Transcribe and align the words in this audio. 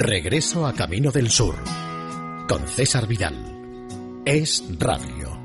Regreso 0.00 0.64
a 0.64 0.72
Camino 0.74 1.10
del 1.10 1.28
Sur 1.28 1.56
con 2.48 2.64
César 2.68 3.08
Vidal. 3.08 3.34
Es 4.24 4.62
Radio. 4.78 5.36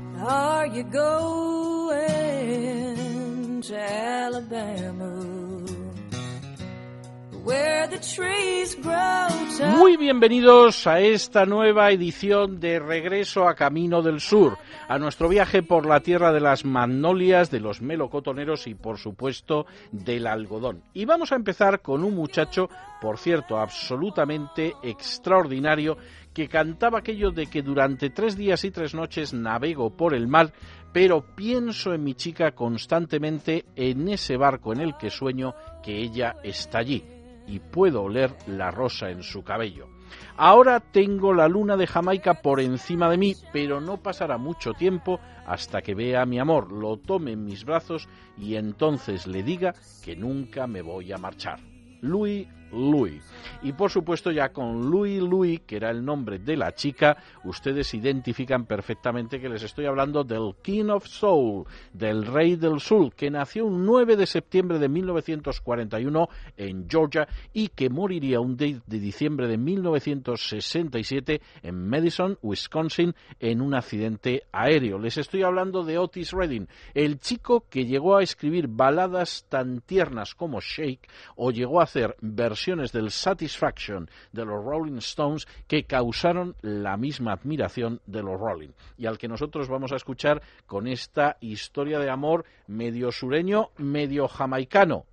Muy 9.76 9.98
bienvenidos 9.98 10.86
a 10.86 11.00
esta 11.00 11.44
nueva 11.44 11.90
edición 11.90 12.58
de 12.58 12.78
Regreso 12.78 13.46
a 13.46 13.54
Camino 13.54 14.00
del 14.00 14.20
Sur, 14.20 14.56
a 14.88 14.98
nuestro 14.98 15.28
viaje 15.28 15.62
por 15.62 15.84
la 15.84 16.00
tierra 16.00 16.32
de 16.32 16.40
las 16.40 16.64
magnolias, 16.64 17.50
de 17.50 17.60
los 17.60 17.82
melocotoneros 17.82 18.66
y 18.66 18.74
por 18.74 18.96
supuesto 18.96 19.66
del 19.92 20.26
algodón. 20.26 20.84
Y 20.94 21.04
vamos 21.04 21.32
a 21.32 21.36
empezar 21.36 21.82
con 21.82 22.02
un 22.02 22.14
muchacho, 22.14 22.70
por 23.02 23.18
cierto, 23.18 23.58
absolutamente 23.58 24.72
extraordinario, 24.82 25.98
que 26.32 26.48
cantaba 26.48 27.00
aquello 27.00 27.30
de 27.30 27.46
que 27.48 27.60
durante 27.60 28.08
tres 28.08 28.36
días 28.36 28.64
y 28.64 28.70
tres 28.70 28.94
noches 28.94 29.34
navego 29.34 29.90
por 29.90 30.14
el 30.14 30.28
mar, 30.28 30.52
pero 30.94 31.34
pienso 31.36 31.92
en 31.92 32.04
mi 32.04 32.14
chica 32.14 32.52
constantemente 32.52 33.66
en 33.76 34.08
ese 34.08 34.38
barco 34.38 34.72
en 34.72 34.80
el 34.80 34.96
que 34.96 35.10
sueño 35.10 35.54
que 35.82 35.98
ella 35.98 36.36
está 36.42 36.78
allí 36.78 37.13
y 37.46 37.58
puedo 37.58 38.02
oler 38.02 38.34
la 38.46 38.70
rosa 38.70 39.10
en 39.10 39.22
su 39.22 39.42
cabello. 39.42 39.88
Ahora 40.36 40.80
tengo 40.80 41.32
la 41.32 41.48
luna 41.48 41.76
de 41.76 41.86
Jamaica 41.86 42.34
por 42.34 42.60
encima 42.60 43.08
de 43.08 43.18
mí, 43.18 43.34
pero 43.52 43.80
no 43.80 43.98
pasará 43.98 44.38
mucho 44.38 44.72
tiempo 44.72 45.20
hasta 45.46 45.82
que 45.82 45.94
vea 45.94 46.22
a 46.22 46.26
mi 46.26 46.38
amor, 46.38 46.72
lo 46.72 46.96
tome 46.96 47.32
en 47.32 47.44
mis 47.44 47.64
brazos 47.64 48.08
y 48.36 48.56
entonces 48.56 49.26
le 49.26 49.42
diga 49.42 49.74
que 50.04 50.16
nunca 50.16 50.66
me 50.66 50.82
voy 50.82 51.12
a 51.12 51.18
marchar. 51.18 51.60
Louis 52.00 52.46
Louis. 52.72 53.22
Y 53.62 53.72
por 53.72 53.90
supuesto 53.90 54.30
ya 54.30 54.50
con 54.50 54.90
Louis 54.90 55.20
Louis, 55.20 55.60
que 55.60 55.76
era 55.76 55.90
el 55.90 56.04
nombre 56.04 56.38
de 56.38 56.56
la 56.56 56.74
chica, 56.74 57.16
ustedes 57.44 57.94
identifican 57.94 58.66
perfectamente 58.66 59.40
que 59.40 59.48
les 59.48 59.62
estoy 59.62 59.86
hablando 59.86 60.24
del 60.24 60.54
King 60.62 60.90
of 60.90 61.06
Soul, 61.06 61.64
del 61.92 62.26
Rey 62.26 62.56
del 62.56 62.80
Sur, 62.80 63.14
que 63.14 63.30
nació 63.30 63.66
un 63.66 63.84
9 63.84 64.16
de 64.16 64.26
septiembre 64.26 64.78
de 64.78 64.88
1941 64.88 66.28
en 66.56 66.88
Georgia 66.88 67.28
y 67.52 67.68
que 67.68 67.88
moriría 67.88 68.40
un 68.40 68.56
10 68.56 68.82
de 68.86 68.98
diciembre 68.98 69.48
de 69.48 69.56
1967 69.56 71.40
en 71.62 71.88
Madison, 71.88 72.38
Wisconsin, 72.42 73.14
en 73.40 73.60
un 73.60 73.74
accidente 73.74 74.42
aéreo. 74.52 74.98
Les 74.98 75.16
estoy 75.16 75.42
hablando 75.42 75.84
de 75.84 75.98
Otis 75.98 76.32
Redding, 76.32 76.68
el 76.92 77.18
chico 77.18 77.66
que 77.70 77.86
llegó 77.86 78.16
a 78.16 78.22
escribir 78.22 78.66
baladas 78.68 79.46
tan 79.48 79.80
tiernas 79.80 80.34
como 80.34 80.60
Shake 80.60 81.08
o 81.36 81.50
llegó 81.50 81.80
a 81.80 81.84
hacer 81.84 82.16
versiones 82.20 82.63
del 82.64 83.10
Satisfaction 83.10 84.08
de 84.32 84.44
los 84.46 84.64
Rolling 84.64 84.96
Stones 84.96 85.46
que 85.66 85.84
causaron 85.84 86.56
la 86.62 86.96
misma 86.96 87.32
admiración 87.32 88.00
de 88.06 88.22
los 88.22 88.40
Rolling 88.40 88.70
y 88.96 89.04
al 89.04 89.18
que 89.18 89.28
nosotros 89.28 89.68
vamos 89.68 89.92
a 89.92 89.96
escuchar 89.96 90.40
con 90.66 90.86
esta 90.86 91.36
historia 91.40 91.98
de 91.98 92.08
amor 92.08 92.46
medio 92.66 93.12
sureño, 93.12 93.68
medio 93.76 94.28
jamaicano. 94.28 95.04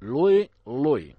Louis 0.00 0.48
Louis. 0.64 1.14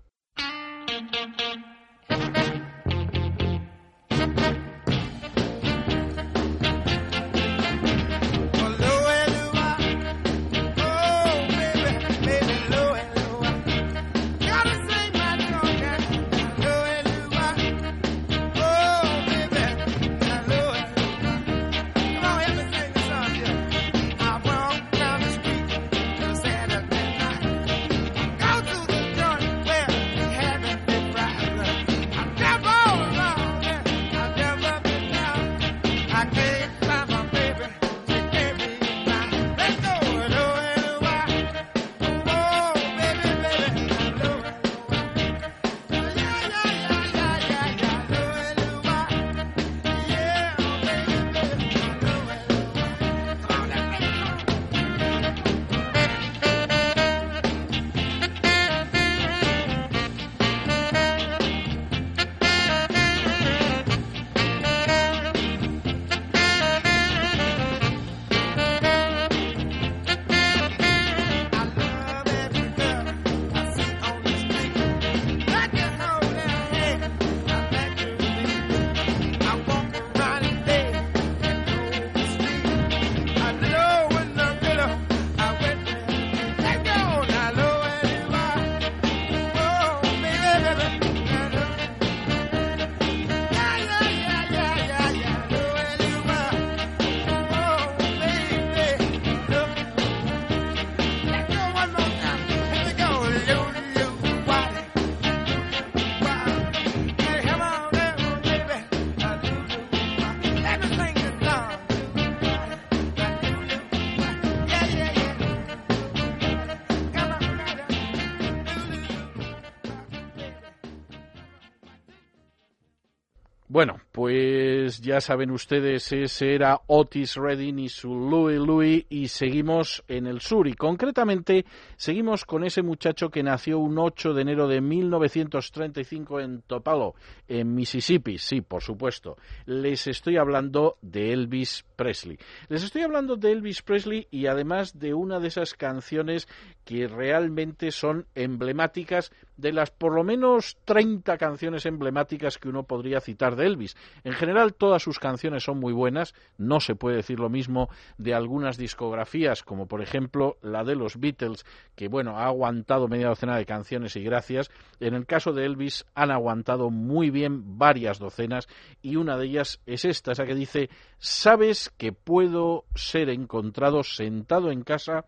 Bueno, 123.75 123.99
pues 124.13 125.01
ya 125.01 125.19
saben 125.19 125.51
ustedes, 125.51 126.09
ese 126.13 126.55
era 126.55 126.79
Otis 126.87 127.35
Redding 127.35 127.77
y 127.79 127.89
su 127.89 128.07
Louis 128.07 128.57
Louis 128.57 129.05
y 129.09 129.27
seguimos 129.27 130.01
en 130.07 130.27
el 130.27 130.39
sur 130.39 130.65
y 130.69 130.75
concretamente 130.75 131.65
seguimos 131.97 132.45
con 132.45 132.63
ese 132.63 132.83
muchacho 132.83 133.29
que 133.29 133.43
nació 133.43 133.79
un 133.79 133.99
8 133.99 134.33
de 134.33 134.41
enero 134.43 134.69
de 134.69 134.79
1935 134.79 136.39
en 136.39 136.61
Topalo, 136.61 137.15
en 137.49 137.75
Mississippi, 137.75 138.37
sí, 138.37 138.61
por 138.61 138.81
supuesto. 138.81 139.35
Les 139.65 140.07
estoy 140.07 140.37
hablando 140.37 140.95
de 141.01 141.33
Elvis 141.33 141.83
Presley. 141.97 142.37
Les 142.69 142.81
estoy 142.81 143.01
hablando 143.01 143.35
de 143.35 143.51
Elvis 143.51 143.81
Presley 143.81 144.25
y 144.31 144.47
además 144.47 144.97
de 144.97 145.13
una 145.13 145.41
de 145.41 145.49
esas 145.49 145.73
canciones 145.73 146.47
que 146.85 147.09
realmente 147.09 147.91
son 147.91 148.25
emblemáticas 148.35 149.33
de 149.57 149.73
las 149.73 149.91
por 149.91 150.13
lo 150.13 150.23
menos 150.23 150.77
30 150.85 151.37
canciones 151.37 151.85
emblemáticas 151.85 152.57
que 152.57 152.69
uno 152.69 152.83
podría 152.83 153.21
citar 153.21 153.55
de 153.55 153.65
Elvis. 153.65 153.95
En 154.23 154.33
general 154.33 154.73
todas 154.73 155.03
sus 155.03 155.19
canciones 155.19 155.63
son 155.63 155.79
muy 155.79 155.93
buenas, 155.93 156.33
no 156.57 156.79
se 156.79 156.95
puede 156.95 157.17
decir 157.17 157.39
lo 157.39 157.49
mismo 157.49 157.89
de 158.17 158.33
algunas 158.33 158.77
discografías 158.77 159.63
como 159.63 159.87
por 159.87 160.01
ejemplo 160.01 160.57
la 160.61 160.83
de 160.83 160.95
los 160.95 161.19
Beatles 161.19 161.65
que 161.95 162.07
bueno, 162.07 162.37
ha 162.37 162.45
aguantado 162.45 163.07
media 163.07 163.27
docena 163.27 163.57
de 163.57 163.65
canciones 163.65 164.15
y 164.15 164.23
gracias. 164.23 164.69
En 164.99 165.13
el 165.13 165.25
caso 165.25 165.53
de 165.53 165.65
Elvis 165.65 166.05
han 166.13 166.31
aguantado 166.31 166.89
muy 166.89 167.29
bien 167.29 167.77
varias 167.77 168.19
docenas 168.19 168.67
y 169.01 169.15
una 169.15 169.37
de 169.37 169.45
ellas 169.45 169.81
es 169.85 170.05
esta, 170.05 170.31
esa 170.31 170.45
que 170.45 170.55
dice, 170.55 170.89
"Sabes 171.17 171.91
que 171.97 172.11
puedo 172.11 172.85
ser 172.95 173.29
encontrado 173.29 174.03
sentado 174.03 174.71
en 174.71 174.83
casa 174.83 175.25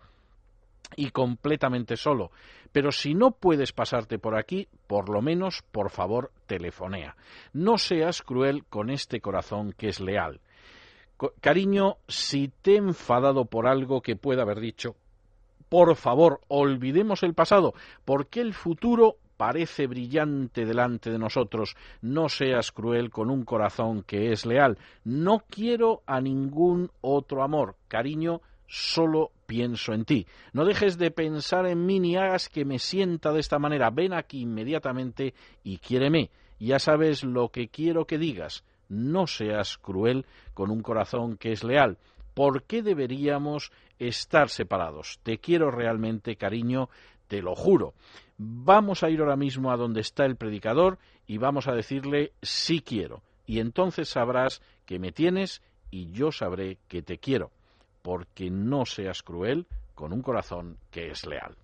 y 0.96 1.12
completamente 1.12 1.98
solo. 1.98 2.32
Pero 2.72 2.92
si 2.92 3.14
no 3.14 3.32
puedes 3.32 3.72
pasarte 3.72 4.20
por 4.20 4.38
aquí, 4.38 4.68
por 4.88 5.10
lo 5.10 5.22
menos, 5.22 5.64
por 5.72 5.90
favor, 5.90 6.32
telefonea. 6.46 7.16
No 7.54 7.78
seas 7.78 8.22
cruel 8.22 8.66
con 8.66 8.90
este 8.90 9.22
corazón 9.22 9.74
que 9.78 9.90
es 9.90 10.00
leal. 10.00 10.40
Cariño, 11.42 11.98
si 12.08 12.50
te 12.50 12.74
he 12.74 12.78
enfadado 12.78 13.46
por 13.46 13.68
algo 13.68 14.02
que 14.02 14.16
pueda 14.16 14.44
haber 14.44 14.60
dicho, 14.60 14.96
por 15.70 15.96
favor, 15.96 16.42
olvidemos 16.48 17.24
el 17.24 17.34
pasado, 17.34 17.74
porque 18.06 18.40
el 18.40 18.54
futuro 18.54 19.16
parece 19.36 19.88
brillante 19.88 20.66
delante 20.66 21.10
de 21.12 21.20
nosotros. 21.20 21.76
No 22.02 22.30
seas 22.30 22.72
cruel 22.72 23.10
con 23.10 23.30
un 23.30 23.46
corazón 23.46 24.04
que 24.04 24.32
es 24.32 24.46
leal. 24.46 24.78
No 25.04 25.44
quiero 25.50 26.02
a 26.06 26.22
ningún 26.22 26.92
otro 27.02 27.44
amor. 27.44 27.76
Cariño, 27.88 28.42
solo 28.68 29.32
pienso 29.48 29.94
en 29.94 30.06
ti. 30.06 30.28
No 30.54 30.66
dejes 30.66 31.00
de 31.00 31.10
pensar 31.10 31.66
en 31.66 31.86
mí 31.86 32.00
ni 32.00 32.18
hagas 32.18 32.50
que 32.50 32.66
me 32.66 32.78
sienta 32.78 33.32
de 33.32 33.40
esta 33.40 33.58
manera. 33.58 33.90
Ven 33.90 34.14
aquí 34.14 34.42
inmediatamente 34.42 35.34
y 35.64 35.80
quiéreme. 35.80 36.30
Ya 36.60 36.78
sabes 36.78 37.24
lo 37.24 37.50
que 37.50 37.70
quiero 37.70 38.06
que 38.06 38.20
digas. 38.20 38.64
No 38.90 39.26
seas 39.26 39.78
cruel 39.78 40.26
con 40.54 40.70
un 40.70 40.82
corazón 40.82 41.38
que 41.38 41.52
es 41.52 41.64
leal. 41.64 41.98
¿Por 42.34 42.64
qué 42.64 42.84
deberíamos 42.84 43.72
estar 43.98 44.50
separados? 44.50 45.20
Te 45.24 45.40
quiero 45.40 45.72
realmente, 45.72 46.36
cariño, 46.36 46.90
te 47.28 47.42
lo 47.42 47.56
juro. 47.56 47.94
Vamos 48.38 49.02
a 49.02 49.10
ir 49.10 49.22
ahora 49.22 49.36
mismo 49.36 49.72
a 49.72 49.78
donde 49.78 50.02
está 50.02 50.26
el 50.26 50.36
predicador 50.36 51.00
y 51.26 51.38
vamos 51.38 51.68
a 51.68 51.74
decirle 51.74 52.34
sí 52.42 52.82
quiero. 52.82 53.24
Y 53.48 53.60
entonces 53.60 54.10
sabrás 54.10 54.62
que 54.86 55.00
me 55.00 55.12
tienes 55.12 55.64
y 55.90 56.12
yo 56.12 56.32
sabré 56.32 56.78
que 56.88 57.02
te 57.02 57.18
quiero 57.18 57.52
porque 58.08 58.50
no 58.50 58.86
seas 58.86 59.22
cruel 59.22 59.68
con 59.94 60.14
un 60.14 60.22
corazón 60.22 60.78
que 60.92 61.10
es 61.10 61.26
leal. 61.26 61.58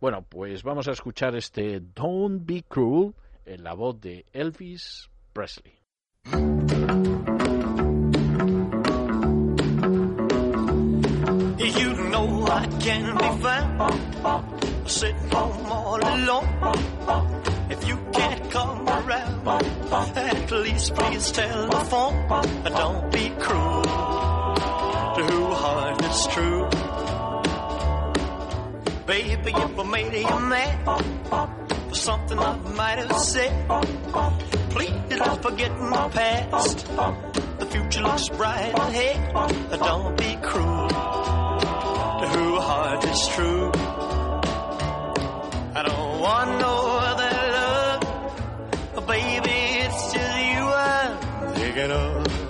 Bueno, 0.00 0.24
pues 0.26 0.62
vamos 0.62 0.88
a 0.88 0.92
escuchar 0.92 1.36
este 1.36 1.78
Don't 1.94 2.46
Be 2.46 2.62
Cruel 2.62 3.12
en 3.44 3.62
la 3.62 3.74
voz 3.74 4.00
de 4.00 4.24
Elvis 4.32 5.10
Presley. 5.34 5.74
You 11.74 11.92
know 12.08 12.46
I 12.46 12.66
can 12.82 13.18
be 13.18 13.42
found 13.42 14.88
sitting 14.88 15.30
home 15.30 15.70
all 15.70 16.02
alone. 16.02 16.48
If 17.68 17.86
you 17.86 17.98
can't 18.10 18.50
come 18.50 18.88
around, 18.88 19.46
at 20.16 20.50
least 20.50 20.94
please 20.94 21.30
telephone. 21.30 22.26
Don't 22.64 23.12
be 23.12 23.28
cruel 23.38 24.19
to 25.28 25.46
heart 25.62 26.04
is 26.04 26.26
true. 26.34 26.68
Baby, 29.06 29.52
if 29.54 29.78
I 29.78 29.82
made 29.82 30.14
you 30.14 30.40
mad 30.40 30.84
for 31.88 31.94
something 31.94 32.38
I 32.38 32.56
might 32.56 32.98
have 32.98 33.18
said, 33.18 33.52
please 34.70 35.18
don't 35.18 35.42
forget 35.42 35.78
my 35.78 36.08
past. 36.08 36.86
The 37.58 37.66
future 37.66 38.02
looks 38.02 38.28
bright 38.30 38.72
ahead. 38.78 39.32
Don't 39.78 40.16
be 40.16 40.36
cruel 40.42 40.88
who 42.32 42.60
heart 42.60 43.04
is 43.04 43.26
true. 43.34 43.70
I 45.74 45.82
don't 45.82 46.20
want 46.20 46.50
no 46.60 46.74
other 47.10 47.34
love, 47.58 49.06
baby. 49.06 49.58
It's 49.84 50.12
just 50.12 50.38
you 50.52 50.62
I'm 50.62 51.54
thinking 51.54 51.90
of. 51.90 52.49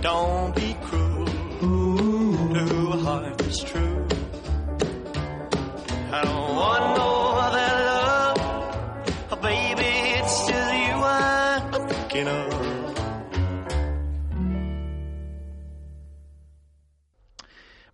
Don't 0.00 0.54
be 0.54 0.74
cruel 0.82 1.26
heart 3.04 3.38
true. 3.66 4.06
Baby. 9.40 9.88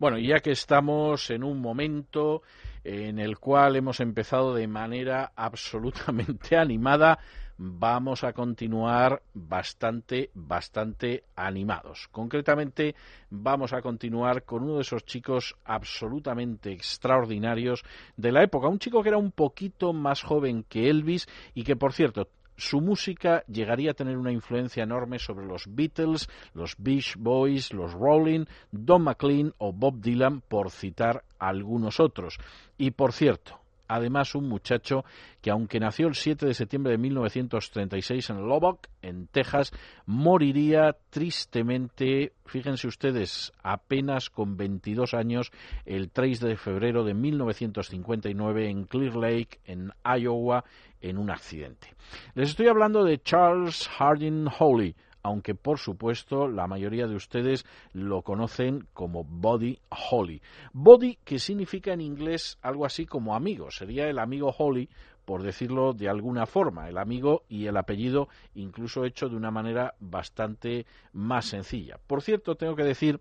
Bueno, 0.04 0.18
ya 0.18 0.40
que 0.40 0.50
estamos 0.50 1.30
en 1.30 1.42
un 1.44 1.62
momento 1.62 2.42
en 2.84 3.18
el 3.18 3.38
cual 3.38 3.76
hemos 3.76 4.00
empezado 4.00 4.54
de 4.54 4.66
manera 4.66 5.32
absolutamente 5.34 6.56
animada, 6.58 7.18
vamos 7.56 8.24
a 8.24 8.32
continuar 8.32 9.22
bastante, 9.32 10.30
bastante 10.34 11.24
animados. 11.36 12.08
Concretamente, 12.10 12.94
vamos 13.30 13.72
a 13.72 13.82
continuar 13.82 14.44
con 14.44 14.62
uno 14.64 14.76
de 14.76 14.82
esos 14.82 15.04
chicos 15.04 15.56
absolutamente 15.64 16.72
extraordinarios 16.72 17.82
de 18.16 18.32
la 18.32 18.42
época. 18.42 18.68
Un 18.68 18.78
chico 18.78 19.02
que 19.02 19.10
era 19.10 19.18
un 19.18 19.32
poquito 19.32 19.92
más 19.92 20.22
joven 20.22 20.64
que 20.68 20.88
Elvis 20.90 21.26
y 21.54 21.64
que, 21.64 21.76
por 21.76 21.92
cierto, 21.92 22.28
su 22.56 22.80
música 22.80 23.44
llegaría 23.48 23.90
a 23.90 23.94
tener 23.94 24.16
una 24.16 24.32
influencia 24.32 24.84
enorme 24.84 25.18
sobre 25.18 25.46
los 25.46 25.64
Beatles, 25.68 26.28
los 26.52 26.76
Beach 26.78 27.16
Boys, 27.18 27.72
los 27.72 27.92
Rolling, 27.92 28.44
Don 28.70 29.02
McLean 29.02 29.52
o 29.58 29.72
Bob 29.72 30.00
Dylan, 30.00 30.40
por 30.40 30.70
citar 30.70 31.24
algunos 31.38 31.98
otros. 31.98 32.38
Y 32.78 32.92
por 32.92 33.12
cierto, 33.12 33.63
además 33.94 34.34
un 34.34 34.48
muchacho 34.48 35.04
que 35.40 35.50
aunque 35.50 35.78
nació 35.78 36.08
el 36.08 36.14
7 36.14 36.46
de 36.46 36.54
septiembre 36.54 36.92
de 36.92 36.98
1936 36.98 38.30
en 38.30 38.42
Lubbock, 38.42 38.88
en 39.02 39.28
Texas, 39.28 39.72
moriría 40.06 40.96
tristemente, 41.10 42.32
fíjense 42.44 42.88
ustedes, 42.88 43.52
apenas 43.62 44.30
con 44.30 44.56
22 44.56 45.14
años, 45.14 45.52
el 45.84 46.10
3 46.10 46.40
de 46.40 46.56
febrero 46.56 47.04
de 47.04 47.14
1959 47.14 48.68
en 48.68 48.84
Clear 48.84 49.16
Lake, 49.16 49.60
en 49.64 49.92
Iowa, 50.04 50.64
en 51.00 51.18
un 51.18 51.30
accidente. 51.30 51.94
Les 52.34 52.50
estoy 52.50 52.68
hablando 52.68 53.04
de 53.04 53.20
Charles 53.20 53.88
Harding 53.88 54.48
Holly, 54.58 54.96
aunque 55.24 55.54
por 55.54 55.78
supuesto 55.78 56.46
la 56.46 56.68
mayoría 56.68 57.08
de 57.08 57.16
ustedes 57.16 57.66
lo 57.92 58.22
conocen 58.22 58.86
como 58.92 59.24
Body 59.24 59.78
Holly. 60.10 60.40
Body 60.72 61.18
que 61.24 61.38
significa 61.38 61.92
en 61.92 62.02
inglés 62.02 62.58
algo 62.62 62.84
así 62.84 63.06
como 63.06 63.34
amigo, 63.34 63.70
sería 63.70 64.06
el 64.08 64.18
amigo 64.18 64.54
Holly 64.56 64.88
por 65.24 65.42
decirlo 65.42 65.94
de 65.94 66.10
alguna 66.10 66.44
forma, 66.44 66.88
el 66.90 66.98
amigo 66.98 67.44
y 67.48 67.66
el 67.66 67.78
apellido 67.78 68.28
incluso 68.54 69.06
hecho 69.06 69.30
de 69.30 69.36
una 69.36 69.50
manera 69.50 69.94
bastante 69.98 70.84
más 71.14 71.46
sencilla. 71.46 71.98
Por 72.06 72.20
cierto, 72.20 72.56
tengo 72.56 72.76
que 72.76 72.84
decir 72.84 73.18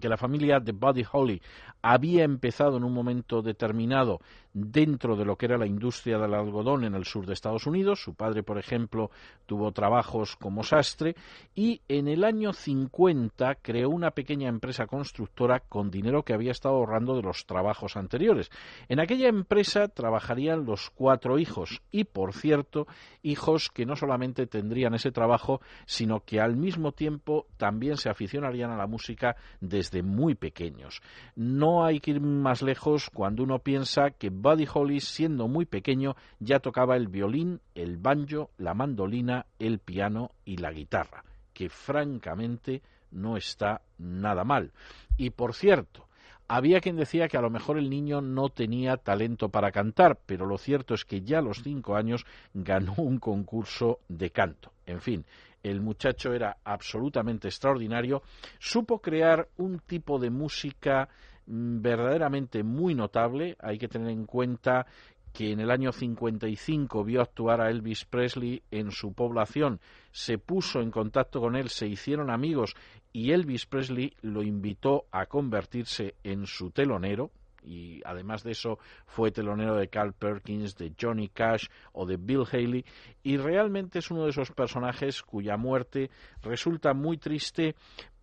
que 0.00 0.08
la 0.08 0.16
familia 0.16 0.60
de 0.60 0.72
Buddy 0.72 1.04
Holly 1.10 1.40
había 1.80 2.24
empezado 2.24 2.76
en 2.76 2.84
un 2.84 2.92
momento 2.92 3.40
determinado 3.40 4.20
dentro 4.66 5.16
de 5.16 5.24
lo 5.24 5.36
que 5.36 5.46
era 5.46 5.58
la 5.58 5.66
industria 5.66 6.18
del 6.18 6.34
algodón 6.34 6.84
en 6.84 6.94
el 6.94 7.04
sur 7.04 7.26
de 7.26 7.32
Estados 7.32 7.66
Unidos. 7.66 8.02
Su 8.02 8.14
padre, 8.14 8.42
por 8.42 8.58
ejemplo, 8.58 9.10
tuvo 9.46 9.72
trabajos 9.72 10.36
como 10.36 10.62
sastre 10.62 11.14
y 11.54 11.80
en 11.88 12.08
el 12.08 12.24
año 12.24 12.52
50 12.52 13.56
creó 13.56 13.90
una 13.90 14.10
pequeña 14.10 14.48
empresa 14.48 14.86
constructora 14.86 15.60
con 15.60 15.90
dinero 15.90 16.22
que 16.22 16.34
había 16.34 16.52
estado 16.52 16.76
ahorrando 16.76 17.16
de 17.16 17.22
los 17.22 17.46
trabajos 17.46 17.96
anteriores. 17.96 18.50
En 18.88 19.00
aquella 19.00 19.28
empresa 19.28 19.88
trabajarían 19.88 20.64
los 20.64 20.90
cuatro 20.90 21.38
hijos 21.38 21.80
y, 21.90 22.04
por 22.04 22.32
cierto, 22.32 22.86
hijos 23.22 23.70
que 23.70 23.86
no 23.86 23.96
solamente 23.96 24.46
tendrían 24.46 24.94
ese 24.94 25.12
trabajo, 25.12 25.60
sino 25.86 26.20
que 26.20 26.40
al 26.40 26.56
mismo 26.56 26.92
tiempo 26.92 27.46
también 27.56 27.96
se 27.96 28.10
aficionarían 28.10 28.70
a 28.70 28.76
la 28.76 28.86
música 28.86 29.36
desde 29.60 30.02
muy 30.02 30.34
pequeños. 30.34 31.00
No 31.36 31.84
hay 31.84 32.00
que 32.00 32.12
ir 32.12 32.20
más 32.20 32.62
lejos 32.62 33.10
cuando 33.10 33.42
uno 33.42 33.58
piensa 33.60 34.10
que 34.10 34.30
Buddy 34.48 34.66
Holly, 34.72 35.00
siendo 35.00 35.46
muy 35.46 35.66
pequeño, 35.66 36.16
ya 36.40 36.60
tocaba 36.60 36.96
el 36.96 37.08
violín, 37.08 37.60
el 37.74 37.98
banjo, 37.98 38.50
la 38.56 38.72
mandolina, 38.72 39.44
el 39.58 39.78
piano 39.78 40.30
y 40.46 40.56
la 40.56 40.72
guitarra, 40.72 41.22
que 41.52 41.68
francamente 41.68 42.80
no 43.10 43.36
está 43.36 43.82
nada 43.98 44.44
mal. 44.44 44.72
Y 45.18 45.30
por 45.30 45.52
cierto, 45.52 46.08
Había 46.50 46.80
quien 46.80 46.96
decía 46.96 47.28
que 47.28 47.36
a 47.36 47.42
lo 47.42 47.50
mejor 47.50 47.76
el 47.76 47.90
niño 47.90 48.22
no 48.22 48.48
tenía 48.48 48.96
talento 48.96 49.50
para 49.50 49.70
cantar, 49.70 50.18
pero 50.24 50.46
lo 50.46 50.56
cierto 50.56 50.94
es 50.94 51.04
que 51.04 51.20
ya 51.20 51.40
a 51.40 51.42
los 51.42 51.62
cinco 51.62 51.94
años 51.94 52.24
ganó 52.54 52.94
un 52.96 53.18
concurso 53.18 53.98
de 54.08 54.30
canto. 54.30 54.72
En 54.86 55.02
fin, 55.02 55.26
el 55.62 55.82
muchacho 55.82 56.32
era 56.32 56.56
absolutamente 56.64 57.48
extraordinario, 57.48 58.22
supo 58.58 59.00
crear 59.00 59.48
un 59.58 59.80
tipo 59.80 60.18
de 60.18 60.30
música 60.30 61.10
verdaderamente 61.48 62.62
muy 62.62 62.94
notable. 62.94 63.56
Hay 63.60 63.78
que 63.78 63.88
tener 63.88 64.10
en 64.10 64.26
cuenta 64.26 64.86
que 65.32 65.52
en 65.52 65.60
el 65.60 65.70
año 65.70 65.92
55 65.92 67.04
vio 67.04 67.20
actuar 67.20 67.60
a 67.60 67.70
Elvis 67.70 68.04
Presley 68.04 68.62
en 68.70 68.90
su 68.90 69.12
población, 69.12 69.80
se 70.10 70.38
puso 70.38 70.80
en 70.80 70.90
contacto 70.90 71.40
con 71.40 71.54
él, 71.54 71.68
se 71.68 71.86
hicieron 71.86 72.30
amigos 72.30 72.74
y 73.12 73.32
Elvis 73.32 73.66
Presley 73.66 74.14
lo 74.22 74.42
invitó 74.42 75.04
a 75.12 75.26
convertirse 75.26 76.14
en 76.24 76.46
su 76.46 76.70
telonero, 76.70 77.30
y 77.62 78.00
además 78.04 78.42
de 78.42 78.52
eso 78.52 78.78
fue 79.06 79.30
telonero 79.30 79.76
de 79.76 79.88
Carl 79.88 80.12
Perkins, 80.12 80.76
de 80.76 80.92
Johnny 80.98 81.28
Cash 81.28 81.66
o 81.92 82.06
de 82.06 82.16
Bill 82.16 82.44
Haley. 82.50 82.84
Y 83.22 83.36
realmente 83.36 83.98
es 83.98 84.10
uno 84.10 84.24
de 84.24 84.30
esos 84.30 84.50
personajes 84.52 85.22
cuya 85.22 85.56
muerte 85.56 86.10
resulta 86.42 86.94
muy 86.94 87.18
triste 87.18 87.74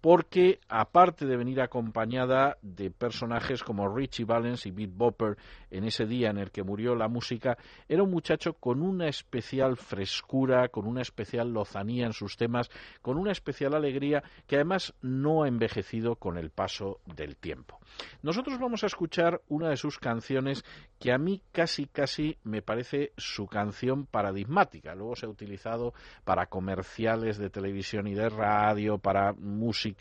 porque 0.05 0.59
aparte 0.69 1.25
de 1.25 1.35
venir 1.35 1.59
acompañada 1.59 2.59
de 2.61 2.91
personajes 2.91 3.63
como 3.63 3.89
Richie 3.89 4.23
Valens 4.23 4.67
y 4.67 4.69
Beat 4.69 4.91
Bopper 4.93 5.35
en 5.71 5.83
ese 5.83 6.05
día 6.05 6.29
en 6.29 6.37
el 6.37 6.51
que 6.51 6.61
murió 6.61 6.93
la 6.93 7.07
música, 7.07 7.57
era 7.89 8.03
un 8.03 8.11
muchacho 8.11 8.53
con 8.53 8.83
una 8.83 9.07
especial 9.07 9.77
frescura, 9.77 10.67
con 10.67 10.85
una 10.85 11.01
especial 11.01 11.51
lozanía 11.51 12.05
en 12.05 12.13
sus 12.13 12.37
temas, 12.37 12.69
con 13.01 13.17
una 13.17 13.31
especial 13.31 13.73
alegría 13.73 14.21
que 14.45 14.57
además 14.57 14.93
no 15.01 15.41
ha 15.41 15.47
envejecido 15.47 16.17
con 16.17 16.37
el 16.37 16.51
paso 16.51 16.99
del 17.07 17.35
tiempo. 17.35 17.79
Nosotros 18.21 18.59
vamos 18.59 18.83
a 18.83 18.87
escuchar 18.87 19.41
una 19.47 19.69
de 19.69 19.77
sus 19.77 19.97
canciones 19.97 20.63
que 20.99 21.13
a 21.13 21.17
mí 21.17 21.41
casi 21.51 21.87
casi 21.87 22.37
me 22.43 22.61
parece 22.61 23.11
su 23.17 23.47
canción 23.47 24.05
paradigmática. 24.05 24.93
Luego 24.93 25.15
se 25.15 25.25
ha 25.25 25.29
utilizado 25.29 25.95
para 26.23 26.45
comerciales 26.45 27.39
de 27.39 27.49
televisión 27.49 28.05
y 28.05 28.13
de 28.13 28.29
radio, 28.29 28.99
para 28.99 29.33
música 29.33 29.94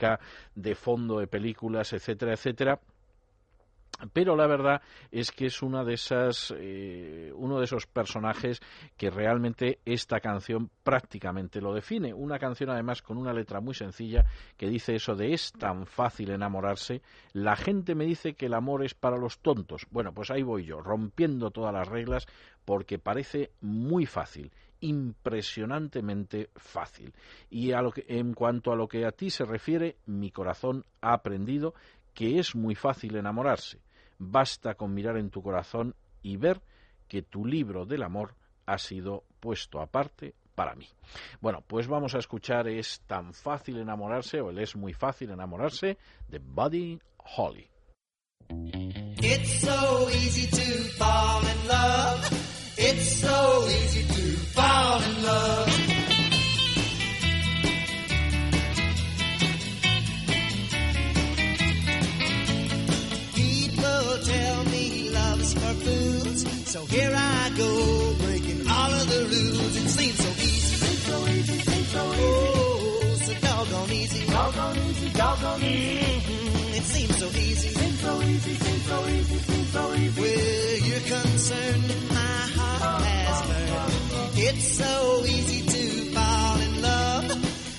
de 0.55 0.75
fondo 0.75 1.19
de 1.19 1.27
películas, 1.27 1.93
etcétera, 1.93 2.33
etcétera. 2.33 2.81
Pero 4.13 4.37
la 4.37 4.47
verdad 4.47 4.83
es 5.11 5.31
que 5.31 5.47
es 5.47 5.63
una 5.63 5.85
de 5.85 5.95
esas, 5.95 6.53
eh, 6.57 7.33
uno 7.35 7.59
de 7.59 7.65
esos 7.65 7.87
personajes 7.87 8.61
que 8.97 9.09
realmente 9.09 9.79
esta 9.85 10.21
canción 10.21 10.71
prácticamente 10.83 11.61
lo 11.61 11.73
define. 11.73 12.13
Una 12.13 12.39
canción 12.39 12.71
además 12.71 13.03
con 13.03 13.17
una 13.17 13.33
letra 13.33 13.61
muy 13.61 13.75
sencilla 13.75 14.25
que 14.57 14.69
dice 14.69 14.97
eso 14.97 15.15
de 15.15 15.33
es 15.33 15.53
tan 15.53 15.87
fácil 15.87 16.31
enamorarse. 16.31 17.03
La 17.33 17.57
gente 17.57 17.95
me 17.95 18.05
dice 18.05 18.35
que 18.35 18.47
el 18.47 18.55
amor 18.55 18.85
es 18.85 18.95
para 18.95 19.17
los 19.17 19.39
tontos. 19.39 19.87
Bueno, 19.91 20.13
pues 20.13 20.31
ahí 20.31 20.43
voy 20.43 20.65
yo, 20.65 20.81
rompiendo 20.81 21.51
todas 21.51 21.73
las 21.73 21.89
reglas 21.89 22.27
porque 22.65 22.99
parece 22.99 23.53
muy 23.61 24.07
fácil 24.07 24.51
impresionantemente 24.85 26.51
fácil. 26.57 27.15
Y 27.49 27.73
a 27.73 27.81
lo 27.81 27.91
que, 27.91 28.05
en 28.07 28.35
cuanto 28.35 28.71
a 28.71 28.77
lo 28.77 28.87
que 28.87 29.07
a 29.07 29.13
ti 29.13 29.31
se 29.31 29.45
refiere, 29.45 29.97
mi 30.07 30.31
corazón 30.31 30.85
ha 31.01 31.15
aprendido 31.15 31.75
que 32.13 32.39
es 32.39 32.55
muy 32.55 32.75
fácil 32.75 33.17
enamorarse. 33.17 33.81
Basta 34.19 34.75
con 34.75 34.93
mirar 34.93 35.17
en 35.17 35.31
tu 35.31 35.43
corazón 35.43 35.95
y 36.23 36.37
ver 36.37 36.61
que 37.09 37.23
tu 37.23 37.47
libro 37.47 37.87
del 37.87 38.03
amor 38.03 38.35
ha 38.67 38.79
sido 38.79 39.25
puesto 39.41 39.81
aparte 39.81 40.35
para 40.55 40.75
mí. 40.75 40.87
Bueno, 41.41 41.63
pues 41.67 41.89
vamos 41.89 42.15
a 42.15 42.19
escuchar 42.19 42.69
Es 42.69 43.01
tan 43.07 43.33
fácil 43.35 43.79
enamorarse 43.79 44.41
o 44.41 44.51
el 44.51 44.59
es 44.59 44.77
muy 44.77 44.93
fácil 44.93 45.31
enamorarse 45.31 45.99
de 46.29 46.39
Buddy 46.39 47.01
Holly. 47.37 47.69
It's 49.21 49.61
so 49.61 50.09
easy 50.11 50.47
to 50.47 50.95
fall 50.99 51.43
in 51.43 51.69
love. 51.69 52.45
It's 52.77 53.21
so 53.21 53.67
easy 53.69 54.07
to 54.09 54.14
fall 54.55 55.03
in 55.03 55.23
love. 55.25 55.69
People 63.35 64.19
tell 64.33 64.65
me 64.75 65.11
love's 65.11 65.55
for 65.55 65.75
fools, 65.85 66.41
so 66.73 66.87
here 66.87 67.13
I 67.15 67.51
go, 67.57 68.15
breaking 68.25 68.69
all 68.69 68.93
of 68.93 69.07
the 69.09 69.23
rules. 69.35 69.77
It 69.77 69.89
seems 69.89 70.19
so 70.25 70.31
easy. 70.31 70.77
Seems 70.85 71.03
so 71.11 71.19
easy, 71.27 71.59
seems 71.71 71.89
so 71.89 72.05
easy. 72.13 72.23
Oh, 72.23 73.17
so 73.27 73.33
doggone 73.47 73.93
easy. 73.93 74.27
Doggone 74.27 74.79
easy, 74.89 75.09
doggone 75.11 75.63
easy. 75.63 75.99
Mm-hmm. 75.99 76.75
It 76.79 76.83
seems 76.95 77.17
so 77.19 77.27
easy. 77.27 77.69
Seems 77.81 78.01
so 78.01 78.23
easy, 78.23 78.55
seems 78.55 78.85
so 78.87 79.09
easy, 79.09 79.39
seems 79.39 79.71
so 79.73 79.95
easy. 79.95 80.21
Where 80.21 80.77
you're 80.89 81.07
concerned, 81.19 81.89
my 82.11 82.37
heart 82.57 83.03
learned. 83.03 83.14
It's 84.57 84.79
so 84.79 85.25
easy 85.27 85.67
to 85.67 86.15
fall 86.15 86.61
in 86.61 86.83
love. 86.83 87.25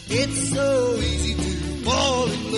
It's 0.09 0.49
so 0.49 0.95
easy 0.97 1.33
to 1.35 1.83
fall 1.85 2.25
in 2.25 2.51
love. 2.51 2.54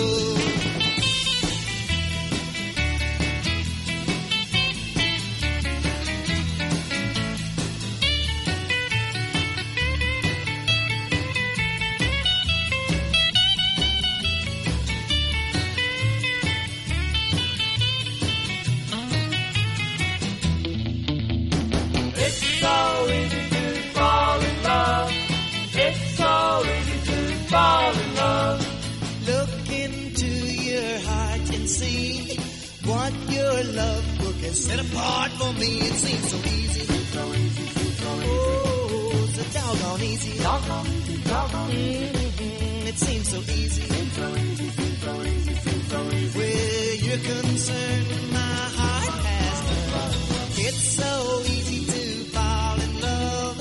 Your 33.58 33.72
love 33.72 34.18
book 34.18 34.36
has 34.46 34.64
set 34.64 34.78
apart 34.78 35.30
for 35.32 35.52
me. 35.54 35.70
It 35.88 35.94
seems 35.94 36.30
so 36.30 36.36
easy. 36.36 36.84
So 37.14 37.24
easy, 37.34 37.66
so 38.02 38.12
easy. 38.28 38.54
Oh, 38.70 39.28
so 39.34 39.42
doggone 39.58 40.02
easy. 40.02 40.42
Doggone 40.42 40.86
easy, 40.86 41.22
doggone 41.24 41.70
easy. 41.72 42.88
It 42.90 42.98
seems 42.98 43.28
so 43.28 43.38
easy. 43.38 43.86
so 44.18 44.26
easy, 44.36 44.70
so 45.04 45.22
easy, 45.22 45.54
so 45.92 46.00
easy. 46.18 46.38
Where 46.38 46.94
you're 47.04 47.24
concerned, 47.34 48.08
my 48.32 48.60
heart 48.78 49.14
has 49.28 49.58
learned. 49.92 50.66
It's 50.66 50.84
so 51.00 51.42
easy 51.56 51.80
to 51.92 52.04
fall 52.34 52.80
in 52.86 53.00
love. 53.00 53.56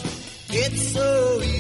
It's 0.50 0.82
so 0.94 1.42
easy 1.42 1.57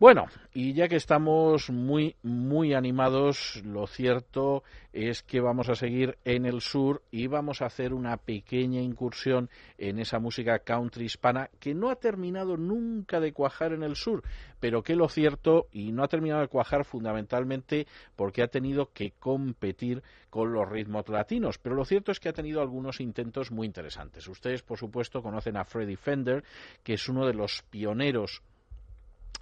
Bueno, 0.00 0.26
y 0.54 0.74
ya 0.74 0.86
que 0.86 0.94
estamos 0.94 1.70
muy, 1.70 2.14
muy 2.22 2.72
animados, 2.72 3.60
lo 3.64 3.88
cierto 3.88 4.62
es 4.92 5.24
que 5.24 5.40
vamos 5.40 5.68
a 5.70 5.74
seguir 5.74 6.18
en 6.24 6.46
el 6.46 6.60
sur 6.60 7.02
y 7.10 7.26
vamos 7.26 7.62
a 7.62 7.66
hacer 7.66 7.92
una 7.92 8.16
pequeña 8.16 8.80
incursión 8.80 9.50
en 9.76 9.98
esa 9.98 10.20
música 10.20 10.60
country 10.60 11.06
hispana 11.06 11.50
que 11.58 11.74
no 11.74 11.90
ha 11.90 11.96
terminado 11.96 12.56
nunca 12.56 13.18
de 13.18 13.32
cuajar 13.32 13.72
en 13.72 13.82
el 13.82 13.96
sur, 13.96 14.22
pero 14.60 14.84
que 14.84 14.94
lo 14.94 15.08
cierto, 15.08 15.66
y 15.72 15.90
no 15.90 16.04
ha 16.04 16.08
terminado 16.08 16.42
de 16.42 16.48
cuajar 16.48 16.84
fundamentalmente 16.84 17.88
porque 18.14 18.44
ha 18.44 18.48
tenido 18.48 18.92
que 18.92 19.14
competir 19.18 20.04
con 20.30 20.52
los 20.52 20.68
ritmos 20.68 21.08
latinos, 21.08 21.58
pero 21.58 21.74
lo 21.74 21.84
cierto 21.84 22.12
es 22.12 22.20
que 22.20 22.28
ha 22.28 22.32
tenido 22.32 22.60
algunos 22.60 23.00
intentos 23.00 23.50
muy 23.50 23.66
interesantes. 23.66 24.28
Ustedes, 24.28 24.62
por 24.62 24.78
supuesto, 24.78 25.22
conocen 25.22 25.56
a 25.56 25.64
Freddie 25.64 25.96
Fender, 25.96 26.44
que 26.84 26.94
es 26.94 27.08
uno 27.08 27.26
de 27.26 27.34
los 27.34 27.64
pioneros 27.68 28.44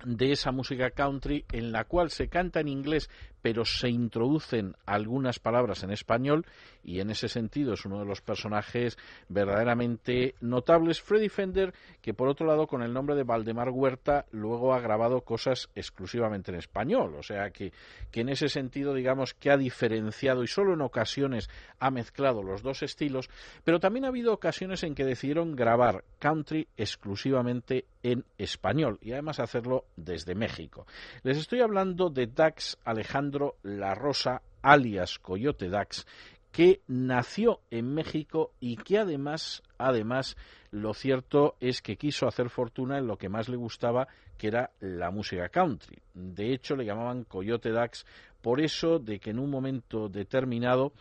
de 0.04 0.32
esa 0.32 0.52
música 0.52 0.90
country 0.90 1.44
en 1.52 1.72
la 1.72 1.84
cual 1.84 2.10
se 2.10 2.28
canta 2.28 2.60
en 2.60 2.68
inglés 2.68 3.08
pero 3.42 3.64
se 3.64 3.88
introducen 3.88 4.74
algunas 4.86 5.38
palabras 5.38 5.82
en 5.82 5.90
español 5.90 6.46
y 6.82 7.00
en 7.00 7.10
ese 7.10 7.28
sentido 7.28 7.74
es 7.74 7.84
uno 7.84 7.98
de 7.98 8.04
los 8.04 8.20
personajes 8.20 8.96
verdaderamente 9.28 10.34
notables. 10.40 11.00
Freddy 11.00 11.28
Fender, 11.28 11.74
que 12.00 12.14
por 12.14 12.28
otro 12.28 12.46
lado 12.46 12.66
con 12.66 12.82
el 12.82 12.92
nombre 12.92 13.16
de 13.16 13.24
Valdemar 13.24 13.70
Huerta 13.70 14.26
luego 14.30 14.72
ha 14.72 14.80
grabado 14.80 15.22
cosas 15.22 15.68
exclusivamente 15.74 16.50
en 16.50 16.58
español, 16.58 17.14
o 17.16 17.22
sea 17.22 17.50
que, 17.50 17.72
que 18.10 18.20
en 18.20 18.28
ese 18.28 18.48
sentido 18.48 18.94
digamos 18.94 19.34
que 19.34 19.50
ha 19.50 19.56
diferenciado 19.56 20.42
y 20.42 20.46
solo 20.46 20.74
en 20.74 20.80
ocasiones 20.80 21.50
ha 21.78 21.90
mezclado 21.90 22.42
los 22.42 22.62
dos 22.62 22.82
estilos, 22.82 23.28
pero 23.64 23.80
también 23.80 24.04
ha 24.04 24.08
habido 24.08 24.32
ocasiones 24.32 24.82
en 24.84 24.94
que 24.94 25.04
decidieron 25.04 25.56
grabar 25.56 26.04
country 26.18 26.68
exclusivamente 26.76 27.86
en 28.02 28.24
español 28.38 28.98
y 29.02 29.12
además 29.12 29.40
hacerlo 29.40 29.84
desde 29.96 30.34
México. 30.34 30.86
Les 31.22 31.36
estoy 31.36 31.60
hablando 31.60 32.08
de 32.08 32.28
Dax 32.28 32.78
Alejandro 32.84 33.35
la 33.62 33.94
Rosa, 33.94 34.42
alias 34.62 35.18
Coyote 35.18 35.68
Dax, 35.68 36.06
que 36.52 36.80
nació 36.86 37.60
en 37.70 37.92
México 37.92 38.52
y 38.60 38.76
que 38.76 38.98
además, 38.98 39.62
además, 39.78 40.36
lo 40.70 40.94
cierto 40.94 41.56
es 41.60 41.82
que 41.82 41.96
quiso 41.96 42.26
hacer 42.26 42.48
fortuna 42.48 42.98
en 42.98 43.06
lo 43.06 43.18
que 43.18 43.28
más 43.28 43.48
le 43.48 43.56
gustaba, 43.56 44.08
que 44.38 44.48
era 44.48 44.70
la 44.80 45.10
música 45.10 45.48
country. 45.48 45.98
De 46.14 46.52
hecho, 46.52 46.74
le 46.74 46.84
llamaban 46.84 47.24
Coyote 47.24 47.70
Dax 47.70 48.06
por 48.40 48.60
eso 48.60 48.98
de 48.98 49.18
que 49.18 49.30
en 49.30 49.38
un 49.38 49.50
momento 49.50 50.08
determinado 50.08 50.92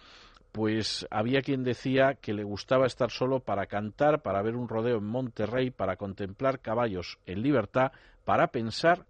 pues 0.51 1.05
había 1.11 1.41
quien 1.41 1.65
decía 1.65 2.13
que 2.13 2.33
le 2.33 2.45
gustaba 2.45 2.87
estar 2.87 3.11
solo 3.11 3.41
para 3.41 3.65
cantar, 3.65 4.21
para 4.21 4.41
ver 4.41 4.55
un 4.55 4.69
rodeo 4.69 4.99
en 4.99 5.05
Monterrey, 5.05 5.69
para 5.69 5.97
contemplar 5.97 6.61
caballos 6.61 7.19
en 7.25 7.41
libertad, 7.41 7.91
para 8.23 8.47
pensar 8.47 9.05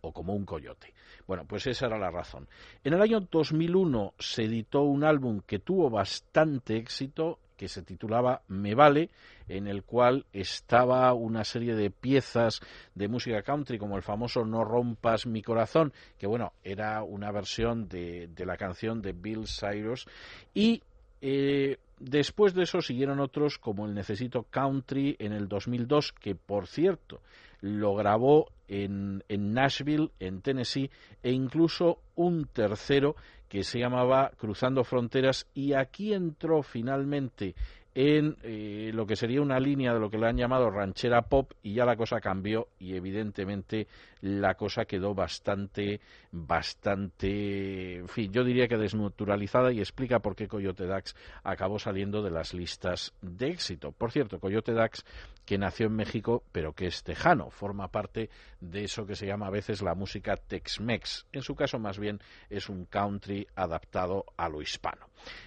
o 0.00 0.12
como 0.12 0.34
un 0.34 0.44
coyote. 0.44 0.92
Bueno, 1.28 1.44
pues 1.46 1.66
esa 1.66 1.86
era 1.86 1.98
la 1.98 2.10
razón. 2.10 2.48
En 2.82 2.94
el 2.94 3.02
año 3.02 3.20
2001 3.20 4.14
se 4.18 4.44
editó 4.44 4.82
un 4.84 5.04
álbum 5.04 5.42
que 5.46 5.58
tuvo 5.58 5.90
bastante 5.90 6.76
éxito 6.78 7.38
que 7.54 7.68
se 7.68 7.82
titulaba 7.82 8.40
Me 8.48 8.74
Vale, 8.74 9.10
en 9.46 9.66
el 9.66 9.82
cual 9.82 10.24
estaba 10.32 11.12
una 11.12 11.44
serie 11.44 11.74
de 11.74 11.90
piezas 11.90 12.60
de 12.94 13.08
música 13.08 13.42
country, 13.42 13.78
como 13.78 13.96
el 13.96 14.02
famoso 14.02 14.46
No 14.46 14.64
rompas 14.64 15.26
mi 15.26 15.42
corazón, 15.42 15.92
que 16.16 16.26
bueno, 16.26 16.54
era 16.64 17.02
una 17.02 17.30
versión 17.30 17.88
de, 17.88 18.28
de 18.28 18.46
la 18.46 18.56
canción 18.56 19.02
de 19.02 19.12
Bill 19.12 19.46
Cyrus, 19.46 20.06
y 20.54 20.82
eh, 21.20 21.76
después 21.98 22.54
de 22.54 22.62
eso 22.62 22.80
siguieron 22.80 23.20
otros 23.20 23.58
como 23.58 23.84
el 23.84 23.94
Necesito 23.94 24.44
Country 24.44 25.16
en 25.18 25.32
el 25.32 25.46
2002, 25.46 26.12
que 26.12 26.34
por 26.36 26.68
cierto 26.68 27.20
lo 27.60 27.94
grabó 27.96 28.46
en, 28.68 29.24
en, 29.28 29.52
Nashville, 29.52 30.10
en 30.20 30.42
Tennessee, 30.42 30.90
e 31.22 31.32
incluso 31.32 31.98
un 32.14 32.46
tercero 32.46 33.16
que 33.48 33.64
se 33.64 33.78
llamaba 33.78 34.30
Cruzando 34.36 34.84
Fronteras, 34.84 35.46
y 35.54 35.72
aquí 35.72 36.12
entró 36.12 36.62
finalmente 36.62 37.54
en 37.94 38.36
eh, 38.42 38.92
lo 38.94 39.06
que 39.06 39.16
sería 39.16 39.42
una 39.42 39.58
línea 39.58 39.92
de 39.92 39.98
lo 39.98 40.08
que 40.08 40.18
le 40.18 40.28
han 40.28 40.36
llamado 40.36 40.70
ranchera 40.70 41.22
pop 41.22 41.50
y 41.64 41.74
ya 41.74 41.84
la 41.84 41.96
cosa 41.96 42.20
cambió 42.20 42.68
y 42.78 42.94
evidentemente 42.94 43.88
la 44.20 44.54
cosa 44.54 44.84
quedó 44.84 45.14
bastante, 45.14 46.00
bastante, 46.32 47.96
en 47.96 48.08
fin, 48.08 48.32
yo 48.32 48.44
diría 48.44 48.68
que 48.68 48.76
desnaturalizada 48.76 49.72
y 49.72 49.80
explica 49.80 50.20
por 50.20 50.34
qué 50.34 50.48
Coyote 50.48 50.86
Dax 50.86 51.14
acabó 51.42 51.78
saliendo 51.78 52.22
de 52.22 52.30
las 52.30 52.54
listas 52.54 53.14
de 53.22 53.48
éxito. 53.48 53.92
Por 53.92 54.12
cierto, 54.12 54.40
Coyote 54.40 54.72
Dax, 54.72 55.04
que 55.44 55.58
nació 55.58 55.86
en 55.86 55.96
México, 55.96 56.42
pero 56.52 56.72
que 56.72 56.86
es 56.86 57.02
tejano, 57.02 57.50
forma 57.50 57.88
parte 57.88 58.30
de 58.60 58.84
eso 58.84 59.06
que 59.06 59.16
se 59.16 59.26
llama 59.26 59.46
a 59.46 59.50
veces 59.50 59.82
la 59.82 59.94
música 59.94 60.36
Tex-Mex. 60.36 61.26
En 61.32 61.42
su 61.42 61.54
caso, 61.54 61.78
más 61.78 61.98
bien, 61.98 62.20
es 62.50 62.68
un 62.68 62.84
country 62.86 63.46
adaptado 63.54 64.24
a 64.36 64.48
lo 64.48 64.60
hispano. 64.60 65.06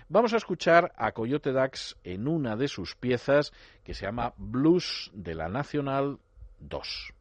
Vamos 0.10 0.34
a 0.34 0.38
escuchar 0.38 0.92
a 0.98 1.12
Coyote 1.12 1.51
Dax 1.51 1.98
en 2.04 2.28
una 2.28 2.56
de 2.56 2.68
sus 2.68 2.96
piezas 2.96 3.51
que 3.84 3.94
se 3.94 4.06
llama 4.06 4.34
Blues 4.38 5.12
de 5.13 5.36
la 5.36 5.50
Nacional 5.50 6.20
2. 6.60 7.13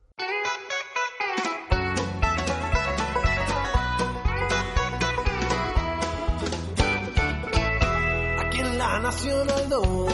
Nacional 9.11 9.69
2. 9.69 10.09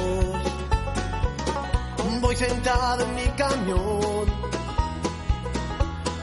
Voy 2.23 2.35
sentado 2.35 3.05
en 3.05 3.15
mi 3.15 3.29
camión. 3.37 4.27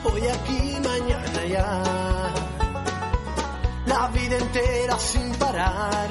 Hoy 0.06 0.28
aquí, 0.28 0.78
mañana 0.84 1.46
ya. 1.46 1.84
La 3.86 4.08
vida 4.08 4.38
entera 4.40 4.98
sin 4.98 5.32
parar. 5.36 6.08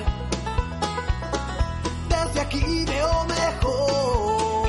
Desde 2.08 2.40
aquí 2.40 2.84
veo 2.84 3.24
mejor 3.24 4.68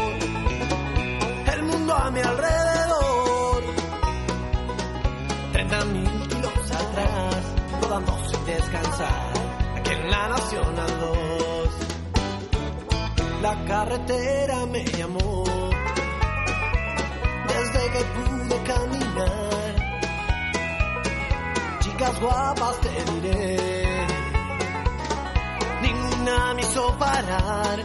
el 1.54 1.64
mundo 1.64 1.94
a 1.94 2.10
mi 2.10 2.22
alrededor. 2.22 3.64
30 5.52 5.86
mil 5.86 6.28
kilos 6.28 6.72
atrás, 6.72 7.36
rodando 7.80 8.18
sin 8.30 8.46
descansar. 8.46 9.34
Aquí 9.78 9.92
en 9.92 10.10
la 10.10 10.28
Nacional 10.30 11.00
2 11.00 11.23
la 13.44 13.56
carretera 13.66 14.66
me 14.68 14.86
llamó 14.86 15.44
desde 17.52 17.82
que 17.94 18.04
pude 18.16 18.64
caminar. 18.64 19.76
Chicas 21.82 22.22
guapas 22.22 22.80
te 22.80 23.12
diré, 23.12 24.08
ninguna 25.82 26.54
me 26.54 26.62
hizo 26.62 26.98
parar. 26.98 27.80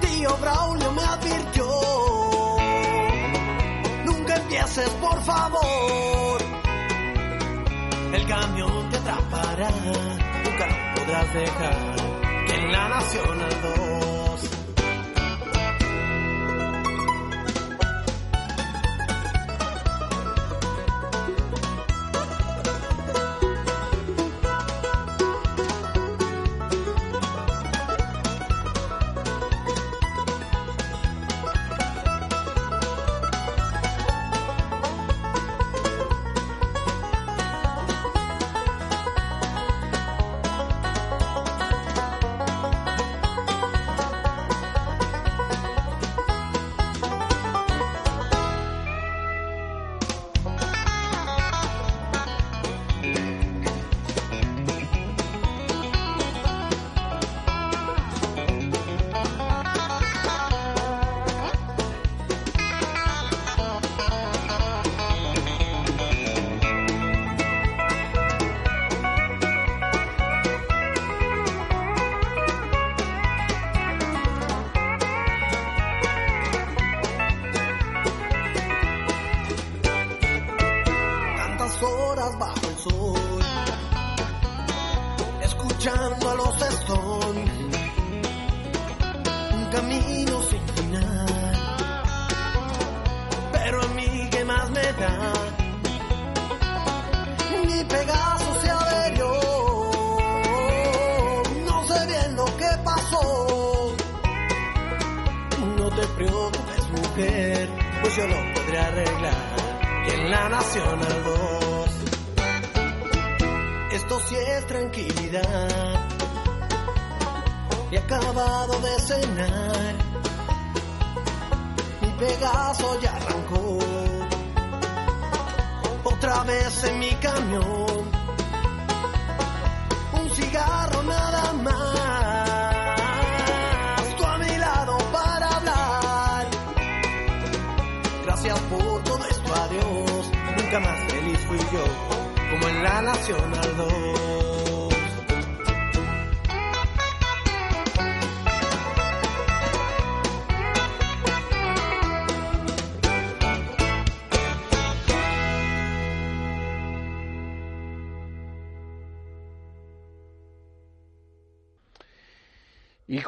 Tío 0.00 0.36
Braulio 0.38 0.92
me 0.92 1.02
advirtió, 1.02 1.68
nunca 4.06 4.36
empieces 4.36 4.88
por 5.04 5.20
favor. 5.24 6.42
El 8.14 8.26
camión 8.26 8.88
te 8.88 8.96
atrapará, 8.96 9.70
nunca 10.42 10.66
lo 10.66 10.94
podrás 10.94 11.34
dejar 11.34 12.01
la 12.72 12.88
Nacional 12.88 13.50
2. 13.60 14.11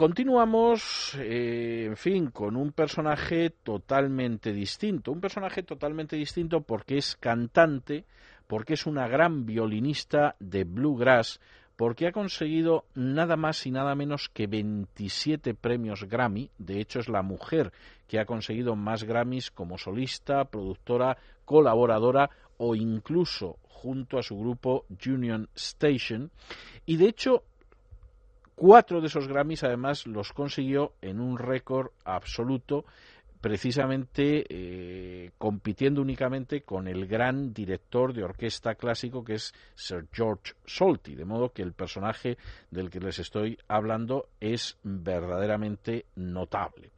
Continuamos, 0.06 1.16
eh, 1.18 1.86
en 1.86 1.96
fin, 1.96 2.26
con 2.30 2.56
un 2.56 2.72
personaje 2.72 3.48
totalmente 3.48 4.52
distinto. 4.52 5.10
Un 5.10 5.22
personaje 5.22 5.62
totalmente 5.62 6.14
distinto 6.14 6.60
porque 6.60 6.98
es 6.98 7.16
cantante, 7.16 8.04
porque 8.46 8.74
es 8.74 8.84
una 8.84 9.08
gran 9.08 9.46
violinista 9.46 10.36
de 10.40 10.64
bluegrass, 10.64 11.40
porque 11.76 12.06
ha 12.06 12.12
conseguido 12.12 12.84
nada 12.94 13.36
más 13.36 13.64
y 13.64 13.70
nada 13.70 13.94
menos 13.94 14.28
que 14.28 14.46
27 14.46 15.54
premios 15.54 16.04
Grammy. 16.04 16.50
De 16.58 16.80
hecho, 16.80 17.00
es 17.00 17.08
la 17.08 17.22
mujer 17.22 17.72
que 18.06 18.20
ha 18.20 18.26
conseguido 18.26 18.76
más 18.76 19.04
Grammys 19.04 19.50
como 19.50 19.78
solista, 19.78 20.44
productora, 20.44 21.16
colaboradora 21.46 22.28
o 22.58 22.74
incluso 22.74 23.56
junto 23.62 24.18
a 24.18 24.22
su 24.22 24.38
grupo 24.38 24.84
Union 25.06 25.48
Station. 25.54 26.30
Y 26.84 26.98
de 26.98 27.08
hecho, 27.08 27.44
Cuatro 28.54 29.00
de 29.00 29.08
esos 29.08 29.26
Grammys, 29.26 29.64
además, 29.64 30.06
los 30.06 30.32
consiguió 30.32 30.92
en 31.02 31.20
un 31.20 31.38
récord 31.38 31.90
absoluto, 32.04 32.84
precisamente 33.40 34.46
eh, 34.48 35.32
compitiendo 35.36 36.00
únicamente 36.00 36.62
con 36.62 36.88
el 36.88 37.06
gran 37.06 37.52
director 37.52 38.14
de 38.14 38.24
orquesta 38.24 38.76
clásico 38.76 39.22
que 39.22 39.34
es 39.34 39.52
Sir 39.74 40.06
George 40.12 40.54
Solti, 40.64 41.14
de 41.14 41.26
modo 41.26 41.52
que 41.52 41.62
el 41.62 41.74
personaje 41.74 42.38
del 42.70 42.88
que 42.88 43.00
les 43.00 43.18
estoy 43.18 43.58
hablando 43.68 44.28
es 44.40 44.78
verdaderamente 44.82 46.06
notable. 46.14 46.90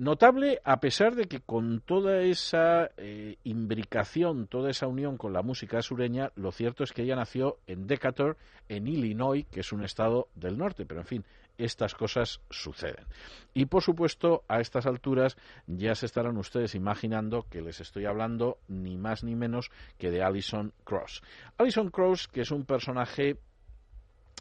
Notable 0.00 0.62
a 0.64 0.80
pesar 0.80 1.14
de 1.14 1.26
que 1.26 1.40
con 1.40 1.82
toda 1.82 2.22
esa 2.22 2.90
eh, 2.96 3.36
imbricación, 3.44 4.46
toda 4.46 4.70
esa 4.70 4.86
unión 4.86 5.18
con 5.18 5.34
la 5.34 5.42
música 5.42 5.82
sureña, 5.82 6.32
lo 6.36 6.52
cierto 6.52 6.84
es 6.84 6.94
que 6.94 7.02
ella 7.02 7.16
nació 7.16 7.58
en 7.66 7.86
Decatur, 7.86 8.38
en 8.70 8.86
Illinois, 8.86 9.44
que 9.50 9.60
es 9.60 9.72
un 9.72 9.84
estado 9.84 10.28
del 10.34 10.56
norte, 10.56 10.86
pero 10.86 11.00
en 11.00 11.06
fin, 11.06 11.24
estas 11.58 11.94
cosas 11.94 12.40
suceden. 12.48 13.04
Y 13.52 13.66
por 13.66 13.82
supuesto, 13.82 14.42
a 14.48 14.60
estas 14.60 14.86
alturas 14.86 15.36
ya 15.66 15.94
se 15.94 16.06
estarán 16.06 16.38
ustedes 16.38 16.74
imaginando 16.74 17.44
que 17.50 17.60
les 17.60 17.82
estoy 17.82 18.06
hablando 18.06 18.56
ni 18.68 18.96
más 18.96 19.22
ni 19.22 19.36
menos 19.36 19.70
que 19.98 20.10
de 20.10 20.22
Alison 20.22 20.72
Cross. 20.82 21.22
Alison 21.58 21.90
Cross, 21.90 22.26
que 22.28 22.40
es 22.40 22.50
un 22.50 22.64
personaje 22.64 23.36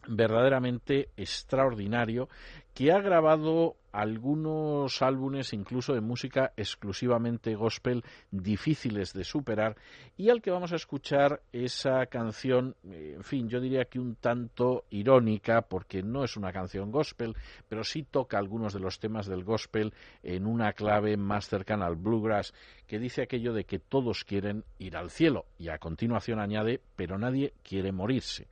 verdaderamente 0.09 1.09
extraordinario 1.15 2.29
que 2.73 2.91
ha 2.91 2.99
grabado 2.99 3.75
algunos 3.91 5.01
álbumes 5.01 5.51
incluso 5.53 5.93
de 5.93 6.01
música 6.01 6.53
exclusivamente 6.55 7.55
gospel 7.55 8.03
difíciles 8.31 9.13
de 9.13 9.23
superar 9.23 9.75
y 10.15 10.29
al 10.29 10.41
que 10.41 10.51
vamos 10.51 10.71
a 10.71 10.75
escuchar 10.75 11.41
esa 11.51 12.05
canción, 12.05 12.75
eh, 12.83 13.13
en 13.17 13.23
fin, 13.23 13.49
yo 13.49 13.59
diría 13.59 13.85
que 13.85 13.99
un 13.99 14.15
tanto 14.15 14.85
irónica 14.91 15.63
porque 15.63 16.03
no 16.03 16.23
es 16.23 16.37
una 16.37 16.51
canción 16.51 16.91
gospel, 16.91 17.35
pero 17.67 17.83
sí 17.83 18.03
toca 18.03 18.37
algunos 18.37 18.73
de 18.73 18.79
los 18.79 18.99
temas 18.99 19.25
del 19.25 19.43
gospel 19.43 19.93
en 20.23 20.45
una 20.45 20.73
clave 20.73 21.17
más 21.17 21.49
cercana 21.49 21.87
al 21.87 21.95
bluegrass 21.95 22.53
que 22.87 22.99
dice 22.99 23.23
aquello 23.23 23.53
de 23.53 23.65
que 23.65 23.79
todos 23.79 24.23
quieren 24.23 24.63
ir 24.77 24.95
al 24.95 25.09
cielo 25.09 25.45
y 25.57 25.69
a 25.69 25.79
continuación 25.79 26.39
añade, 26.39 26.81
pero 26.95 27.17
nadie 27.17 27.53
quiere 27.63 27.91
morirse. 27.91 28.47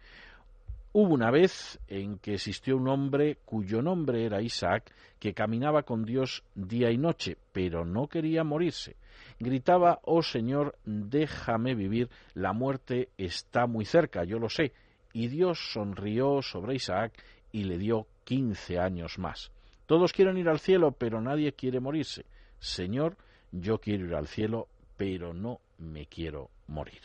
Hubo 0.99 1.13
una 1.13 1.29
vez 1.29 1.79
en 1.87 2.17
que 2.17 2.33
existió 2.33 2.75
un 2.75 2.87
hombre 2.87 3.37
cuyo 3.45 3.83
nombre 3.83 4.25
era 4.25 4.41
Isaac, 4.41 4.91
que 5.19 5.35
caminaba 5.35 5.83
con 5.83 6.03
Dios 6.03 6.43
día 6.55 6.89
y 6.89 6.97
noche, 6.97 7.37
pero 7.51 7.85
no 7.85 8.07
quería 8.07 8.43
morirse. 8.43 8.95
Gritaba, 9.37 9.99
Oh 10.05 10.23
Señor, 10.23 10.75
déjame 10.85 11.75
vivir, 11.75 12.09
la 12.33 12.51
muerte 12.51 13.09
está 13.15 13.67
muy 13.67 13.85
cerca, 13.85 14.23
yo 14.23 14.39
lo 14.39 14.49
sé. 14.49 14.73
Y 15.13 15.27
Dios 15.27 15.69
sonrió 15.71 16.41
sobre 16.41 16.73
Isaac 16.73 17.13
y 17.51 17.65
le 17.65 17.77
dio 17.77 18.07
quince 18.23 18.79
años 18.79 19.19
más. 19.19 19.51
Todos 19.85 20.13
quieren 20.13 20.39
ir 20.39 20.49
al 20.49 20.57
cielo, 20.57 20.93
pero 20.93 21.21
nadie 21.21 21.53
quiere 21.53 21.79
morirse. 21.79 22.25
Señor, 22.57 23.17
yo 23.51 23.77
quiero 23.77 24.07
ir 24.07 24.15
al 24.15 24.25
cielo, 24.25 24.67
pero 24.97 25.33
no 25.33 25.61
me 25.77 26.07
quiero 26.07 26.49
morir. 26.67 27.01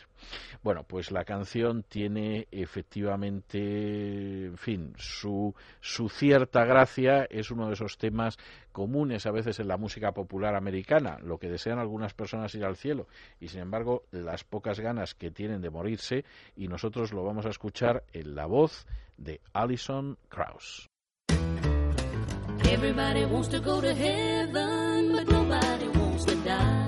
Bueno, 0.63 0.83
pues 0.83 1.11
la 1.11 1.25
canción 1.25 1.83
tiene 1.83 2.47
efectivamente, 2.51 4.45
en 4.45 4.57
fin, 4.57 4.93
su, 4.97 5.53
su 5.79 6.09
cierta 6.09 6.65
gracia, 6.65 7.25
es 7.29 7.51
uno 7.51 7.67
de 7.67 7.73
esos 7.73 7.97
temas 7.97 8.37
comunes 8.71 9.25
a 9.25 9.31
veces 9.31 9.59
en 9.59 9.67
la 9.67 9.77
música 9.77 10.11
popular 10.11 10.55
americana, 10.55 11.19
lo 11.21 11.37
que 11.37 11.49
desean 11.49 11.79
algunas 11.79 12.13
personas 12.13 12.55
ir 12.55 12.65
al 12.65 12.75
cielo 12.75 13.07
y 13.39 13.49
sin 13.49 13.61
embargo 13.61 14.03
las 14.11 14.43
pocas 14.43 14.79
ganas 14.79 15.13
que 15.13 15.31
tienen 15.31 15.61
de 15.61 15.69
morirse 15.69 16.25
y 16.55 16.67
nosotros 16.67 17.13
lo 17.13 17.23
vamos 17.23 17.45
a 17.45 17.49
escuchar 17.49 18.03
en 18.11 18.35
la 18.35 18.45
voz 18.45 18.85
de 19.17 19.39
Alison 19.53 20.17
Krauss. 20.29 20.89
Everybody 22.65 23.25
wants 23.25 23.49
to 23.49 23.59
go 23.59 23.81
to 23.81 23.93
heaven, 23.93 25.11
but 25.11 25.27
nobody 25.29 25.87
wants 25.89 26.25
to 26.25 26.35
die. 26.43 26.82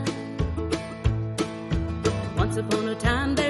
Upon 2.57 2.87
a 2.87 2.95
time 2.95 3.44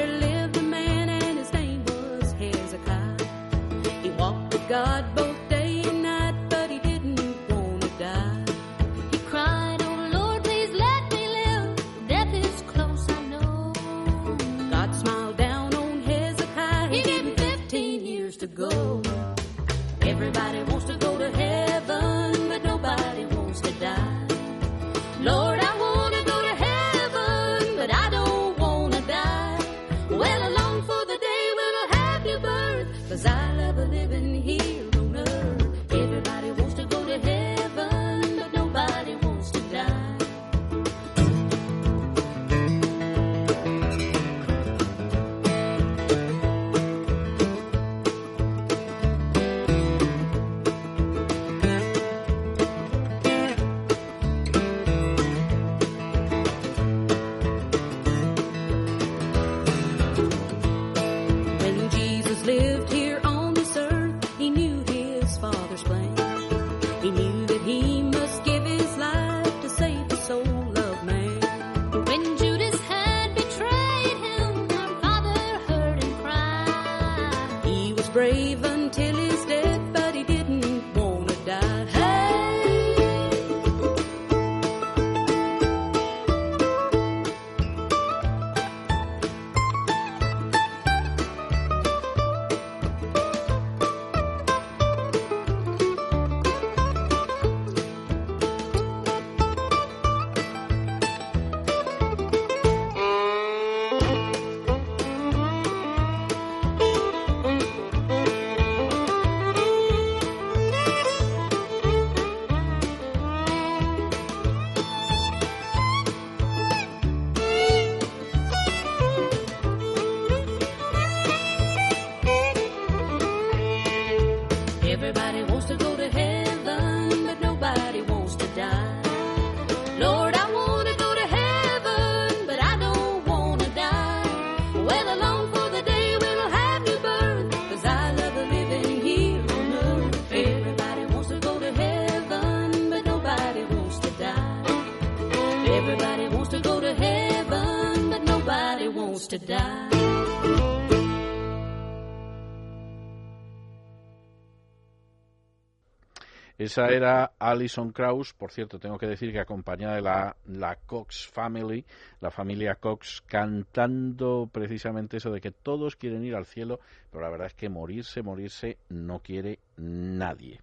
Esa 156.75 156.89
era 156.89 157.31
Alison 157.39 157.93
Krauss, 157.93 158.33
por 158.33 158.51
cierto, 158.51 158.79
tengo 158.79 158.97
que 158.97 159.07
decir 159.07 159.31
que 159.31 159.39
acompañada 159.39 159.95
de 159.95 160.01
la, 160.01 160.35
la 160.47 160.75
Cox 160.75 161.25
Family, 161.25 161.85
la 162.19 162.31
familia 162.31 162.75
Cox, 162.75 163.23
cantando 163.25 164.49
precisamente 164.51 165.15
eso 165.15 165.31
de 165.31 165.39
que 165.39 165.51
todos 165.51 165.95
quieren 165.95 166.25
ir 166.25 166.35
al 166.35 166.45
cielo, 166.45 166.81
pero 167.09 167.23
la 167.23 167.29
verdad 167.29 167.47
es 167.47 167.53
que 167.53 167.69
morirse, 167.69 168.21
morirse 168.23 168.77
no 168.89 169.19
quiere 169.19 169.59
nadie. 169.77 170.59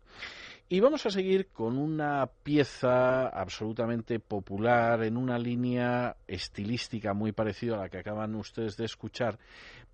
Y 0.68 0.80
vamos 0.80 1.06
a 1.06 1.10
seguir 1.10 1.48
con 1.48 1.78
una 1.78 2.28
pieza 2.42 3.28
absolutamente 3.28 4.20
popular 4.20 5.04
en 5.04 5.16
una 5.16 5.38
línea 5.38 6.16
estilística 6.26 7.14
muy 7.14 7.32
parecida 7.32 7.76
a 7.76 7.78
la 7.78 7.88
que 7.88 8.00
acaban 8.00 8.34
ustedes 8.34 8.76
de 8.76 8.84
escuchar, 8.84 9.38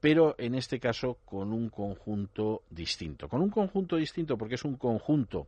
pero 0.00 0.34
en 0.36 0.56
este 0.56 0.80
caso 0.80 1.18
con 1.24 1.52
un 1.52 1.68
conjunto 1.68 2.62
distinto. 2.70 3.28
Con 3.28 3.40
un 3.40 3.50
conjunto 3.50 3.94
distinto 3.94 4.36
porque 4.36 4.56
es 4.56 4.64
un 4.64 4.74
conjunto 4.74 5.46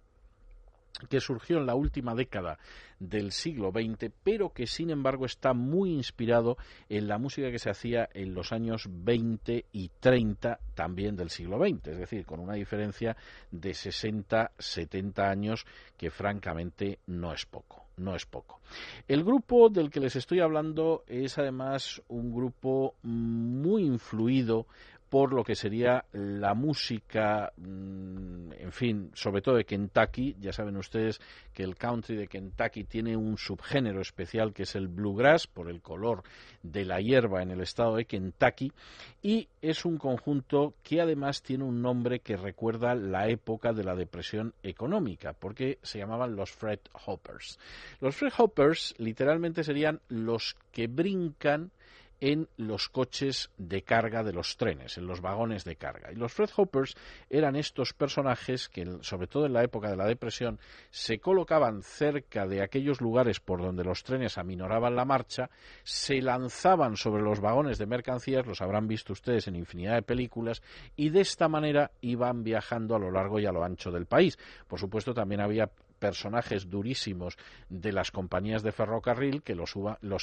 que 1.08 1.20
surgió 1.20 1.58
en 1.58 1.66
la 1.66 1.74
última 1.74 2.14
década 2.14 2.58
del 2.98 3.32
siglo 3.32 3.70
XX, 3.72 4.12
pero 4.22 4.52
que 4.52 4.66
sin 4.66 4.90
embargo 4.90 5.24
está 5.24 5.54
muy 5.54 5.90
inspirado 5.90 6.56
en 6.88 7.08
la 7.08 7.18
música 7.18 7.50
que 7.50 7.58
se 7.58 7.70
hacía 7.70 8.08
en 8.12 8.34
los 8.34 8.52
años 8.52 8.86
20 8.88 9.64
y 9.72 9.90
30 10.00 10.60
también 10.74 11.16
del 11.16 11.30
siglo 11.30 11.58
XX, 11.58 11.88
es 11.88 11.98
decir, 11.98 12.26
con 12.26 12.40
una 12.40 12.54
diferencia 12.54 13.16
de 13.50 13.72
60, 13.72 14.52
70 14.58 15.30
años 15.30 15.64
que 15.96 16.10
francamente 16.10 16.98
no 17.06 17.32
es 17.32 17.46
poco, 17.46 17.86
no 17.96 18.14
es 18.14 18.26
poco. 18.26 18.60
El 19.08 19.24
grupo 19.24 19.70
del 19.70 19.90
que 19.90 20.00
les 20.00 20.16
estoy 20.16 20.40
hablando 20.40 21.04
es 21.06 21.38
además 21.38 22.02
un 22.08 22.32
grupo 22.34 22.96
muy 23.02 23.84
influido 23.84 24.66
por 25.10 25.32
lo 25.34 25.42
que 25.42 25.56
sería 25.56 26.04
la 26.12 26.54
música, 26.54 27.52
mm, 27.56 28.52
en 28.52 28.72
fin, 28.72 29.10
sobre 29.12 29.42
todo 29.42 29.56
de 29.56 29.64
Kentucky. 29.64 30.36
Ya 30.40 30.52
saben 30.52 30.76
ustedes 30.76 31.20
que 31.52 31.64
el 31.64 31.74
country 31.74 32.14
de 32.14 32.28
Kentucky 32.28 32.84
tiene 32.84 33.16
un 33.16 33.36
subgénero 33.36 34.00
especial 34.00 34.54
que 34.54 34.62
es 34.62 34.76
el 34.76 34.86
bluegrass, 34.86 35.48
por 35.48 35.68
el 35.68 35.82
color 35.82 36.22
de 36.62 36.84
la 36.84 37.00
hierba 37.00 37.42
en 37.42 37.50
el 37.50 37.60
estado 37.60 37.96
de 37.96 38.04
Kentucky, 38.04 38.72
y 39.20 39.48
es 39.60 39.84
un 39.84 39.98
conjunto 39.98 40.74
que 40.84 41.00
además 41.00 41.42
tiene 41.42 41.64
un 41.64 41.82
nombre 41.82 42.20
que 42.20 42.36
recuerda 42.36 42.94
la 42.94 43.28
época 43.28 43.72
de 43.72 43.82
la 43.82 43.96
depresión 43.96 44.54
económica, 44.62 45.32
porque 45.32 45.78
se 45.82 45.98
llamaban 45.98 46.36
los 46.36 46.52
Fred 46.52 46.78
Hoppers. 47.04 47.58
Los 48.00 48.14
Fred 48.14 48.32
Hoppers 48.38 48.94
literalmente 48.98 49.64
serían 49.64 50.00
los 50.08 50.56
que 50.70 50.86
brincan 50.86 51.72
en 52.20 52.48
los 52.56 52.88
coches 52.88 53.50
de 53.56 53.82
carga 53.82 54.22
de 54.22 54.32
los 54.32 54.56
trenes, 54.56 54.98
en 54.98 55.06
los 55.06 55.20
vagones 55.20 55.64
de 55.64 55.76
carga. 55.76 56.12
Y 56.12 56.16
los 56.16 56.32
Fred 56.32 56.50
Hoppers 56.56 56.94
eran 57.28 57.56
estos 57.56 57.92
personajes 57.94 58.68
que, 58.68 58.98
sobre 59.00 59.26
todo 59.26 59.46
en 59.46 59.54
la 59.54 59.64
época 59.64 59.90
de 59.90 59.96
la 59.96 60.06
depresión, 60.06 60.60
se 60.90 61.18
colocaban 61.18 61.82
cerca 61.82 62.46
de 62.46 62.62
aquellos 62.62 63.00
lugares 63.00 63.40
por 63.40 63.62
donde 63.62 63.84
los 63.84 64.02
trenes 64.02 64.38
aminoraban 64.38 64.96
la 64.96 65.04
marcha, 65.04 65.50
se 65.82 66.20
lanzaban 66.20 66.96
sobre 66.96 67.22
los 67.22 67.40
vagones 67.40 67.78
de 67.78 67.86
mercancías, 67.86 68.46
los 68.46 68.60
habrán 68.60 68.86
visto 68.86 69.12
ustedes 69.12 69.48
en 69.48 69.56
infinidad 69.56 69.94
de 69.94 70.02
películas, 70.02 70.62
y 70.96 71.08
de 71.08 71.20
esta 71.20 71.48
manera 71.48 71.90
iban 72.00 72.44
viajando 72.44 72.96
a 72.96 72.98
lo 72.98 73.10
largo 73.10 73.40
y 73.40 73.46
a 73.46 73.52
lo 73.52 73.64
ancho 73.64 73.90
del 73.90 74.06
país. 74.06 74.38
Por 74.68 74.78
supuesto, 74.78 75.14
también 75.14 75.40
había 75.40 75.70
personajes 76.00 76.68
durísimos 76.68 77.36
de 77.68 77.92
las 77.92 78.10
compañías 78.10 78.62
de 78.64 78.72
ferrocarril 78.72 79.42
que 79.42 79.54
los, 79.54 79.76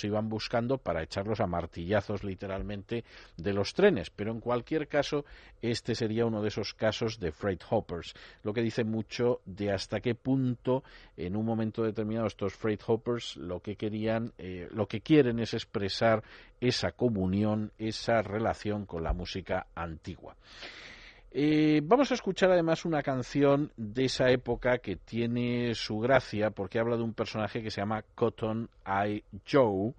iban 0.04 0.28
buscando 0.28 0.80
para 0.80 1.04
echarlos 1.04 1.40
a 1.40 1.48
martillazos 1.48 2.24
literalmente 2.24 3.06
de 3.38 3.54
los 3.54 3.74
trenes. 3.74 4.10
Pero 4.10 4.32
en 4.32 4.42
cualquier 4.42 4.88
caso, 4.88 5.24
este 5.62 5.96
sería 5.96 6.26
uno 6.26 6.42
de 6.42 6.50
esos 6.50 6.74
casos 6.74 7.20
de 7.20 7.32
freight 7.32 7.64
hoppers, 7.70 8.14
lo 8.44 8.54
que 8.54 8.62
dice 8.62 8.84
mucho 8.84 9.40
de 9.46 9.72
hasta 9.72 10.02
qué 10.02 10.16
punto 10.16 10.84
en 11.16 11.36
un 11.36 11.46
momento 11.46 11.84
determinado 11.84 12.28
estos 12.28 12.56
freight 12.56 12.82
hoppers 12.86 13.38
lo 13.38 13.62
que 13.62 13.76
querían, 13.76 14.34
eh, 14.38 14.68
lo 14.72 14.88
que 14.88 15.02
quieren 15.02 15.40
es 15.40 15.54
expresar 15.54 16.24
esa 16.60 16.92
comunión, 16.92 17.72
esa 17.78 18.22
relación 18.24 18.86
con 18.86 19.04
la 19.04 19.14
música 19.14 19.68
antigua. 19.76 20.36
Eh, 21.32 21.82
vamos 21.84 22.12
a 22.12 22.14
escuchar 22.14 22.52
además 22.52 22.86
una 22.86 23.04
canción 23.04 23.72
de 23.76 24.06
esa 24.06 24.30
época 24.30 24.78
que 24.80 24.96
tiene 24.96 25.76
su 25.76 26.00
gracia 26.00 26.52
porque 26.52 26.80
habla 26.80 26.96
de 26.96 27.04
un 27.04 27.14
personaje 27.14 27.62
que 27.62 27.70
se 27.70 27.82
llama 27.82 28.04
Cotton 28.16 28.70
Eye 28.86 29.24
Joe, 29.50 29.94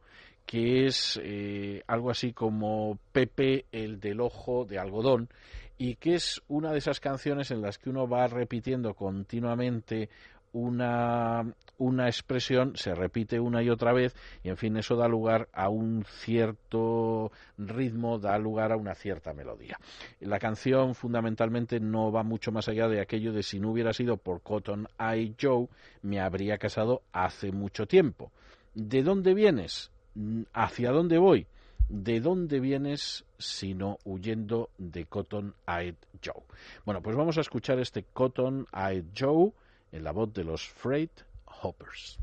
que 0.47 0.87
es 0.87 1.21
eh, 1.23 1.83
algo 1.87 2.11
así 2.11 2.33
como 2.33 2.99
Pepe 3.13 3.67
el 3.71 4.01
del 4.01 4.21
ojo 4.21 4.65
de 4.65 4.79
algodón 4.79 5.29
y 5.77 5.95
que 5.95 6.15
es 6.15 6.43
una 6.49 6.73
de 6.73 6.79
esas 6.79 6.99
canciones 6.99 7.51
en 7.51 7.63
las 7.63 7.79
que 7.79 7.91
uno 7.91 8.09
va 8.09 8.27
repitiendo 8.27 8.95
continuamente 8.95 10.09
una, 10.53 11.55
una 11.79 12.07
expresión 12.07 12.77
se 12.77 12.95
repite 12.95 13.41
una 13.41 13.63
y 13.63 13.71
otra 13.71 13.93
vez 13.93 14.15
y 14.43 14.49
en 14.49 14.57
fin 14.57 14.77
eso 14.77 14.97
da 14.97 15.09
lugar 15.09 15.49
a 15.53 15.69
un 15.69 16.05
cierto 16.05 17.31
ritmo, 17.57 18.19
da 18.19 18.39
lugar 18.39 18.73
a 18.73 18.77
una 18.77 18.95
cierta 18.95 19.33
melodía. 19.33 19.79
La 20.21 20.39
canción 20.39 20.95
fundamentalmente 20.95 21.81
no 21.81 22.11
va 22.11 22.23
mucho 22.23 22.53
más 22.53 22.69
allá 22.69 22.89
de 22.89 23.01
aquello 23.01 23.33
de 23.33 23.43
si 23.43 23.61
no 23.61 23.71
hubiera 23.71 23.93
sido 23.93 24.17
por 24.17 24.43
Cotton 24.43 24.89
Eye 24.99 25.35
Joe 25.41 25.69
me 26.03 26.21
habría 26.21 26.59
casado 26.59 27.03
hace 27.13 27.53
mucho 27.53 27.87
tiempo. 27.87 28.33
¿De 28.75 29.03
dónde 29.03 29.35
vienes? 29.35 29.91
¿Hacia 30.53 30.91
dónde 30.91 31.19
voy? 31.19 31.47
¿De 31.89 32.21
dónde 32.21 32.61
vienes 32.61 33.25
sino 33.39 33.99
huyendo 34.05 34.71
de 34.79 35.07
Cotton 35.07 35.55
Eye 35.67 35.95
Joe? 36.25 36.43
Bueno, 36.85 37.03
pues 37.03 37.17
vamos 37.17 37.39
a 37.39 37.41
escuchar 37.41 37.79
este 37.79 38.05
Cotton 38.13 38.67
Eye 38.73 39.05
Joe 39.17 39.53
en 39.93 40.05
la 40.05 40.13
voz 40.13 40.33
de 40.33 40.45
los 40.45 40.67
Freight 40.67 41.23
Hoppers. 41.63 42.19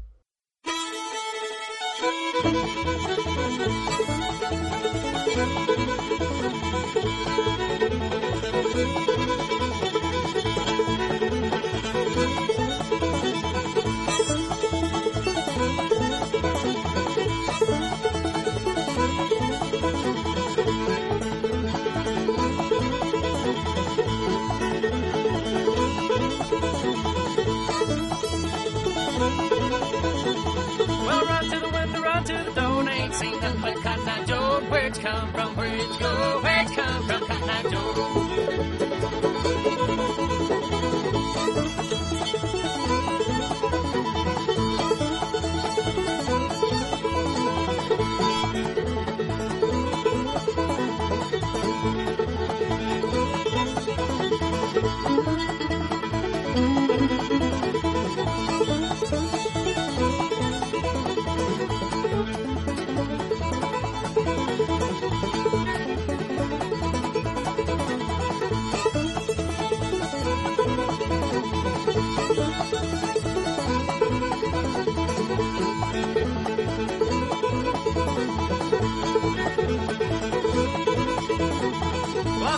Come 35.05 35.31
from? 35.33 35.55
Where'd 35.55 35.79
you 35.79 35.99
go? 35.99 36.39
Where'd 36.41 36.69
you 36.69 36.75
come 36.75 37.03
from, 37.03 37.27
Cotton 37.27 37.49
Eye 37.49 37.63
Joe? 37.69 39.44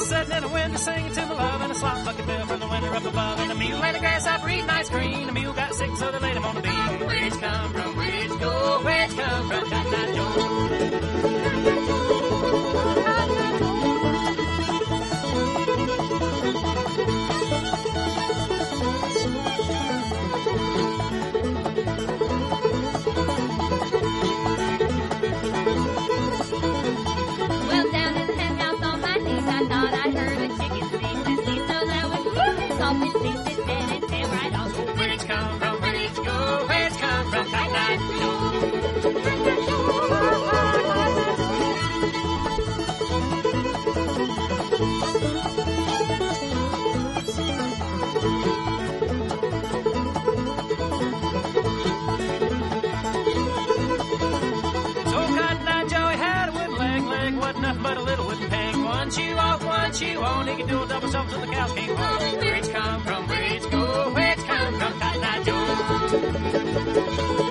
Sitting 0.07 0.37
in 0.37 0.43
the 0.43 0.49
window 0.49 0.77
singing 0.77 1.11
to 1.11 1.25
my 1.25 1.33
love 1.33 1.61
and 1.61 1.71
a 1.71 1.75
slop 1.75 2.05
bucket 2.05 2.25
bill 2.25 2.45
from 2.45 2.59
the 2.59 2.67
window 2.67 2.91
up 2.93 3.05
above. 3.05 3.39
And 3.39 3.51
a 3.51 3.55
mule 3.55 3.83
and 3.83 3.97
a 3.97 3.99
grasshopper 3.99 4.49
eating 4.49 4.69
ice 4.69 4.89
cream. 4.89 5.27
The 5.27 5.33
mule 5.33 5.53
got 5.53 5.73
sick, 5.75 5.91
so 5.97 6.11
they 6.11 6.19
laid 6.19 6.37
him 6.37 6.45
on 6.45 6.55
the 6.55 6.61
beam. 6.61 7.07
Where'd 7.07 7.33
you 7.33 7.39
come 7.39 7.73
from? 7.73 7.97
Where'd 7.97 8.29
you 8.29 8.39
go? 8.39 8.79
Where'd 8.83 9.11
you 9.11 9.17
come 9.17 9.47
from? 9.49 9.69
Cotton 9.69 9.93
Eye 9.93 10.15
Joe. 10.15 10.16
Little 58.07 58.25
wooden 58.27 58.49
peg. 58.49 58.75
One 58.75 59.11
shoe 59.11 59.35
off, 59.35 59.63
one 59.63 59.93
shoe 59.93 60.19
on. 60.21 60.47
He 60.47 60.55
can 60.55 60.67
do 60.67 60.83
a 60.83 60.87
double 60.87 61.09
soap 61.09 61.29
till 61.29 61.41
the 61.41 61.47
cows 61.47 61.73
came 61.73 61.95
home. 61.95 62.37
Where 62.39 62.55
it's 62.55 62.69
come 62.69 63.01
from, 63.01 63.27
where 63.27 63.43
it's 63.43 63.65
go, 63.65 64.11
where 64.13 64.31
it's 64.33 64.43
come 64.43 64.79
from, 64.79 64.99
Cotton 64.99 65.23
Eye 65.23 65.43
Joe. 67.37 67.46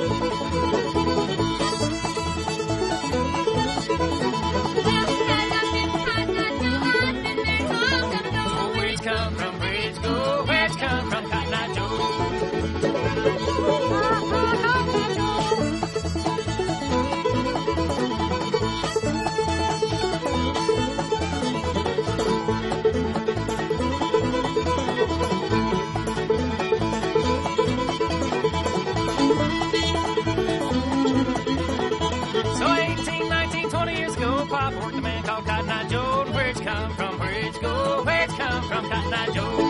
From, 38.82 39.12
Eye 39.12 39.30
Joe. 39.32 39.66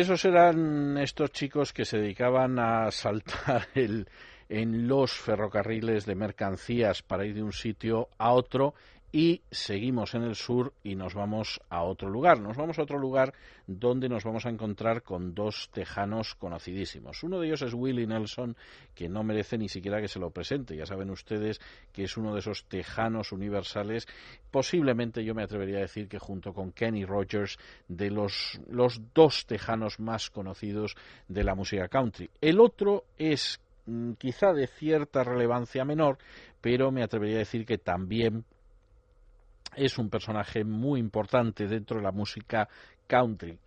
Esos 0.00 0.24
eran 0.24 0.96
estos 0.96 1.30
chicos 1.30 1.74
que 1.74 1.84
se 1.84 1.98
dedicaban 1.98 2.58
a 2.58 2.90
saltar 2.90 3.68
el, 3.74 4.08
en 4.48 4.88
los 4.88 5.12
ferrocarriles 5.12 6.06
de 6.06 6.14
mercancías 6.14 7.02
para 7.02 7.26
ir 7.26 7.34
de 7.34 7.42
un 7.42 7.52
sitio 7.52 8.08
a 8.16 8.32
otro 8.32 8.72
y 9.12 9.42
seguimos 9.50 10.14
en 10.14 10.22
el 10.22 10.36
sur 10.36 10.72
y 10.84 10.94
nos 10.94 11.14
vamos 11.14 11.60
a 11.68 11.82
otro 11.82 12.08
lugar. 12.08 12.40
Nos 12.40 12.56
vamos 12.56 12.78
a 12.78 12.82
otro 12.82 12.98
lugar 12.98 13.34
donde 13.66 14.08
nos 14.08 14.24
vamos 14.24 14.46
a 14.46 14.50
encontrar 14.50 15.02
con 15.02 15.34
dos 15.34 15.68
tejanos 15.72 16.34
conocidísimos. 16.36 17.22
Uno 17.24 17.40
de 17.40 17.48
ellos 17.48 17.62
es 17.62 17.74
Willie 17.74 18.06
Nelson, 18.06 18.56
que 18.94 19.08
no 19.08 19.24
merece 19.24 19.58
ni 19.58 19.68
siquiera 19.68 20.00
que 20.00 20.08
se 20.08 20.20
lo 20.20 20.30
presente. 20.30 20.76
Ya 20.76 20.86
saben 20.86 21.10
ustedes 21.10 21.60
que 21.92 22.04
es 22.04 22.16
uno 22.16 22.32
de 22.34 22.40
esos 22.40 22.64
tejanos 22.66 23.32
universales, 23.32 24.06
posiblemente 24.50 25.24
yo 25.24 25.34
me 25.34 25.42
atrevería 25.42 25.78
a 25.78 25.82
decir 25.82 26.08
que 26.08 26.18
junto 26.18 26.52
con 26.52 26.72
Kenny 26.72 27.04
Rogers, 27.04 27.58
de 27.88 28.10
los, 28.10 28.60
los 28.68 29.00
dos 29.12 29.46
tejanos 29.46 29.98
más 29.98 30.30
conocidos 30.30 30.94
de 31.28 31.42
la 31.42 31.54
música 31.54 31.88
country. 31.88 32.30
El 32.40 32.60
otro 32.60 33.04
es 33.18 33.60
mm, 33.86 34.12
quizá 34.12 34.52
de 34.52 34.68
cierta 34.68 35.24
relevancia 35.24 35.84
menor, 35.84 36.18
pero 36.60 36.92
me 36.92 37.02
atrevería 37.02 37.36
a 37.36 37.40
decir 37.40 37.66
que 37.66 37.78
también 37.78 38.44
es 39.76 39.98
un 39.98 40.10
personaje 40.10 40.64
muy 40.64 41.00
importante 41.00 41.66
dentro 41.66 41.96
de 41.98 42.02
la 42.02 42.12
música 42.12 42.68
country 43.06 43.58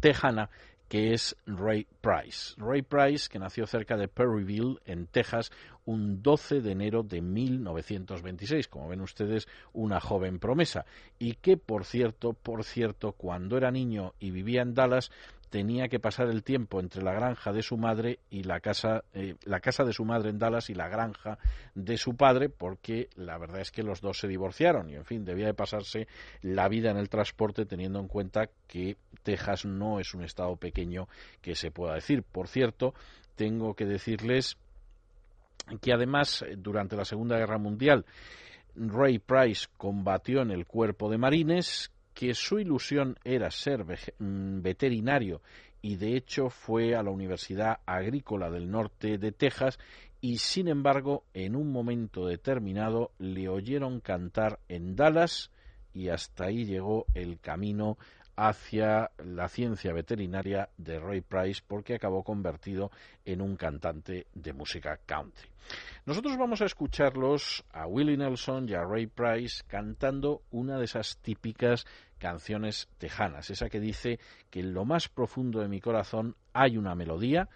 tejana 0.00 0.50
que 0.88 1.12
es 1.12 1.36
Ray 1.46 1.86
Price. 2.00 2.54
Ray 2.58 2.82
Price, 2.82 3.28
que 3.28 3.38
nació 3.38 3.66
cerca 3.66 3.96
de 3.96 4.08
Perryville, 4.08 4.78
en 4.84 5.06
Texas, 5.06 5.50
un 5.84 6.22
12 6.22 6.60
de 6.60 6.72
enero 6.72 7.02
de 7.02 7.20
1926. 7.20 8.68
Como 8.68 8.88
ven 8.88 9.00
ustedes, 9.00 9.48
una 9.72 10.00
joven 10.00 10.38
promesa. 10.38 10.84
Y 11.18 11.34
que, 11.34 11.56
por 11.56 11.84
cierto, 11.84 12.34
por 12.34 12.64
cierto, 12.64 13.12
cuando 13.12 13.56
era 13.56 13.70
niño 13.70 14.14
y 14.20 14.30
vivía 14.30 14.62
en 14.62 14.74
Dallas, 14.74 15.10
tenía 15.56 15.88
que 15.88 15.98
pasar 15.98 16.28
el 16.28 16.42
tiempo 16.42 16.80
entre 16.80 17.02
la 17.02 17.14
granja 17.14 17.50
de 17.50 17.62
su 17.62 17.78
madre 17.78 18.18
y 18.28 18.42
la 18.42 18.60
casa, 18.60 19.04
eh, 19.14 19.36
la 19.44 19.60
casa 19.60 19.84
de 19.84 19.94
su 19.94 20.04
madre 20.04 20.28
en 20.28 20.38
Dallas 20.38 20.68
y 20.68 20.74
la 20.74 20.86
granja 20.86 21.38
de 21.74 21.96
su 21.96 22.14
padre, 22.14 22.50
porque 22.50 23.08
la 23.16 23.38
verdad 23.38 23.62
es 23.62 23.70
que 23.70 23.82
los 23.82 24.02
dos 24.02 24.18
se 24.18 24.28
divorciaron 24.28 24.90
y, 24.90 24.96
en 24.96 25.06
fin, 25.06 25.24
debía 25.24 25.46
de 25.46 25.54
pasarse 25.54 26.08
la 26.42 26.68
vida 26.68 26.90
en 26.90 26.98
el 26.98 27.08
transporte 27.08 27.64
teniendo 27.64 27.98
en 28.00 28.06
cuenta 28.06 28.50
que 28.68 28.98
Texas 29.22 29.64
no 29.64 29.98
es 29.98 30.12
un 30.12 30.24
estado 30.24 30.56
pequeño 30.56 31.08
que 31.40 31.54
se 31.54 31.70
pueda 31.70 31.94
decir. 31.94 32.22
Por 32.22 32.48
cierto, 32.48 32.92
tengo 33.34 33.72
que 33.72 33.86
decirles 33.86 34.58
que 35.80 35.94
además 35.94 36.44
durante 36.58 36.96
la 36.96 37.06
Segunda 37.06 37.38
Guerra 37.38 37.56
Mundial 37.56 38.04
Ray 38.74 39.20
Price 39.20 39.68
combatió 39.78 40.42
en 40.42 40.50
el 40.50 40.66
cuerpo 40.66 41.10
de 41.10 41.16
marines, 41.16 41.90
que 42.16 42.32
su 42.32 42.58
ilusión 42.58 43.18
era 43.24 43.50
ser 43.50 43.84
veterinario 44.18 45.42
y 45.82 45.96
de 45.96 46.16
hecho 46.16 46.48
fue 46.48 46.96
a 46.96 47.02
la 47.02 47.10
Universidad 47.10 47.80
Agrícola 47.84 48.50
del 48.50 48.70
Norte 48.70 49.18
de 49.18 49.32
Texas 49.32 49.78
y 50.22 50.38
sin 50.38 50.68
embargo 50.68 51.24
en 51.34 51.54
un 51.54 51.70
momento 51.70 52.26
determinado 52.26 53.12
le 53.18 53.50
oyeron 53.50 54.00
cantar 54.00 54.60
en 54.66 54.96
Dallas 54.96 55.50
y 55.92 56.08
hasta 56.08 56.46
ahí 56.46 56.64
llegó 56.64 57.04
el 57.12 57.38
camino 57.38 57.98
hacia 58.34 59.10
la 59.18 59.48
ciencia 59.48 59.92
veterinaria 59.92 60.68
de 60.76 60.98
Ray 60.98 61.22
Price 61.22 61.62
porque 61.66 61.94
acabó 61.94 62.22
convertido 62.22 62.90
en 63.24 63.40
un 63.40 63.56
cantante 63.56 64.26
de 64.34 64.52
música 64.52 64.98
country. 65.04 65.48
Nosotros 66.04 66.36
vamos 66.36 66.60
a 66.60 66.66
escucharlos 66.66 67.64
a 67.72 67.86
Willie 67.86 68.16
Nelson 68.16 68.68
y 68.68 68.74
a 68.74 68.84
Ray 68.84 69.06
Price 69.06 69.64
cantando 69.66 70.42
una 70.50 70.78
de 70.78 70.84
esas 70.84 71.16
típicas 71.18 71.86
canciones 72.18 72.88
tejanas, 72.98 73.50
esa 73.50 73.68
que 73.68 73.80
dice 73.80 74.18
que 74.50 74.60
en 74.60 74.72
lo 74.74 74.84
más 74.84 75.08
profundo 75.08 75.60
de 75.60 75.68
mi 75.68 75.80
corazón 75.80 76.34
hay 76.52 76.76
una 76.76 76.94
melodía, 76.94 77.48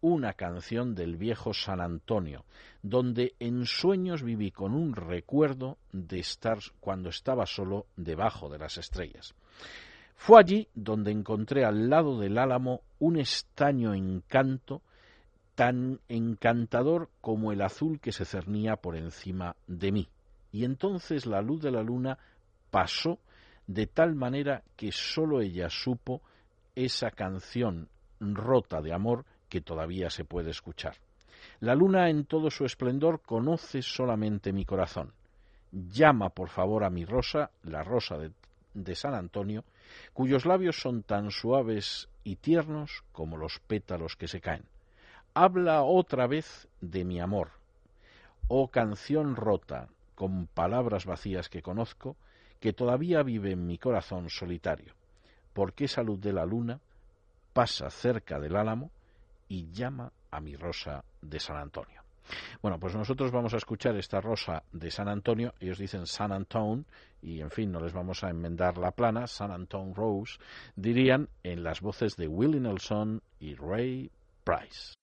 una 0.00 0.34
canción 0.34 0.94
del 0.94 1.16
viejo 1.16 1.52
San 1.52 1.80
Antonio, 1.80 2.44
donde 2.82 3.34
en 3.40 3.66
sueños 3.66 4.22
viví 4.22 4.50
con 4.50 4.74
un 4.74 4.94
recuerdo 4.94 5.78
de 5.92 6.18
estar 6.18 6.58
cuando 6.80 7.08
estaba 7.08 7.46
solo 7.46 7.86
debajo 7.96 8.48
de 8.48 8.58
las 8.58 8.78
estrellas. 8.78 9.34
Fue 10.14 10.40
allí 10.40 10.68
donde 10.74 11.10
encontré 11.10 11.64
al 11.64 11.90
lado 11.90 12.18
del 12.18 12.38
álamo 12.38 12.82
un 12.98 13.18
estaño 13.18 13.94
encanto 13.94 14.82
tan 15.54 16.00
encantador 16.08 17.10
como 17.20 17.52
el 17.52 17.62
azul 17.62 17.98
que 18.00 18.12
se 18.12 18.24
cernía 18.24 18.76
por 18.76 18.96
encima 18.96 19.56
de 19.66 19.92
mí. 19.92 20.08
Y 20.52 20.64
entonces 20.64 21.26
la 21.26 21.42
luz 21.42 21.62
de 21.62 21.70
la 21.70 21.82
luna 21.82 22.18
pasó 22.70 23.18
de 23.66 23.86
tal 23.86 24.14
manera 24.14 24.62
que 24.76 24.92
sólo 24.92 25.40
ella 25.40 25.68
supo 25.70 26.22
esa 26.74 27.10
canción 27.10 27.88
rota 28.20 28.80
de 28.80 28.92
amor 28.92 29.24
que 29.48 29.60
todavía 29.60 30.10
se 30.10 30.24
puede 30.24 30.50
escuchar. 30.50 30.96
La 31.60 31.74
luna 31.74 32.10
en 32.10 32.24
todo 32.24 32.50
su 32.50 32.64
esplendor 32.64 33.20
conoce 33.22 33.82
solamente 33.82 34.52
mi 34.52 34.64
corazón. 34.64 35.12
Llama, 35.72 36.30
por 36.30 36.48
favor, 36.48 36.84
a 36.84 36.90
mi 36.90 37.04
rosa, 37.04 37.50
la 37.62 37.82
rosa 37.82 38.18
de, 38.18 38.30
de 38.74 38.94
San 38.94 39.14
Antonio, 39.14 39.64
cuyos 40.12 40.46
labios 40.46 40.80
son 40.80 41.02
tan 41.02 41.30
suaves 41.30 42.08
y 42.24 42.36
tiernos 42.36 43.04
como 43.12 43.36
los 43.36 43.58
pétalos 43.60 44.16
que 44.16 44.28
se 44.28 44.40
caen. 44.40 44.64
Habla 45.34 45.82
otra 45.82 46.26
vez 46.26 46.68
de 46.80 47.04
mi 47.04 47.20
amor. 47.20 47.50
Oh 48.48 48.68
canción 48.68 49.36
rota, 49.36 49.88
con 50.14 50.46
palabras 50.46 51.04
vacías 51.04 51.48
que 51.48 51.62
conozco, 51.62 52.16
que 52.60 52.72
todavía 52.72 53.22
vive 53.22 53.52
en 53.52 53.66
mi 53.66 53.78
corazón 53.78 54.30
solitario, 54.30 54.94
porque 55.52 55.84
esa 55.84 56.02
luz 56.02 56.20
de 56.20 56.32
la 56.32 56.44
luna 56.44 56.80
pasa 57.52 57.90
cerca 57.90 58.38
del 58.38 58.56
álamo 58.56 58.90
y 59.48 59.70
llama 59.70 60.12
a 60.30 60.40
mi 60.40 60.56
rosa 60.56 61.04
de 61.22 61.40
San 61.40 61.56
Antonio. 61.56 62.02
Bueno, 62.60 62.78
pues 62.78 62.94
nosotros 62.94 63.30
vamos 63.30 63.54
a 63.54 63.58
escuchar 63.58 63.96
esta 63.96 64.20
rosa 64.20 64.62
de 64.72 64.90
San 64.90 65.08
Antonio, 65.08 65.54
ellos 65.60 65.78
dicen 65.78 66.06
San 66.06 66.32
Antone, 66.32 66.84
y 67.22 67.40
en 67.40 67.50
fin, 67.50 67.70
no 67.70 67.80
les 67.80 67.92
vamos 67.92 68.24
a 68.24 68.30
enmendar 68.30 68.78
la 68.78 68.90
plana, 68.90 69.26
San 69.26 69.52
Antone 69.52 69.94
Rose, 69.94 70.38
dirían 70.74 71.28
en 71.42 71.62
las 71.62 71.80
voces 71.80 72.16
de 72.16 72.26
Willie 72.28 72.60
Nelson 72.60 73.22
y 73.38 73.54
Ray 73.54 74.10
Price. 74.44 74.94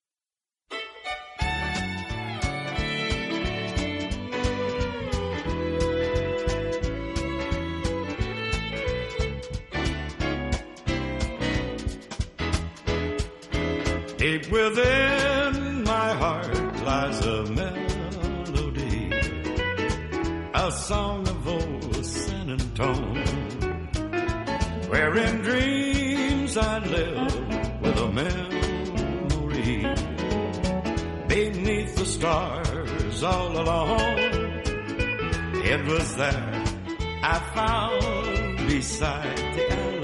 Deep 14.24 14.50
within 14.50 15.84
my 15.84 16.14
heart 16.14 16.82
lies 16.86 17.26
a 17.26 17.44
melody, 17.60 19.12
a 20.54 20.72
song 20.72 21.28
of 21.28 21.46
old 21.46 22.06
San 22.06 22.52
Antone, 22.52 23.26
where 24.88 25.18
in 25.18 25.42
dreams 25.42 26.56
I 26.56 26.80
live 26.80 27.82
with 27.82 27.98
a 28.00 28.12
memory 28.14 29.82
beneath 31.28 31.94
the 31.98 32.06
stars 32.06 33.24
all 33.24 33.58
alone. 33.60 34.20
It 35.66 35.86
was 35.86 36.16
there 36.16 36.64
I 37.24 37.40
found 37.54 38.70
beside 38.70 39.38
the 39.58 40.03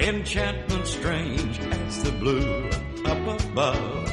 enchantment 0.00 0.86
strange 0.86 1.58
as 1.58 2.02
the 2.02 2.12
blue 2.12 2.70
up 3.04 3.40
above 3.40 4.12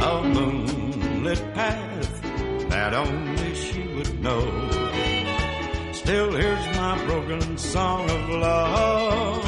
a 0.00 0.22
moonlit 0.22 1.54
path 1.54 2.22
that 2.70 2.94
only 2.94 3.54
she 3.54 3.86
would 3.94 4.20
know. 4.20 4.46
Still, 5.92 6.32
here's 6.32 6.66
my 6.76 7.04
broken 7.04 7.58
song 7.58 8.08
of 8.08 8.28
love. 8.30 9.44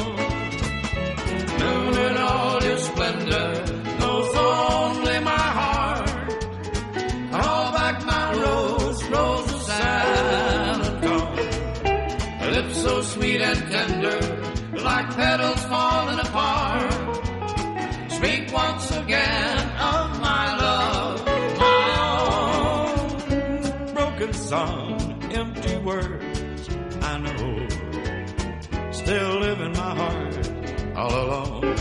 Moon 1.59 1.97
in 1.97 2.17
all 2.17 2.63
your 2.63 2.77
splendor 2.77 3.50
petals 15.21 15.63
falling 15.65 16.19
apart. 16.27 16.91
Speak 18.17 18.43
once 18.51 18.85
again 19.01 19.65
of 19.93 20.07
my 20.29 20.45
love, 20.65 21.17
my 21.65 21.83
own 22.09 23.93
broken 23.93 24.33
song, 24.33 24.97
empty 25.41 25.77
words 25.77 26.69
I 27.11 27.13
know, 27.25 27.67
still 29.01 29.33
live 29.45 29.59
in 29.67 29.73
my 29.83 29.93
heart 30.01 30.35
all 30.99 31.15
alone. 31.25 31.75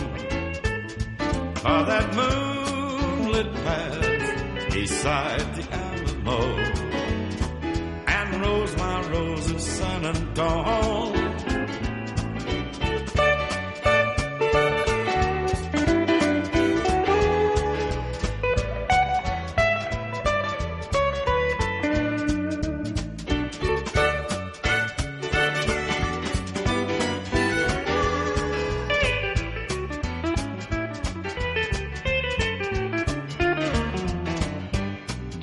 For 1.62 1.80
that 1.90 2.06
moonlit 2.18 3.50
path 3.64 4.72
beside 4.76 5.46
the 5.56 5.64
Alamo, 5.86 6.40
and 8.16 8.28
rose 8.44 8.76
my 8.76 8.96
rose 9.08 9.50
of 9.50 9.60
sun 9.60 10.04
and 10.04 10.18
Antonio. 10.18 11.19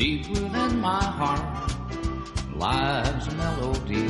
Deep 0.07 0.29
within 0.29 0.79
my 0.79 1.03
heart 1.03 1.69
lies 2.55 3.27
a 3.27 3.35
melody, 3.35 4.07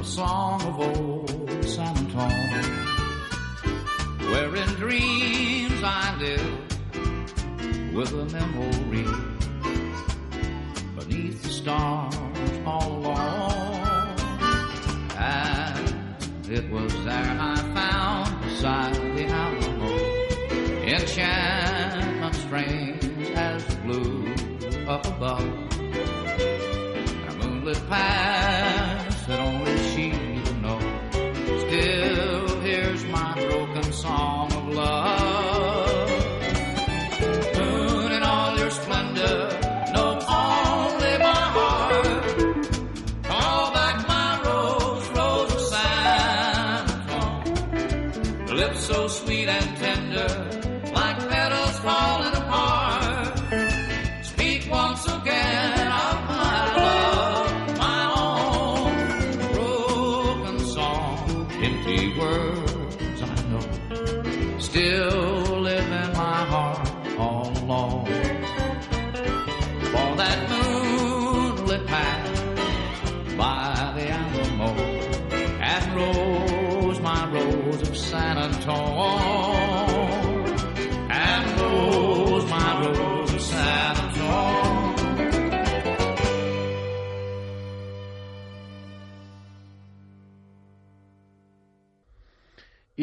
a 0.00 0.02
song 0.02 0.60
of 0.62 0.80
old 0.80 1.64
San 1.64 1.96
Antonio, 1.96 2.62
where 4.32 4.56
in 4.56 4.68
dreams 4.84 5.80
I 5.84 6.16
live 6.18 7.94
with 7.94 8.12
a 8.14 8.24
memory 8.36 9.06
beneath 10.98 11.40
the 11.44 11.50
stars 11.50 12.16
all 12.66 12.96
alone. 12.96 14.16
And 15.16 16.50
it 16.50 16.68
was 16.68 16.92
there 17.04 17.39
up 25.22 25.40
above. 25.40 25.80
A 27.28 27.34
moonlit 27.38 27.88
past 27.88 28.39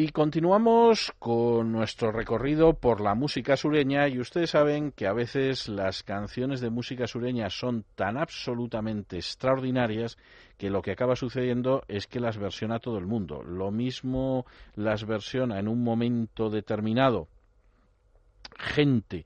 Y 0.00 0.10
continuamos 0.10 1.12
con 1.18 1.72
nuestro 1.72 2.12
recorrido 2.12 2.74
por 2.74 3.00
la 3.00 3.16
música 3.16 3.56
sureña 3.56 4.06
y 4.06 4.20
ustedes 4.20 4.50
saben 4.50 4.92
que 4.92 5.08
a 5.08 5.12
veces 5.12 5.68
las 5.68 6.04
canciones 6.04 6.60
de 6.60 6.70
música 6.70 7.08
sureña 7.08 7.50
son 7.50 7.84
tan 7.96 8.16
absolutamente 8.16 9.16
extraordinarias 9.16 10.16
que 10.56 10.70
lo 10.70 10.82
que 10.82 10.92
acaba 10.92 11.16
sucediendo 11.16 11.82
es 11.88 12.06
que 12.06 12.20
las 12.20 12.38
versiona 12.38 12.78
todo 12.78 12.96
el 12.96 13.06
mundo. 13.06 13.42
Lo 13.42 13.72
mismo 13.72 14.46
las 14.76 15.04
versiona 15.04 15.58
en 15.58 15.66
un 15.66 15.82
momento 15.82 16.48
determinado 16.48 17.26
gente 18.56 19.24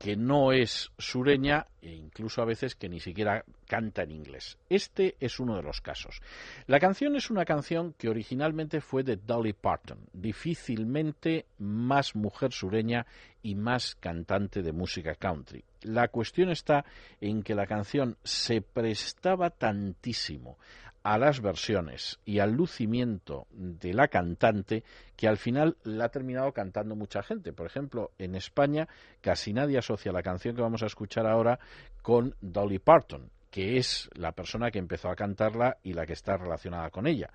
que 0.00 0.16
no 0.16 0.50
es 0.50 0.90
sureña 0.96 1.66
e 1.82 1.90
incluso 1.90 2.40
a 2.40 2.46
veces 2.46 2.74
que 2.74 2.88
ni 2.88 3.00
siquiera 3.00 3.44
canta 3.66 4.02
en 4.02 4.12
inglés. 4.12 4.56
Este 4.70 5.14
es 5.20 5.38
uno 5.38 5.56
de 5.56 5.62
los 5.62 5.82
casos. 5.82 6.22
La 6.66 6.80
canción 6.80 7.16
es 7.16 7.28
una 7.28 7.44
canción 7.44 7.92
que 7.98 8.08
originalmente 8.08 8.80
fue 8.80 9.02
de 9.02 9.16
Dolly 9.16 9.52
Parton, 9.52 9.98
difícilmente 10.14 11.44
más 11.58 12.16
mujer 12.16 12.50
sureña 12.50 13.06
y 13.42 13.54
más 13.56 13.94
cantante 13.94 14.62
de 14.62 14.72
música 14.72 15.16
country. 15.16 15.62
La 15.82 16.08
cuestión 16.08 16.50
está 16.50 16.86
en 17.20 17.42
que 17.42 17.54
la 17.54 17.66
canción 17.66 18.16
se 18.24 18.62
prestaba 18.62 19.50
tantísimo 19.50 20.56
a 21.02 21.18
las 21.18 21.40
versiones 21.40 22.18
y 22.24 22.40
al 22.40 22.52
lucimiento 22.52 23.46
de 23.50 23.94
la 23.94 24.08
cantante 24.08 24.84
que 25.16 25.28
al 25.28 25.38
final 25.38 25.76
la 25.82 26.06
ha 26.06 26.08
terminado 26.10 26.52
cantando 26.52 26.94
mucha 26.94 27.22
gente. 27.22 27.52
Por 27.52 27.66
ejemplo, 27.66 28.10
en 28.18 28.34
España 28.34 28.88
casi 29.20 29.52
nadie 29.52 29.78
asocia 29.78 30.12
la 30.12 30.22
canción 30.22 30.54
que 30.54 30.62
vamos 30.62 30.82
a 30.82 30.86
escuchar 30.86 31.26
ahora 31.26 31.58
con 32.02 32.34
Dolly 32.40 32.78
Parton, 32.78 33.30
que 33.50 33.78
es 33.78 34.08
la 34.14 34.32
persona 34.32 34.70
que 34.70 34.78
empezó 34.78 35.08
a 35.08 35.16
cantarla 35.16 35.78
y 35.82 35.92
la 35.92 36.06
que 36.06 36.12
está 36.12 36.36
relacionada 36.36 36.90
con 36.90 37.06
ella. 37.06 37.30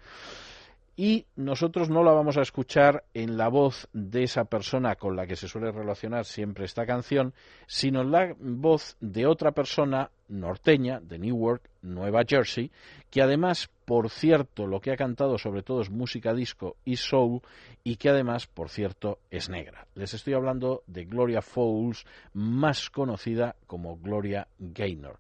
Y 0.98 1.26
nosotros 1.36 1.90
no 1.90 2.04
la 2.04 2.14
vamos 2.14 2.38
a 2.38 2.42
escuchar 2.42 3.04
en 3.14 3.36
la 3.36 3.50
voz 3.50 3.90
de 3.92 4.24
esa 4.24 4.46
persona 4.46 4.96
con 4.96 5.18
la 5.18 5.28
que 5.28 5.36
se 5.36 5.50
suele 5.50 5.72
relacionar 5.72 6.24
siempre 6.24 6.64
esta 6.64 6.86
canción, 6.86 7.34
sino 7.68 8.02
en 8.02 8.12
la 8.12 8.34
voz 8.40 8.96
de 9.02 9.26
otra 9.26 9.52
persona 9.52 10.10
norteña 10.30 11.02
de 11.02 11.20
Newark, 11.20 11.70
Nueva 11.86 12.24
Jersey, 12.28 12.72
que 13.10 13.22
además, 13.22 13.70
por 13.86 14.10
cierto, 14.10 14.68
lo 14.68 14.82
que 14.82 14.92
ha 14.92 14.98
cantado 14.98 15.38
sobre 15.38 15.64
todo 15.64 15.82
es 15.82 15.90
música 15.90 16.34
disco 16.34 16.76
y 16.84 16.98
soul, 16.98 17.42
y 17.84 17.96
que 17.96 18.10
además, 18.10 18.48
por 18.48 18.70
cierto, 18.70 19.20
es 19.30 19.50
negra. 19.50 19.88
Les 19.96 20.14
estoy 20.14 20.34
hablando 20.34 20.84
de 20.88 21.06
Gloria 21.06 21.42
Fowles, 21.42 22.06
más 22.34 22.90
conocida 22.90 23.56
como 23.68 23.98
Gloria 23.98 24.48
Gaynor. 24.60 25.20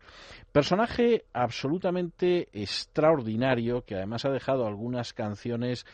Personaje 0.51 1.25
absolutamente 1.33 2.49
extraordinario, 2.51 3.83
que 3.85 3.95
además 3.95 4.25
ha 4.25 4.31
dejado 4.31 4.67
algunas 4.67 5.13
canciones, 5.13 5.85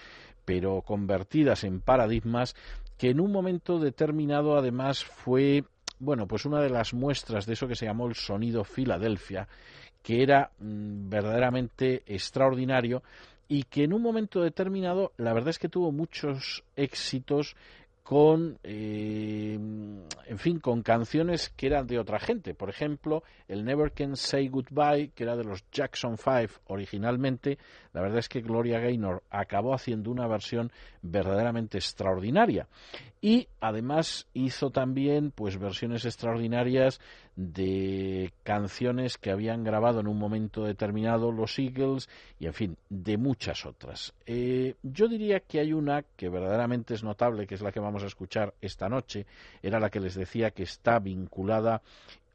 pero 0.45 0.81
convertidas 0.81 1.63
en 1.63 1.81
paradigmas, 1.81 2.55
que 2.97 3.09
en 3.09 3.19
un 3.19 3.31
momento 3.31 3.79
determinado 3.79 4.57
además 4.57 5.03
fue 5.03 5.63
bueno, 6.01 6.27
pues 6.27 6.45
una 6.45 6.59
de 6.59 6.69
las 6.69 6.95
muestras 6.95 7.45
de 7.45 7.53
eso 7.53 7.67
que 7.67 7.75
se 7.75 7.85
llamó 7.85 8.07
el 8.07 8.15
sonido 8.15 8.63
Filadelfia, 8.63 9.47
que 10.01 10.23
era 10.23 10.51
mmm, 10.59 11.09
verdaderamente 11.09 12.03
extraordinario 12.05 13.03
y 13.47 13.63
que 13.63 13.83
en 13.83 13.93
un 13.93 14.01
momento 14.01 14.41
determinado 14.41 15.11
la 15.17 15.33
verdad 15.33 15.49
es 15.49 15.59
que 15.59 15.69
tuvo 15.69 15.91
muchos 15.91 16.63
éxitos 16.75 17.55
con, 18.03 18.57
eh, 18.63 19.53
en 19.53 20.37
fin, 20.37 20.59
con 20.59 20.81
canciones 20.81 21.49
que 21.55 21.67
eran 21.67 21.87
de 21.87 21.99
otra 21.99 22.19
gente. 22.19 22.53
Por 22.53 22.69
ejemplo, 22.69 23.23
el 23.47 23.63
Never 23.63 23.91
Can 23.93 24.17
Say 24.17 24.49
Goodbye, 24.49 25.11
que 25.15 25.23
era 25.23 25.37
de 25.37 25.43
los 25.43 25.63
Jackson 25.71 26.17
Five 26.17 26.49
originalmente. 26.65 27.57
La 27.93 28.01
verdad 28.01 28.19
es 28.19 28.27
que 28.27 28.41
Gloria 28.41 28.79
Gaynor 28.79 29.23
acabó 29.29 29.73
haciendo 29.73 30.11
una 30.11 30.27
versión 30.27 30.71
verdaderamente 31.01 31.77
extraordinaria. 31.77 32.67
Y 33.21 33.47
además 33.59 34.27
hizo 34.33 34.71
también, 34.71 35.31
pues, 35.31 35.57
versiones 35.57 36.03
extraordinarias 36.03 36.99
de 37.41 38.31
canciones 38.43 39.17
que 39.17 39.31
habían 39.31 39.63
grabado 39.63 39.99
en 39.99 40.07
un 40.07 40.19
momento 40.19 40.63
determinado 40.63 41.31
los 41.31 41.57
Eagles 41.57 42.07
y, 42.39 42.45
en 42.45 42.53
fin, 42.53 42.77
de 42.89 43.17
muchas 43.17 43.65
otras. 43.65 44.13
Eh, 44.25 44.75
yo 44.83 45.07
diría 45.07 45.39
que 45.39 45.59
hay 45.59 45.73
una 45.73 46.03
que 46.03 46.29
verdaderamente 46.29 46.93
es 46.93 47.03
notable, 47.03 47.47
que 47.47 47.55
es 47.55 47.61
la 47.61 47.71
que 47.71 47.79
vamos 47.79 48.03
a 48.03 48.07
escuchar 48.07 48.53
esta 48.61 48.89
noche, 48.89 49.25
era 49.63 49.79
la 49.79 49.89
que 49.89 49.99
les 49.99 50.15
decía 50.15 50.51
que 50.51 50.63
está 50.63 50.99
vinculada 50.99 51.81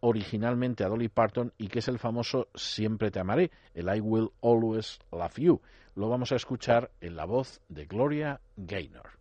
originalmente 0.00 0.84
a 0.84 0.88
Dolly 0.88 1.09
Parton 1.09 1.52
y 1.57 1.68
que 1.68 1.78
es 1.78 1.88
el 1.88 1.98
famoso 1.98 2.48
Siempre 2.54 3.11
te 3.11 3.20
amaré, 3.20 3.50
el 3.74 3.94
I 3.94 4.00
Will 4.00 4.30
Always 4.42 4.98
Love 5.12 5.38
You. 5.38 5.61
Lo 5.94 6.09
vamos 6.09 6.32
a 6.32 6.36
escuchar 6.36 6.90
en 7.00 7.16
la 7.16 7.24
voz 7.24 7.61
de 7.68 7.86
Gloria 7.86 8.40
Gaynor. 8.57 9.15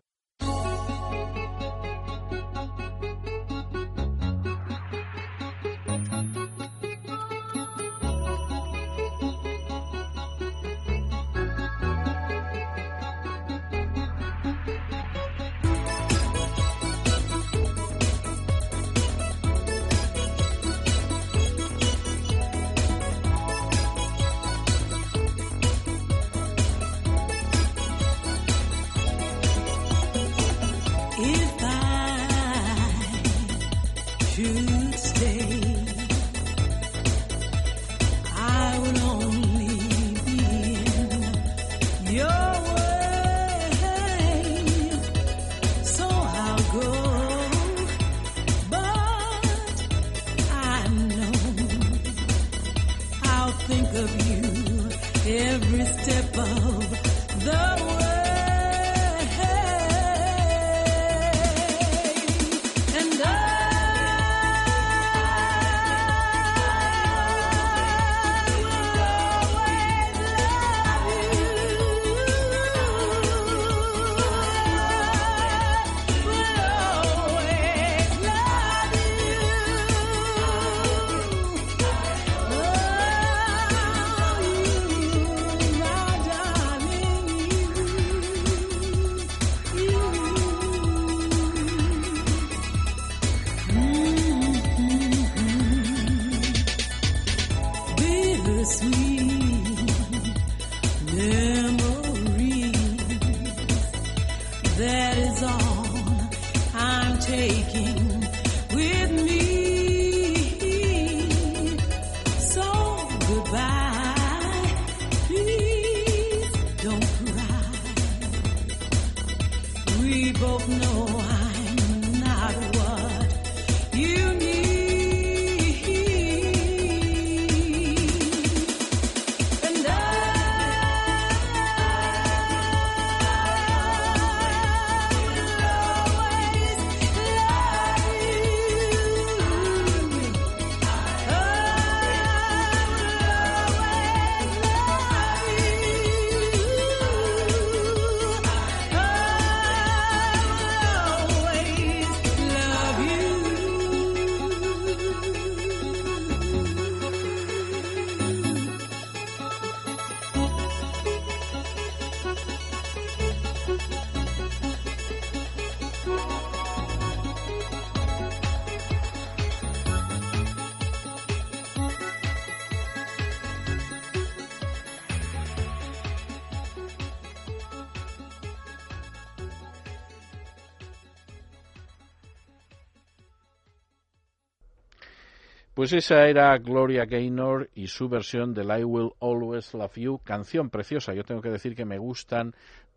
Pues 185.86 186.04
esa 186.04 186.26
era 186.26 186.58
Gloria 186.58 187.04
Gaynor 187.04 187.70
y 187.76 187.86
su 187.86 188.08
versión 188.08 188.52
del 188.52 188.76
I 188.76 188.82
Will 188.82 189.12
Always 189.20 189.72
Love 189.72 189.94
You, 189.94 190.18
canción 190.18 190.68
preciosa. 190.68 191.14
Yo 191.14 191.22
tengo 191.22 191.40
que 191.40 191.48
decir 191.48 191.76
que 191.76 191.84
me 191.84 191.96
gustan 191.96 192.56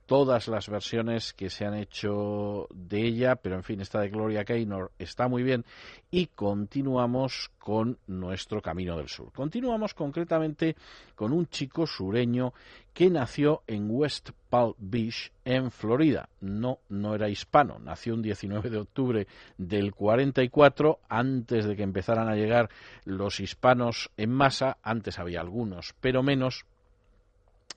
todas 0.09 0.47
las 0.47 0.67
versiones 0.67 1.33
que 1.33 1.51
se 1.51 1.67
han 1.67 1.75
hecho 1.75 2.67
de 2.73 3.05
ella, 3.05 3.35
pero 3.35 3.55
en 3.55 3.63
fin, 3.63 3.79
esta 3.79 4.01
de 4.01 4.09
Gloria 4.09 4.43
Gaynor 4.43 4.91
está 4.97 5.27
muy 5.27 5.43
bien. 5.43 5.65
Y 6.09 6.25
continuamos 6.25 7.51
con 7.59 7.99
nuestro 8.07 8.59
Camino 8.59 8.97
del 8.97 9.07
Sur. 9.07 9.31
Continuamos 9.31 9.93
concretamente 9.93 10.75
con 11.13 11.31
un 11.31 11.45
chico 11.45 11.85
sureño 11.85 12.55
que 12.91 13.11
nació 13.11 13.61
en 13.67 13.85
West 13.87 14.31
Palm 14.49 14.73
Beach, 14.79 15.31
en 15.45 15.69
Florida. 15.69 16.27
No, 16.41 16.79
no 16.89 17.13
era 17.13 17.29
hispano, 17.29 17.77
nació 17.77 18.15
un 18.15 18.23
19 18.23 18.71
de 18.71 18.77
octubre 18.79 19.27
del 19.59 19.93
44, 19.93 21.01
antes 21.07 21.65
de 21.65 21.75
que 21.75 21.83
empezaran 21.83 22.29
a 22.29 22.35
llegar 22.35 22.71
los 23.05 23.39
hispanos 23.39 24.09
en 24.17 24.31
masa, 24.31 24.77
antes 24.81 25.19
había 25.19 25.41
algunos, 25.41 25.93
pero 26.01 26.23
menos, 26.23 26.65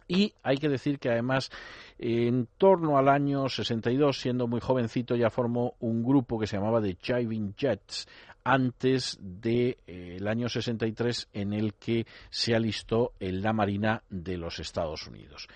y 0.08 0.32
hay 0.42 0.58
que 0.58 0.68
decir 0.68 0.98
que 0.98 1.10
además 1.10 1.50
en 1.98 2.48
torno 2.58 2.98
al 2.98 3.08
año 3.08 3.48
62, 3.48 4.18
siendo 4.18 4.46
muy 4.46 4.60
jovencito, 4.60 5.14
ya 5.14 5.30
formó 5.30 5.74
un 5.80 6.02
grupo 6.02 6.38
que 6.38 6.46
se 6.46 6.56
llamaba 6.56 6.82
The 6.82 6.96
Jiving 7.00 7.54
Jets 7.56 8.08
antes 8.44 9.18
del 9.20 9.40
de, 9.40 9.78
eh, 9.86 10.20
año 10.26 10.48
63 10.48 11.28
en 11.32 11.52
el 11.52 11.74
que 11.74 12.06
se 12.30 12.54
alistó 12.54 13.12
en 13.20 13.42
la 13.42 13.52
Marina 13.52 14.02
de 14.10 14.36
los 14.36 14.58
Estados 14.58 15.06
Unidos. 15.06 15.48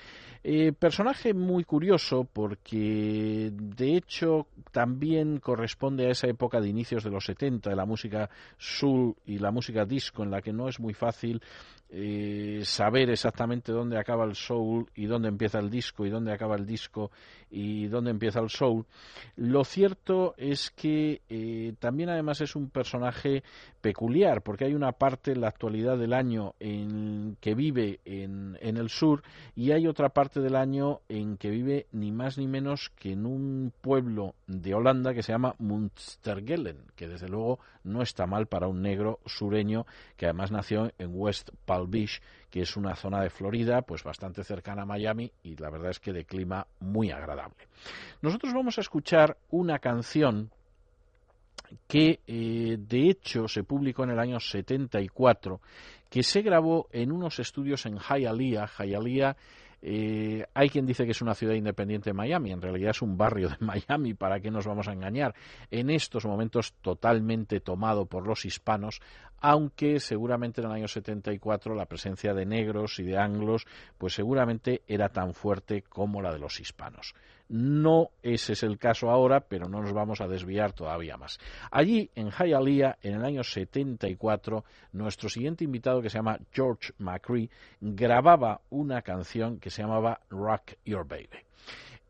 Eh, 0.49 0.73
personaje 0.73 1.35
muy 1.35 1.65
curioso 1.65 2.23
porque 2.33 3.51
de 3.53 3.97
hecho 3.97 4.47
también 4.71 5.41
corresponde 5.41 6.07
a 6.07 6.13
esa 6.13 6.29
época 6.29 6.61
de 6.61 6.69
inicios 6.69 7.03
de 7.03 7.11
los 7.11 7.25
70 7.25 7.69
de 7.69 7.75
la 7.75 7.85
música 7.85 8.31
soul 8.57 9.17
y 9.27 9.41
la 9.41 9.51
música 9.51 9.85
disco 9.85 10.23
en 10.23 10.31
la 10.31 10.41
que 10.41 10.53
no 10.53 10.69
es 10.69 10.79
muy 10.79 10.95
fácil 10.95 11.43
eh, 11.89 12.63
saber 12.65 13.11
exactamente 13.11 13.71
dónde 13.71 13.97
acaba 13.97 14.25
el 14.25 14.35
soul 14.35 14.91
y 14.97 15.07
dónde 15.07 15.29
empieza 15.29 15.61
el 15.61 15.71
disco 15.71 16.05
y 16.05 16.11
dónde 16.11 16.33
acaba 16.33 16.57
el 16.57 16.67
disco 16.67 17.13
y 17.49 17.87
dónde 17.87 18.11
empieza 18.11 18.41
el 18.41 18.51
soul. 18.51 18.87
Lo 19.37 19.63
cierto 19.65 20.35
es 20.37 20.73
que 20.73 21.23
eh, 21.29 21.75
también 21.79 22.09
además 22.09 22.41
es 22.41 22.57
un 22.57 22.71
personaje 22.71 23.45
peculiar 23.81 24.43
porque 24.43 24.65
hay 24.65 24.75
una 24.75 24.93
parte 24.93 25.31
en 25.31 25.41
la 25.41 25.49
actualidad 25.49 25.97
del 25.97 26.13
año 26.13 26.55
en 26.59 27.37
que 27.41 27.55
vive 27.55 28.01
en, 28.05 28.59
en 28.61 28.77
el 28.77 28.89
sur 28.89 29.23
y 29.55 29.71
hay 29.71 29.87
otra 29.87 30.09
parte 30.09 30.36
del 30.41 30.57
año 30.57 31.01
en 31.09 31.37
que 31.37 31.51
vive 31.51 31.87
ni 31.93 32.13
más 32.13 32.39
ni 32.39 32.47
menos 32.47 32.91
que 32.97 33.13
en 33.13 33.27
un 33.27 33.73
pueblo 33.81 34.35
de 34.47 34.75
Holanda 34.75 35.15
que 35.15 35.23
se 35.23 35.33
llama 35.33 35.55
Munstergelen, 35.59 36.79
que 36.95 37.09
desde 37.09 37.29
luego 37.29 37.59
no 37.85 38.03
está 38.03 38.27
mal 38.27 38.47
para 38.47 38.69
un 38.69 38.83
negro 38.83 39.21
sureño 39.27 39.87
que 40.17 40.27
además 40.27 40.51
nació 40.51 40.93
en 40.99 41.11
West 41.13 41.51
Palm 41.65 41.91
Beach, 41.91 42.21
que 42.51 42.63
es 42.63 42.77
una 42.77 42.97
zona 42.97 43.21
de 43.21 43.31
Florida 43.31 43.83
pues 43.83 44.03
bastante 44.03 44.45
cercana 44.45 44.83
a 44.83 44.87
Miami 44.87 45.33
y 45.43 45.57
la 45.57 45.71
verdad 45.71 45.91
es 45.91 46.01
que 46.01 46.13
de 46.13 46.25
clima 46.25 46.67
muy 46.81 47.11
agradable. 47.11 47.69
Nosotros 48.23 48.53
vamos 48.53 48.79
a 48.79 48.83
escuchar 48.83 49.37
una 49.51 49.79
canción 49.79 50.51
que 51.87 52.21
eh, 52.27 52.77
de 52.79 53.11
hecho 53.11 53.49
se 53.49 53.65
publicó 53.65 54.05
en 54.05 54.11
el 54.11 54.19
año 54.19 54.39
74, 54.39 55.61
que 56.09 56.23
se 56.23 56.43
grabó 56.43 56.89
en 56.93 57.13
unos 57.13 57.39
estudios 57.39 57.87
en 57.87 57.99
Hialeah. 57.99 58.67
Hialeah 58.79 59.37
eh, 59.83 60.45
hay 60.55 60.69
quien 60.69 60.87
dice 60.87 61.05
que 61.05 61.11
es 61.11 61.23
una 61.23 61.35
ciudad 61.35 61.55
independiente 61.55 62.11
de 62.11 62.15
Miami, 62.15 62.53
en 62.53 62.63
realidad 62.63 62.91
es 62.91 63.03
un 63.03 63.17
barrio 63.17 63.49
de 63.49 63.57
Miami, 63.61 64.15
¿para 64.15 64.41
qué 64.41 64.51
nos 64.51 64.67
vamos 64.67 64.89
a 64.89 64.93
engañar? 64.93 65.35
En 65.71 65.91
estos 65.91 66.25
momentos 66.25 66.75
totalmente 66.81 67.61
tomado 67.61 68.07
por 68.07 68.27
los 68.27 68.45
hispanos, 68.45 69.01
aunque 69.41 70.01
seguramente 70.01 70.61
en 70.61 70.69
el 70.69 70.73
año 70.73 70.89
74 70.89 71.75
la 71.75 71.87
presencia 71.87 72.35
de 72.35 72.47
negros 72.47 72.99
y 72.99 73.05
de 73.05 73.19
anglos, 73.19 73.67
pues 73.99 74.15
seguramente 74.15 74.83
era 74.87 75.11
tan 75.11 75.35
fuerte 75.35 75.83
como 75.83 76.23
la 76.23 76.33
de 76.33 76.39
los 76.39 76.59
hispanos. 76.59 77.15
No 77.49 78.11
ese 78.23 78.55
es 78.55 78.63
el 78.63 78.79
caso 78.79 79.11
ahora, 79.11 79.41
pero 79.41 79.69
no 79.69 79.81
nos 79.81 79.93
vamos 79.93 80.21
a 80.21 80.27
desviar 80.27 80.73
todavía 80.73 81.17
más. 81.17 81.39
Allí, 81.71 82.11
en 82.15 82.31
Hialeah, 82.31 82.99
en 83.03 83.15
el 83.15 83.25
año 83.25 83.45
74, 83.45 84.65
nuestro 84.93 85.29
siguiente 85.29 85.65
invitado, 85.65 86.03
que 86.03 86.11
se 86.11 86.19
llama 86.19 86.39
George 86.53 86.93
McCree, 86.99 87.51
grababa 87.81 88.61
una 88.71 89.03
canción 89.03 89.59
que 89.61 89.71
se 89.71 89.83
llamaba 89.83 90.21
Rock 90.31 90.75
Your 90.85 91.07
Baby. 91.07 91.47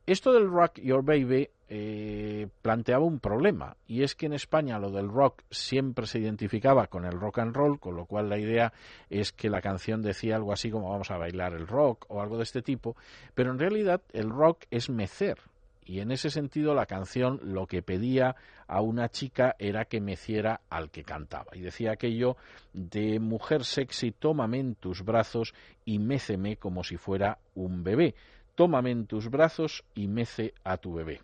Esto 0.07 0.33
del 0.33 0.49
Rock 0.49 0.79
Your 0.81 1.05
Baby 1.05 1.51
eh, 1.69 2.49
planteaba 2.63 3.05
un 3.05 3.19
problema, 3.19 3.77
y 3.87 4.03
es 4.03 4.15
que 4.15 4.27
en 4.27 4.33
España 4.33 4.79
lo 4.79 4.91
del 4.91 5.09
rock 5.09 5.43
siempre 5.51 6.07
se 6.07 6.21
identificaba 6.21 6.87
con 6.87 7.05
el 7.05 7.19
rock 7.19 7.41
and 7.41 7.57
roll, 7.57 7.81
con 7.81 7.97
lo 7.97 8.07
cual 8.07 8.29
la 8.29 8.39
idea 8.39 8.73
es 9.11 9.33
que 9.33 9.51
la 9.51 9.61
canción 9.61 10.03
decía 10.03 10.37
algo 10.37 10.53
así 10.53 10.71
como 10.71 10.91
vamos 10.91 11.11
a 11.11 11.19
bailar 11.19 11.55
el 11.55 11.67
rock 11.67 12.07
o 12.09 12.21
algo 12.21 12.37
de 12.37 12.45
este 12.45 12.63
tipo, 12.63 12.97
pero 13.35 13.51
en 13.51 13.59
realidad 13.59 14.01
el 14.13 14.31
rock 14.31 14.65
es 14.71 14.91
mecer, 14.91 15.39
y 15.87 16.01
en 16.01 16.11
ese 16.11 16.31
sentido 16.31 16.75
la 16.75 16.87
canción 16.87 17.41
lo 17.43 17.67
que 17.67 17.81
pedía 17.81 18.35
a 18.67 18.81
una 18.81 19.09
chica 19.09 19.55
era 19.59 19.85
que 19.85 20.01
meciera 20.01 20.61
al 20.69 20.91
que 20.91 21.05
cantaba. 21.05 21.57
Y 21.57 21.61
decía 21.61 21.93
aquello 21.93 22.37
de 22.73 23.21
mujer 23.21 23.65
sexy, 23.65 24.11
tómame 24.11 24.59
en 24.59 24.75
tus 24.75 25.05
brazos 25.05 25.55
y 25.85 26.01
méceme 26.01 26.57
como 26.57 26.83
si 26.83 26.97
fuera 26.97 27.39
un 27.55 27.85
bebé. 27.85 28.17
Tómame 28.57 28.91
en 28.91 29.07
tus 29.07 29.31
brazos 29.31 29.85
y 29.95 30.09
mece 30.09 30.55
a 30.65 30.77
tu 30.77 30.95
bebé. 30.95 31.21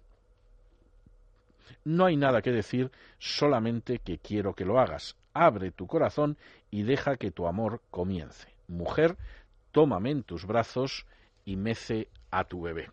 No 1.84 2.04
hay 2.04 2.16
nada 2.16 2.42
que 2.42 2.52
decir, 2.52 2.90
solamente 3.18 3.98
que 3.98 4.18
quiero 4.18 4.54
que 4.54 4.64
lo 4.64 4.78
hagas. 4.78 5.16
Abre 5.34 5.70
tu 5.70 5.86
corazón 5.86 6.36
y 6.70 6.82
deja 6.82 7.16
que 7.16 7.30
tu 7.30 7.46
amor 7.46 7.80
comience. 7.90 8.48
Mujer, 8.68 9.16
tómame 9.70 10.10
en 10.10 10.22
tus 10.22 10.46
brazos 10.46 11.06
y 11.44 11.56
mece 11.56 12.08
a 12.30 12.44
tu 12.44 12.62
bebé. 12.62 12.90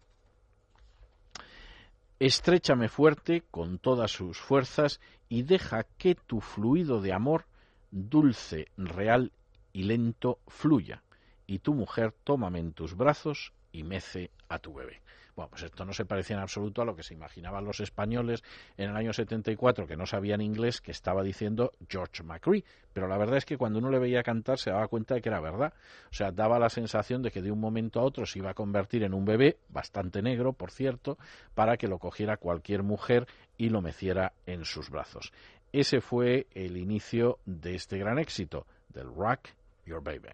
Estréchame 2.20 2.90
fuerte 2.90 3.44
con 3.50 3.80
todas 3.80 4.12
sus 4.12 4.38
fuerzas 4.38 5.00
y 5.30 5.44
deja 5.44 5.84
que 5.98 6.16
tu 6.16 6.42
fluido 6.42 7.00
de 7.02 7.14
amor, 7.14 7.46
dulce, 7.92 8.68
real 8.78 9.32
y 9.72 9.84
lento, 9.84 10.40
fluya. 10.48 11.02
Y 11.48 11.60
tu 11.60 11.74
mujer, 11.74 12.14
tómame 12.24 12.60
en 12.60 12.74
tus 12.74 12.96
brazos 12.96 13.54
y 13.72 13.84
mece 13.84 14.32
a 14.50 14.60
tu 14.60 14.74
bebé. 14.74 15.02
Bueno, 15.40 15.52
pues 15.52 15.64
esto 15.64 15.86
no 15.86 15.94
se 15.94 16.04
parecía 16.04 16.36
en 16.36 16.42
absoluto 16.42 16.82
a 16.82 16.86
lo 16.86 16.98
que 16.98 17.02
se 17.02 17.14
imaginaban 17.14 17.64
los 17.64 17.80
españoles 17.80 18.44
en 18.76 18.90
el 18.90 18.98
año 18.98 19.14
74, 19.14 19.88
que 19.88 19.96
no 19.96 20.06
sabían 20.06 20.42
inglés, 20.42 20.82
que 20.82 20.92
estaba 20.92 21.24
diciendo 21.24 21.72
George 21.88 22.24
McCree. 22.24 22.66
Pero 22.92 23.08
la 23.08 23.18
verdad 23.18 23.38
es 23.38 23.46
que 23.46 23.56
cuando 23.56 23.80
uno 23.80 23.90
le 23.90 24.00
veía 24.00 24.22
cantar 24.22 24.60
se 24.60 24.70
daba 24.70 24.90
cuenta 24.90 25.16
de 25.16 25.22
que 25.22 25.30
era 25.30 25.40
verdad. 25.40 25.74
O 26.12 26.14
sea, 26.14 26.34
daba 26.34 26.60
la 26.60 26.68
sensación 26.68 27.22
de 27.22 27.32
que 27.32 27.42
de 27.42 27.52
un 27.52 27.60
momento 27.62 28.02
a 28.02 28.04
otro 28.04 28.26
se 28.26 28.40
iba 28.40 28.50
a 28.50 28.54
convertir 28.54 29.02
en 29.04 29.14
un 29.14 29.24
bebé, 29.24 29.56
bastante 29.70 30.22
negro, 30.22 30.52
por 30.52 30.72
cierto, 30.72 31.18
para 31.56 31.78
que 31.78 31.88
lo 31.88 32.00
cogiera 32.00 32.36
cualquier 32.36 32.84
mujer 32.84 33.26
y 33.58 33.70
lo 33.70 33.82
meciera 33.82 34.34
en 34.46 34.66
sus 34.66 34.90
brazos. 34.90 35.32
Ese 35.72 36.02
fue 36.02 36.48
el 36.54 36.76
inicio 36.76 37.40
de 37.46 37.76
este 37.76 37.98
gran 37.98 38.20
éxito, 38.20 38.68
del 38.90 39.08
Rock 39.16 39.52
Your 39.86 40.04
Baby. 40.04 40.32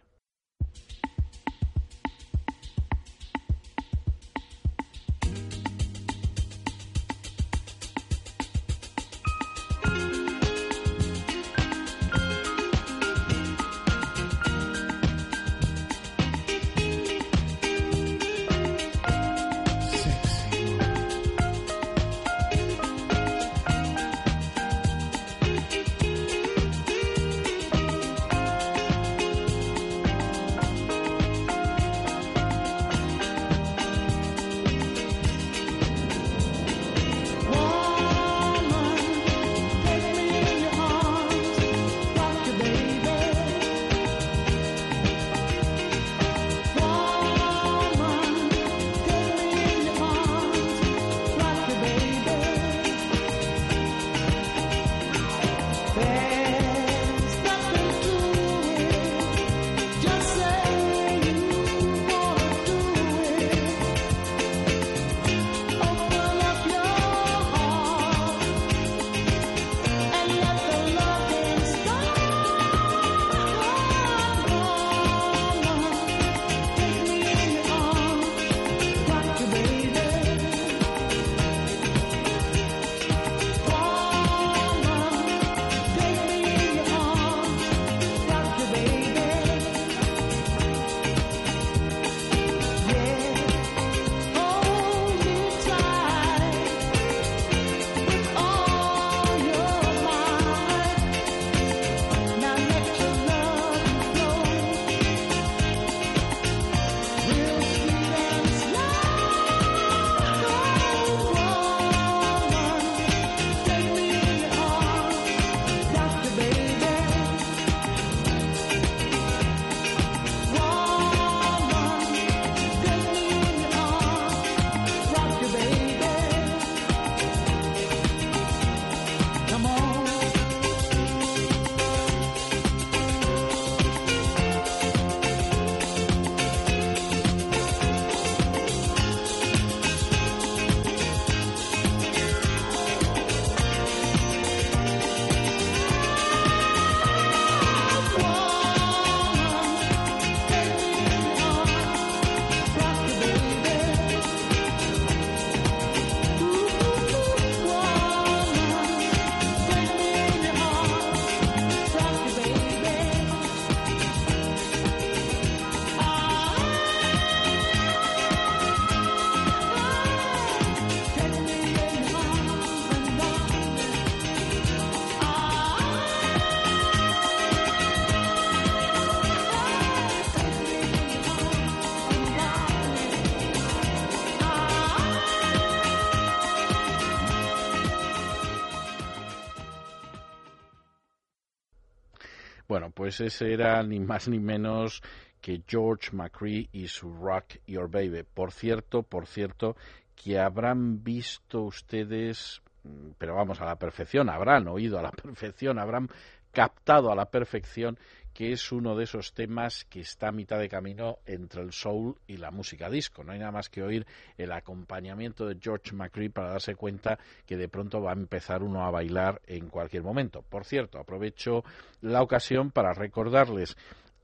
Pues 193.17 193.33
ese 193.33 193.53
era 193.53 193.81
ni 193.81 193.97
más 194.01 194.27
ni 194.27 194.39
menos 194.39 195.01
que 195.39 195.61
George 195.65 196.09
McCree 196.11 196.67
y 196.73 196.89
su 196.89 197.13
Rock 197.13 197.59
Your 197.65 197.89
Baby. 197.89 198.23
Por 198.23 198.51
cierto, 198.51 199.03
por 199.03 199.25
cierto, 199.25 199.77
que 200.21 200.37
habrán 200.37 201.01
visto 201.01 201.61
ustedes, 201.61 202.61
mm, 202.83 203.11
pero 203.17 203.35
vamos, 203.35 203.61
a 203.61 203.65
la 203.67 203.77
perfección, 203.77 204.29
habrán 204.29 204.67
oído 204.67 204.99
a 204.99 205.01
la 205.01 205.11
perfección, 205.23 205.79
habrán 205.79 206.09
captado 206.55 207.11
a 207.11 207.15
la 207.15 207.25
perfección 207.25 207.99
que 208.33 208.51
es 208.51 208.71
uno 208.71 208.95
de 208.95 209.03
esos 209.03 209.33
temas 209.33 209.85
que 209.85 209.99
está 209.99 210.29
a 210.29 210.31
mitad 210.31 210.57
de 210.57 210.67
camino 210.67 211.19
entre 211.25 211.61
el 211.61 211.71
soul 211.71 212.15
y 212.27 212.37
la 212.37 212.51
música 212.51 212.89
disco. 212.89 213.23
No 213.23 213.31
hay 213.31 213.39
nada 213.39 213.51
más 213.51 213.69
que 213.69 213.81
oír 213.81 214.05
el 214.37 214.51
acompañamiento 214.51 215.45
de 215.45 215.57
George 215.61 215.93
McCree 215.93 216.29
para 216.29 216.49
darse 216.49 216.75
cuenta 216.75 217.17
que 217.45 217.55
de 217.55 217.69
pronto 217.69 218.01
va 218.01 218.11
a 218.11 218.15
empezar 218.15 218.63
uno 218.63 218.85
a 218.85 218.91
bailar 218.91 219.41
en 219.47 219.69
cualquier 219.69 220.03
momento. 220.03 220.41
Por 220.41 220.65
cierto, 220.65 220.97
aprovecho 220.99 221.63
la 222.01 222.21
ocasión 222.21 222.71
para 222.71 222.93
recordarles 222.93 223.77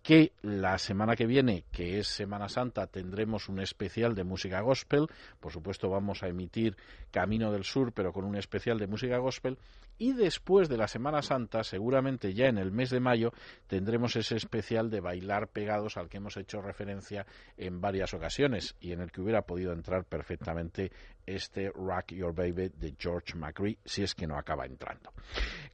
que 0.04 0.32
la 0.41 0.78
semana 0.78 1.16
que 1.16 1.28
viene, 1.28 1.66
que 1.72 1.99
es 1.99 2.08
Semana 2.08 2.49
Santa, 2.49 2.88
tendremos 2.88 3.49
un 3.49 3.60
especial 3.60 4.16
de 4.16 4.24
música 4.24 4.60
gospel. 4.62 5.08
Por 5.39 5.52
supuesto, 5.52 5.89
vamos 5.89 6.24
a 6.24 6.28
emitir 6.28 6.76
Camino 7.12 7.52
del 7.52 7.64
Sur, 7.64 7.93
pero 7.93 8.12
con 8.12 8.26
un 8.26 8.36
especial 8.36 8.80
de 8.80 8.88
música 8.88 9.18
gospel. 9.18 9.60
Y 9.99 10.14
después 10.14 10.68
de 10.68 10.78
la 10.78 10.88
Semana 10.88 11.22
Santa, 11.22 11.64
seguramente 11.64 12.34
ya 12.34 12.47
en 12.47 12.58
el 12.58 12.72
mes 12.72 12.89
de 12.89 12.99
mayo, 12.99 13.34
tendremos 13.68 14.16
ese 14.16 14.36
especial 14.36 14.89
de 14.89 14.99
bailar 14.99 15.49
pegados 15.49 15.97
al 15.97 16.10
que 16.10 16.18
hemos 16.18 16.38
hecho 16.38 16.60
referencia 16.60 17.28
en 17.56 17.80
varias 17.80 18.16
ocasiones 18.16 18.76
y 18.80 18.93
en 18.93 19.02
el 19.02 19.12
que 19.12 19.22
hubiera 19.22 19.43
podido 19.43 19.74
entrar 19.74 20.06
perfectamente 20.06 20.91
este 21.28 21.70
Rock 21.70 22.14
Your 22.14 22.34
Baby 22.34 22.70
de 22.76 22.95
George 22.97 23.36
McCree, 23.36 23.78
si 23.86 24.02
es 24.02 24.16
que 24.16 24.26
no 24.26 24.39
acaba 24.39 24.66
entrando. 24.66 25.14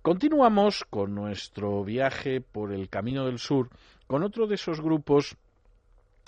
Continuamos 0.02 0.84
con 0.90 1.16
nuestro 1.16 1.86
viaje 1.86 2.42
por 2.42 2.74
el 2.74 2.90
Camino 2.90 3.26
del 3.26 3.40
Sur 3.40 3.70
con 4.08 4.24
otro 4.24 4.48
de 4.48 4.56
esos 4.56 4.82
grupos 4.82 5.38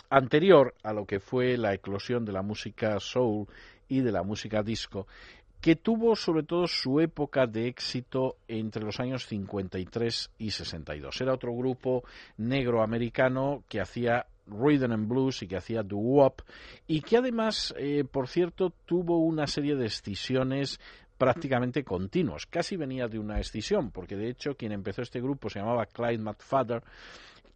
anterior 0.10 0.76
a 0.84 0.94
lo 0.94 1.06
que 1.06 1.20
fue 1.20 1.58
la 1.58 1.74
eclosión 1.74 2.26
de 2.26 2.34
la 2.34 2.42
música 2.42 3.00
soul 3.00 3.48
y 3.88 4.02
de 4.02 4.12
la 4.12 4.24
música 4.24 4.62
disco, 4.62 5.08
que 5.62 5.76
tuvo 5.76 6.16
sobre 6.16 6.44
todo 6.44 6.68
su 6.68 7.00
época 7.00 7.46
de 7.46 7.68
éxito 7.68 8.38
entre 8.48 8.84
los 8.84 9.00
años 9.00 9.26
53 9.26 10.32
y 10.38 10.52
62. 10.52 11.22
Era 11.22 11.34
otro 11.34 11.54
grupo 11.54 12.04
negro 12.38 12.82
americano 12.82 13.64
que 13.68 13.82
hacía 13.82 14.26
rhythm 14.48 14.92
and 14.92 15.08
blues 15.08 15.44
y 15.44 15.48
que 15.48 15.58
hacía 15.58 15.84
doo-wop 15.84 16.42
y 16.88 17.02
que 17.02 17.18
además, 17.18 17.74
eh, 17.78 18.04
por 18.10 18.28
cierto, 18.28 18.74
tuvo 18.86 19.20
una 19.20 19.48
serie 19.48 19.76
de 19.76 19.86
excisiones 19.86 20.80
prácticamente 21.18 21.84
continuos. 21.84 22.46
Casi 22.46 22.78
venía 22.78 23.08
de 23.08 23.20
una 23.20 23.40
escisión, 23.40 23.92
porque 23.92 24.16
de 24.16 24.30
hecho 24.30 24.56
quien 24.56 24.72
empezó 24.72 25.02
este 25.02 25.20
grupo 25.20 25.50
se 25.50 25.60
llamaba 25.60 25.86
Clyde 25.86 26.24
McFadder 26.24 26.82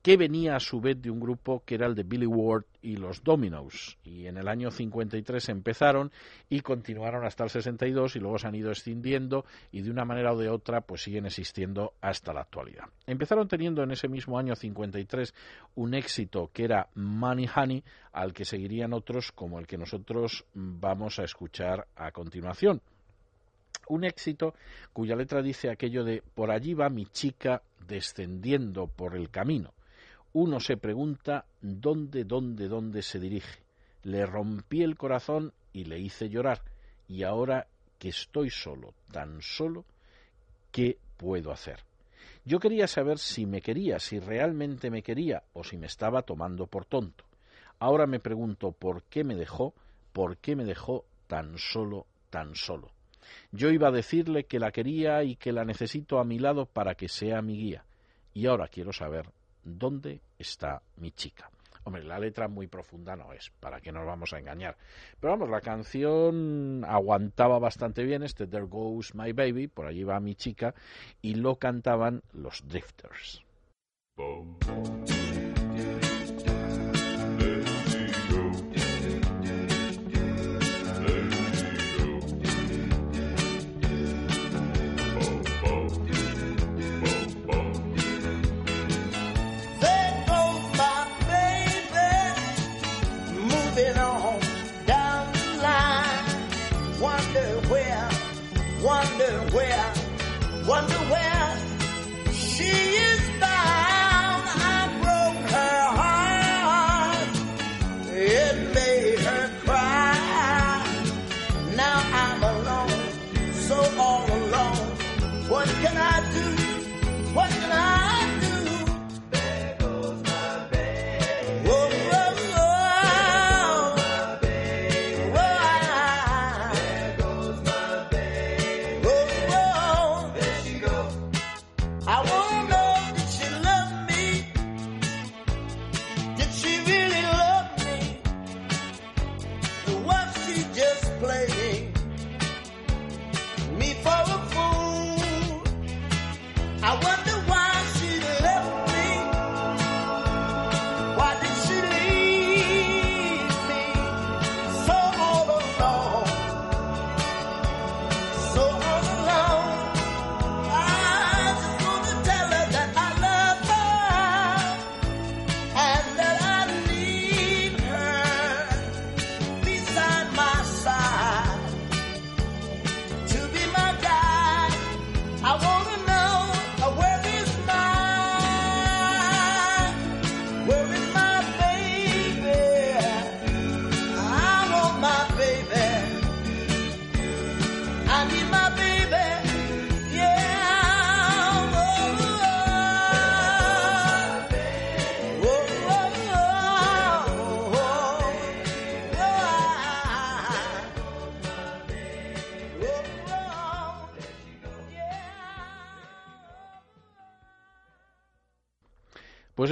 que 0.04 0.18
venía 0.18 0.58
a 0.58 0.60
su 0.60 0.82
vez 0.82 1.01
de 1.01 1.10
un 1.10 1.22
grupo 1.22 1.64
que 1.66 1.76
era 1.76 1.88
el 1.88 1.95
de 1.95 2.04
Billy 2.04 2.26
Ward 2.26 2.66
y 2.82 2.97
los 2.97 3.24
Dominoes. 3.24 3.97
Y 4.04 4.28
en 4.28 4.38
el 4.38 4.49
año 4.49 4.70
53 4.70 5.47
empezaron 5.47 6.12
y 6.49 6.60
continuaron 6.60 7.26
hasta 7.26 7.45
el 7.45 7.49
62 7.49 8.18
y 8.18 8.20
luego 8.20 8.38
se 8.38 8.47
han 8.47 8.56
ido 8.56 8.70
extendiendo 8.70 9.45
y 9.72 9.82
de 9.82 9.89
una 9.89 10.04
manera 10.04 10.34
o 10.34 10.38
de 10.38 10.49
otra 10.49 10.82
pues 10.82 11.04
siguen 11.04 11.26
existiendo 11.26 11.93
hasta 12.01 12.34
la 12.34 12.41
actualidad. 12.41 12.84
Empezaron 13.08 13.47
teniendo 13.47 13.82
en 13.82 13.91
ese 13.91 14.10
mismo 14.10 14.38
año 14.38 14.58
53 14.58 15.34
un 15.76 15.93
éxito 15.93 16.51
que 16.51 16.66
era 16.66 16.89
Money 16.95 17.49
Honey, 17.56 17.82
al 18.12 18.34
que 18.34 18.43
seguirían 18.43 18.91
otros 18.91 19.32
como 19.32 19.58
el 19.58 19.68
que 19.68 19.78
nosotros 19.78 20.43
vamos 20.54 21.18
a 21.20 21.24
escuchar 21.24 21.88
a 21.95 22.12
continuación. 22.12 22.82
Un 23.88 24.04
éxito 24.04 24.54
cuya 24.91 25.16
letra 25.16 25.41
dice 25.41 25.70
aquello 25.70 26.04
de 26.04 26.22
por 26.36 26.51
allí 26.51 26.74
va 26.74 26.89
mi 26.89 27.06
chica 27.06 27.62
descendiendo 27.88 28.88
por 28.88 29.16
el 29.16 29.30
camino 29.30 29.74
uno 30.34 30.59
se 30.59 30.77
pregunta 30.77 31.45
dónde, 31.61 32.23
dónde, 32.23 32.67
dónde 32.67 33.01
se 33.01 33.19
dirige. 33.19 33.59
Le 34.03 34.25
rompí 34.25 34.81
el 34.81 34.97
corazón 34.97 35.53
y 35.71 35.86
le 35.86 35.99
hice 35.99 36.29
llorar, 36.29 36.61
y 37.07 37.23
ahora 37.23 37.67
que 37.99 38.09
estoy 38.09 38.49
solo, 38.49 38.93
tan 39.11 39.41
solo, 39.41 39.86
¿qué 40.71 40.97
puedo 41.17 41.51
hacer? 41.51 41.79
Yo 42.45 42.59
quería 42.59 42.88
saber 42.88 43.19
si 43.19 43.45
me 43.45 43.61
quería, 43.61 43.99
si 43.99 44.19
realmente 44.19 44.89
me 44.89 45.01
quería 45.01 45.43
o 45.53 45.63
si 45.63 45.77
me 45.77 45.88
estaba 45.88 46.23
tomando 46.23 46.67
por 46.67 46.86
tonto. 46.86 47.23
Ahora 47.79 48.07
me 48.07 48.19
pregunto 48.19 48.71
por 48.71 49.03
qué 49.03 49.23
me 49.23 49.36
dejó, 49.36 49.73
por 50.11 50.38
qué 50.38 50.55
me 50.55 50.65
dejó 50.65 51.05
tan 51.27 51.57
solo, 51.57 52.05
tan 52.29 52.55
solo. 52.55 52.91
Yo 53.51 53.69
iba 53.69 53.88
a 53.88 53.91
decirle 53.91 54.45
que 54.45 54.59
la 54.59 54.71
quería 54.71 55.23
y 55.23 55.36
que 55.36 55.53
la 55.53 55.63
necesito 55.63 56.19
a 56.19 56.25
mi 56.25 56.39
lado 56.39 56.65
para 56.65 56.95
que 56.95 57.07
sea 57.07 57.41
mi 57.41 57.55
guía. 57.55 57.86
Y 58.34 58.47
ahora 58.47 58.67
quiero 58.67 58.91
saber 58.91 59.29
¿Dónde 59.64 60.22
está 60.38 60.82
mi 60.97 61.11
chica? 61.11 61.49
Hombre, 61.86 62.03
la 62.03 62.18
letra 62.18 62.47
muy 62.47 62.68
profunda 62.68 63.16
no 63.16 63.34
es, 63.34 63.51
para 63.59 63.82
que 63.82 63.91
nos 63.91 64.05
vamos 64.05 64.32
a 64.34 64.39
engañar. 64.39 64.78
Pero 65.20 65.32
vamos, 65.32 65.49
la 65.49 65.59
canción 65.59 66.86
aguantaba 66.88 67.59
bastante 67.59 68.03
bien 68.03 68.24
este 68.24 68.47
There 68.47 68.66
Goes 68.66 69.16
My 69.16 69.34
Baby, 69.34 69.68
por 69.68 69.88
allí 69.88 70.03
va 70.03 70.20
mi 70.20 70.36
chica, 70.36 70.74
y 71.22 71.36
lo 71.36 71.57
cantaban 71.57 72.24
los 72.32 72.66
Drifters. 72.68 73.43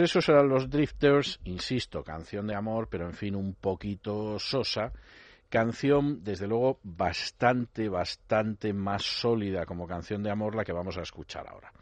Esos 0.04 0.28
eran 0.30 0.50
los 0.50 0.70
Drifters, 0.70 1.40
insisto, 1.44 2.04
canción 2.04 2.48
de 2.48 2.56
amor, 2.56 2.88
pero 2.90 3.06
en 3.06 3.14
fin 3.14 3.36
un 3.36 3.54
poquito 3.56 4.40
sosa. 4.40 4.92
Canción, 5.50 6.24
desde 6.24 6.48
luego, 6.48 6.80
bastante, 6.84 7.90
bastante 7.90 8.72
más 8.74 9.04
sólida 9.04 9.66
como 9.66 9.86
canción 9.86 10.24
de 10.24 10.32
amor 10.32 10.56
la 10.56 10.64
que 10.64 10.72
vamos 10.72 10.98
a 10.98 11.02
escuchar 11.02 11.48
ahora. 11.48 11.74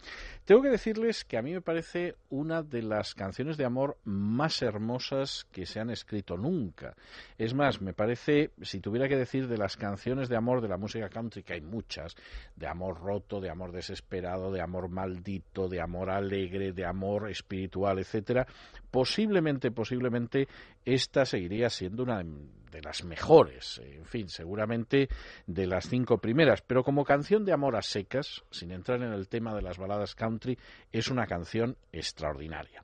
Tengo 0.49 0.63
que 0.63 0.69
decirles 0.69 1.25
que 1.25 1.37
a 1.37 1.43
mí 1.43 1.53
me 1.53 1.61
parece 1.61 2.15
una 2.31 2.63
de 2.63 2.81
las 2.81 3.13
canciones 3.13 3.55
de 3.55 3.65
amor 3.65 3.99
más 4.03 4.63
hermosas 4.63 5.45
que 5.51 5.67
se 5.67 5.79
han 5.79 5.91
escrito 5.91 6.37
nunca. 6.37 6.95
Es 7.37 7.53
más, 7.53 7.83
me 7.83 7.93
parece, 7.93 8.49
si 8.63 8.79
tuviera 8.79 9.07
que 9.07 9.15
decir 9.15 9.47
de 9.47 9.59
las 9.59 9.77
canciones 9.77 10.27
de 10.27 10.37
amor 10.37 10.61
de 10.61 10.67
la 10.67 10.77
música 10.77 11.07
country, 11.07 11.43
que 11.43 11.53
hay 11.53 11.61
muchas, 11.61 12.15
de 12.55 12.65
amor 12.65 12.99
roto, 12.99 13.39
de 13.39 13.51
amor 13.51 13.71
desesperado, 13.71 14.51
de 14.51 14.59
amor 14.59 14.89
maldito, 14.89 15.69
de 15.69 15.81
amor 15.81 16.09
alegre, 16.09 16.71
de 16.71 16.83
amor 16.83 17.29
espiritual, 17.29 17.99
etcétera, 17.99 18.47
posiblemente, 18.91 19.71
posiblemente 19.71 20.47
esta 20.85 21.25
seguiría 21.25 21.69
siendo 21.69 22.03
una 22.03 22.23
de 22.23 22.81
las 22.81 23.03
mejores, 23.03 23.81
en 23.83 24.05
fin, 24.05 24.29
seguramente 24.29 25.09
de 25.47 25.67
las 25.67 25.89
cinco 25.89 26.17
primeras, 26.19 26.61
pero 26.61 26.83
como 26.83 27.03
canción 27.03 27.45
de 27.45 27.53
amor 27.53 27.75
a 27.75 27.81
secas, 27.81 28.43
sin 28.51 28.71
entrar 28.71 29.01
en 29.01 29.13
el 29.13 29.27
tema 29.27 29.55
de 29.55 29.61
las 29.61 29.77
baladas 29.77 30.15
country, 30.15 30.57
es 30.91 31.09
una 31.09 31.25
canción 31.25 31.77
extraordinaria. 31.91 32.83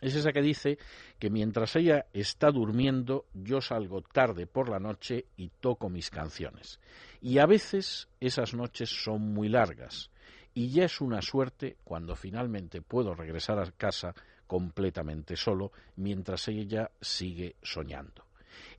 Es 0.00 0.14
esa 0.14 0.32
que 0.32 0.42
dice 0.42 0.78
que 1.18 1.30
mientras 1.30 1.74
ella 1.74 2.06
está 2.12 2.50
durmiendo, 2.50 3.24
yo 3.32 3.62
salgo 3.62 4.02
tarde 4.02 4.46
por 4.46 4.68
la 4.68 4.78
noche 4.78 5.24
y 5.38 5.48
toco 5.48 5.88
mis 5.88 6.10
canciones. 6.10 6.80
Y 7.22 7.38
a 7.38 7.46
veces 7.46 8.08
esas 8.20 8.52
noches 8.52 8.90
son 8.90 9.32
muy 9.32 9.48
largas, 9.48 10.10
y 10.52 10.70
ya 10.70 10.84
es 10.84 11.00
una 11.00 11.22
suerte 11.22 11.76
cuando 11.84 12.14
finalmente 12.14 12.82
puedo 12.82 13.14
regresar 13.14 13.58
a 13.58 13.70
casa 13.72 14.14
completamente 14.46 15.36
solo, 15.36 15.72
mientras 15.96 16.48
ella 16.48 16.90
sigue 17.00 17.56
soñando. 17.62 18.24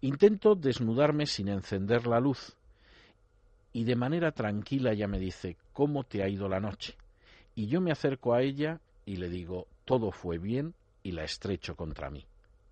Intento 0.02 0.56
desnudarme 0.56 1.26
sin 1.26 1.50
encender 1.50 2.08
la 2.08 2.20
luz 2.20 2.56
y 3.78 3.84
de 3.84 3.96
manera 3.96 4.32
tranquila 4.32 4.92
ella 4.92 5.08
me 5.08 5.20
dice, 5.20 5.56
¿cómo 5.74 6.04
te 6.04 6.24
ha 6.24 6.28
ido 6.28 6.48
la 6.50 6.60
noche? 6.60 6.96
Y 7.54 7.68
yo 7.68 7.82
me 7.82 7.92
acerco 7.92 8.34
a 8.34 8.42
ella 8.42 8.80
y 9.06 9.18
le 9.18 9.30
digo, 9.30 9.68
todo 9.86 10.12
fue 10.12 10.38
bien 10.38 10.74
y 11.04 11.12
la 11.12 11.24
estrecho 11.24 11.76
contra 11.76 12.10
mí. 12.10 12.26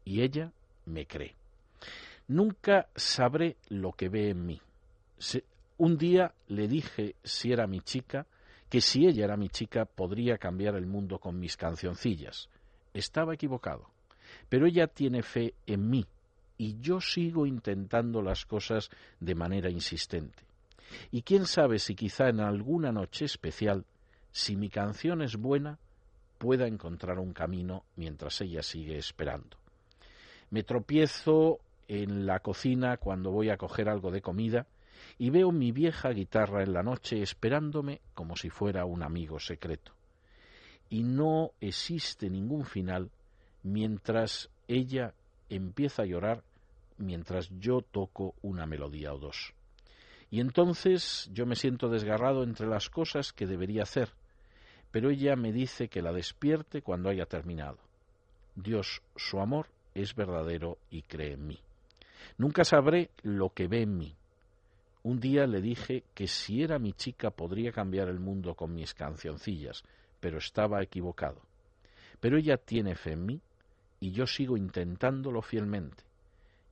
Y 0.03 0.21
ella 0.21 0.51
me 0.85 1.05
cree. 1.05 1.35
Nunca 2.27 2.87
sabré 2.95 3.55
lo 3.69 3.91
que 3.91 4.09
ve 4.09 4.29
en 4.29 4.45
mí. 4.45 4.61
un 5.77 5.97
día 5.97 6.33
le 6.47 6.67
dije 6.67 7.15
si 7.23 7.51
era 7.51 7.67
mi 7.67 7.81
chica, 7.81 8.25
que 8.69 8.81
si 8.81 9.05
ella 9.05 9.25
era 9.25 9.37
mi 9.37 9.49
chica 9.49 9.85
podría 9.85 10.37
cambiar 10.37 10.75
el 10.75 10.87
mundo 10.87 11.19
con 11.19 11.39
mis 11.39 11.55
cancioncillas. 11.55 12.49
Estaba 12.95 13.33
equivocado. 13.33 13.89
Pero 14.49 14.65
ella 14.65 14.87
tiene 14.87 15.21
fe 15.21 15.53
en 15.67 15.89
mí 15.89 16.05
y 16.57 16.79
yo 16.79 17.01
sigo 17.01 17.45
intentando 17.45 18.21
las 18.21 18.45
cosas 18.45 18.89
de 19.19 19.35
manera 19.35 19.69
insistente. 19.69 20.43
Y 21.11 21.23
quién 21.23 21.45
sabe 21.45 21.79
si 21.79 21.93
quizá 21.93 22.29
en 22.29 22.39
alguna 22.39 22.91
noche 22.91 23.25
especial, 23.25 23.85
si 24.31 24.55
mi 24.55 24.69
canción 24.69 25.21
es 25.21 25.35
buena, 25.35 25.77
pueda 26.37 26.67
encontrar 26.67 27.19
un 27.19 27.33
camino 27.33 27.83
mientras 27.97 28.39
ella 28.41 28.63
sigue 28.63 28.97
esperando. 28.97 29.57
Me 30.49 30.63
tropiezo 30.63 31.59
en 31.87 32.25
la 32.25 32.39
cocina 32.39 32.97
cuando 32.97 33.31
voy 33.31 33.49
a 33.49 33.57
coger 33.57 33.89
algo 33.89 34.09
de 34.09 34.21
comida 34.21 34.67
y 35.17 35.31
veo 35.31 35.51
mi 35.51 35.73
vieja 35.73 36.09
guitarra 36.11 36.63
en 36.63 36.71
la 36.71 36.83
noche 36.83 37.21
esperándome 37.21 37.99
como 38.13 38.37
si 38.37 38.49
fuera 38.49 38.85
un 38.85 39.03
amigo 39.03 39.39
secreto. 39.39 39.94
Y 40.89 41.03
no 41.03 41.51
existe 41.61 42.29
ningún 42.29 42.65
final 42.65 43.09
mientras 43.63 44.49
ella 44.67 45.13
empieza 45.49 46.03
a 46.03 46.05
llorar 46.05 46.43
mientras 46.97 47.49
yo 47.59 47.81
toco 47.81 48.35
una 48.41 48.65
melodía 48.65 49.13
o 49.13 49.17
dos. 49.17 49.53
Y 50.31 50.39
entonces 50.39 51.29
yo 51.33 51.45
me 51.45 51.55
siento 51.55 51.89
desgarrado 51.89 52.43
entre 52.43 52.67
las 52.67 52.89
cosas 52.89 53.33
que 53.33 53.47
debería 53.47 53.83
hacer, 53.83 54.09
pero 54.91 55.09
ella 55.09 55.35
me 55.35 55.51
dice 55.51 55.87
que 55.87 56.01
la 56.01 56.13
despierte 56.13 56.81
cuando 56.81 57.09
haya 57.09 57.25
terminado. 57.25 57.77
Dios, 58.55 59.01
su 59.15 59.39
amor, 59.39 59.67
es 59.93 60.15
verdadero 60.15 60.77
y 60.89 61.01
cree 61.03 61.33
en 61.33 61.47
mí. 61.47 61.59
Nunca 62.37 62.63
sabré 62.63 63.09
lo 63.23 63.49
que 63.49 63.67
ve 63.67 63.81
en 63.81 63.97
mí. 63.97 64.15
Un 65.03 65.19
día 65.19 65.45
le 65.45 65.61
dije 65.61 66.03
que 66.13 66.27
si 66.27 66.63
era 66.63 66.79
mi 66.79 66.93
chica 66.93 67.29
podría 67.29 67.71
cambiar 67.71 68.09
el 68.09 68.19
mundo 68.19 68.55
con 68.55 68.73
mis 68.73 68.93
cancioncillas, 68.93 69.83
pero 70.25 70.39
estaba 70.39 70.81
equivocado. 70.81 71.39
Pero 72.19 72.39
ella 72.39 72.57
tiene 72.57 72.95
fe 72.95 73.11
en 73.11 73.27
mí 73.27 73.41
y 73.99 74.09
yo 74.09 74.25
sigo 74.25 74.57
intentándolo 74.57 75.43
fielmente. 75.43 76.03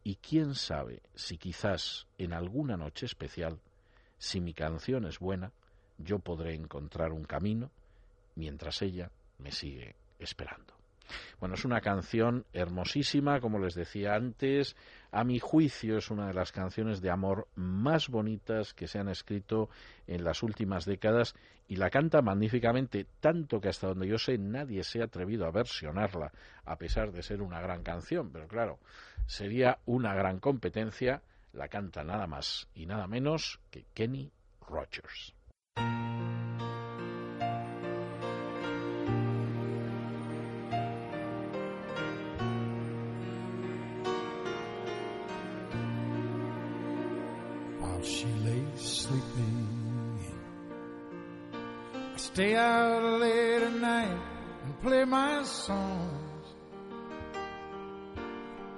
Y 0.03 0.15
quién 0.15 0.55
sabe 0.55 1.03
si 1.13 1.37
quizás 1.37 2.07
en 2.17 2.33
alguna 2.33 2.77
noche 2.77 3.05
especial, 3.05 3.59
si 4.17 4.41
mi 4.41 4.55
canción 4.55 5.05
es 5.05 5.19
buena, 5.19 5.51
yo 5.99 6.17
podré 6.17 6.55
encontrar 6.55 7.11
un 7.11 7.25
camino 7.25 7.69
mientras 8.33 8.81
ella 8.81 9.11
me 9.37 9.51
sigue 9.51 9.97
esperando. 10.17 10.73
Bueno, 11.39 11.55
es 11.55 11.65
una 11.65 11.81
canción 11.81 12.45
hermosísima, 12.53 13.39
como 13.39 13.59
les 13.59 13.75
decía 13.75 14.15
antes. 14.15 14.75
A 15.11 15.23
mi 15.23 15.39
juicio 15.39 15.97
es 15.97 16.09
una 16.09 16.27
de 16.27 16.33
las 16.33 16.51
canciones 16.51 17.01
de 17.01 17.11
amor 17.11 17.47
más 17.55 18.09
bonitas 18.09 18.73
que 18.73 18.87
se 18.87 18.99
han 18.99 19.09
escrito 19.09 19.69
en 20.07 20.23
las 20.23 20.41
últimas 20.43 20.85
décadas 20.85 21.35
y 21.67 21.75
la 21.75 21.89
canta 21.89 22.21
magníficamente, 22.21 23.05
tanto 23.19 23.61
que 23.61 23.69
hasta 23.69 23.87
donde 23.87 24.07
yo 24.07 24.17
sé 24.17 24.37
nadie 24.37 24.83
se 24.83 25.01
ha 25.01 25.05
atrevido 25.05 25.45
a 25.45 25.51
versionarla, 25.51 26.31
a 26.65 26.77
pesar 26.77 27.11
de 27.11 27.23
ser 27.23 27.41
una 27.41 27.61
gran 27.61 27.83
canción. 27.83 28.31
Pero 28.31 28.47
claro, 28.47 28.79
sería 29.25 29.79
una 29.85 30.13
gran 30.13 30.39
competencia. 30.39 31.21
La 31.53 31.67
canta 31.67 32.03
nada 32.03 32.25
más 32.25 32.67
y 32.73 32.87
nada 32.87 33.05
menos 33.05 33.59
que 33.69 33.85
Kenny 33.93 34.31
Rogers. 34.67 35.35
She 48.05 48.25
lay 48.25 48.65
sleeping. 48.75 50.19
I 51.93 52.17
stay 52.17 52.55
out 52.55 53.19
late 53.19 53.63
at 53.63 53.73
night 53.73 54.19
and 54.63 54.81
play 54.81 55.05
my 55.05 55.43
songs. 55.43 56.47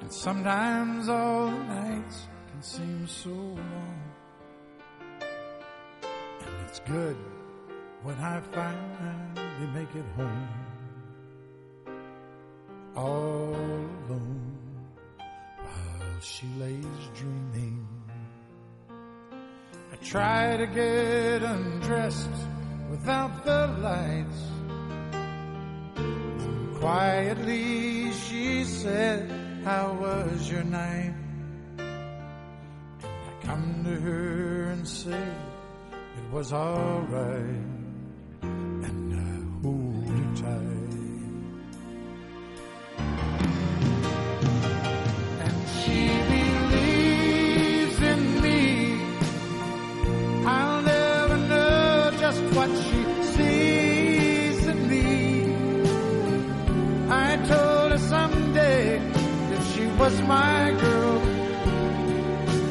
And 0.01 0.13
sometimes 0.13 1.09
all 1.09 1.47
the 1.47 1.57
nights 1.57 2.27
can 2.51 2.61
seem 2.61 3.07
so 3.07 3.29
long. 3.29 4.01
And 6.41 6.53
it's 6.67 6.79
good 6.81 7.17
when 8.03 8.15
I 8.17 8.39
finally 8.51 9.67
make 9.73 9.95
it 9.95 10.05
home. 10.15 10.49
All 12.95 13.55
alone 14.07 14.57
while 15.57 16.19
she 16.21 16.47
lays 16.59 17.09
dreaming. 17.15 17.94
Try 20.05 20.55
to 20.57 20.67
get 20.67 21.41
undressed 21.41 22.29
without 22.91 23.43
the 23.43 23.67
lights. 23.81 24.41
And 25.95 26.75
quietly 26.75 28.13
she 28.13 28.65
said, 28.65 29.31
How 29.63 29.97
was 29.99 30.49
your 30.49 30.63
night? 30.63 31.15
And 31.79 31.87
I 33.01 33.45
come 33.45 33.83
to 33.83 33.99
her 33.99 34.65
and 34.73 34.87
say, 34.87 35.27
It 36.17 36.31
was 36.31 36.53
alright. 36.53 37.74
Was 60.05 60.21
my 60.21 60.71
girl, 60.81 61.19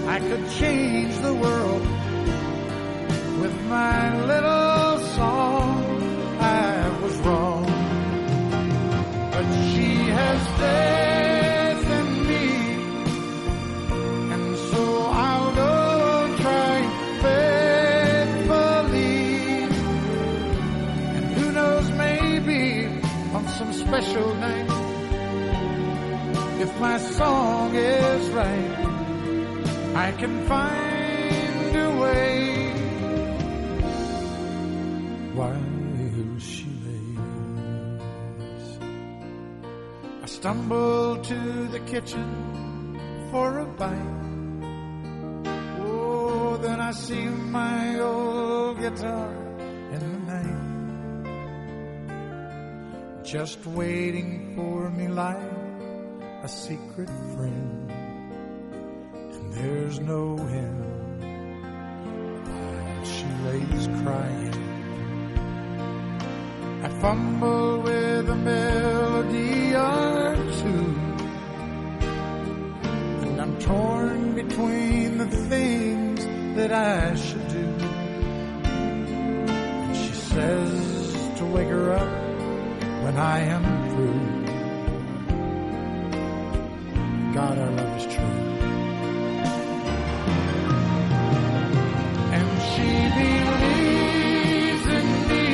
I 0.09 0.21
could 0.21 0.49
change 0.51 1.17
the 1.19 1.35
world 1.35 1.83
with 3.41 3.57
my 3.65 4.25
little 4.25 4.99
song. 5.17 5.75
I 6.39 7.01
was 7.03 7.17
wrong, 7.27 7.65
but 9.33 9.47
she 9.73 9.89
has 10.19 10.41
faith 10.61 11.14
song 27.15 27.75
is 27.75 28.31
right, 28.31 28.79
I 29.95 30.13
can 30.13 30.47
find 30.47 31.77
a 31.77 31.91
way 32.03 32.73
while 35.35 36.39
she 36.39 36.67
lays. 36.87 38.67
I 40.23 40.27
stumble 40.27 41.19
to 41.31 41.69
the 41.69 41.81
kitchen 41.81 42.29
for 43.31 43.59
a 43.59 43.67
bite. 43.67 44.23
Oh, 45.81 46.57
then 46.63 46.81
I 46.81 46.93
see 46.93 47.27
my 47.27 48.01
old 48.01 48.79
guitar 48.81 49.31
in 49.93 50.01
the 50.01 50.19
night, 50.33 50.65
just 53.25 53.67
waiting 53.67 54.55
for 54.57 54.91
me 54.91 55.09
like 55.09 55.64
a 56.45 56.49
secret 56.49 57.09
friend. 57.35 57.91
And 57.91 59.53
there's 59.55 59.99
no 60.01 60.37
end 60.37 61.23
while 62.47 63.05
she 63.05 63.25
lays 63.47 63.87
crying. 64.03 64.55
I 66.85 66.89
fumble 67.01 67.81
with 67.81 68.29
a 68.29 68.37
melody 68.37 69.75
or 69.75 70.37
two. 70.61 70.87
And 73.25 73.41
I'm 73.41 73.59
torn 73.61 74.35
between 74.35 75.17
the 75.17 75.29
things 75.49 76.27
that 76.57 76.73
I 76.73 77.15
should 77.15 77.49
do. 77.49 77.67
And 78.69 79.97
she 79.97 80.13
says 80.13 81.39
to 81.39 81.47
wake 81.47 81.69
her 81.69 81.95
up 81.95 82.13
when 83.03 83.17
I 83.17 83.39
am 83.39 83.65
through. 83.93 84.34
God, 87.35 87.59
our 87.59 87.71
love 87.73 87.97
is 87.97 88.07
true. 88.15 88.25
And 92.37 92.49
she 92.71 92.91
believes 93.19 94.87
in 94.99 95.09
me. 95.31 95.49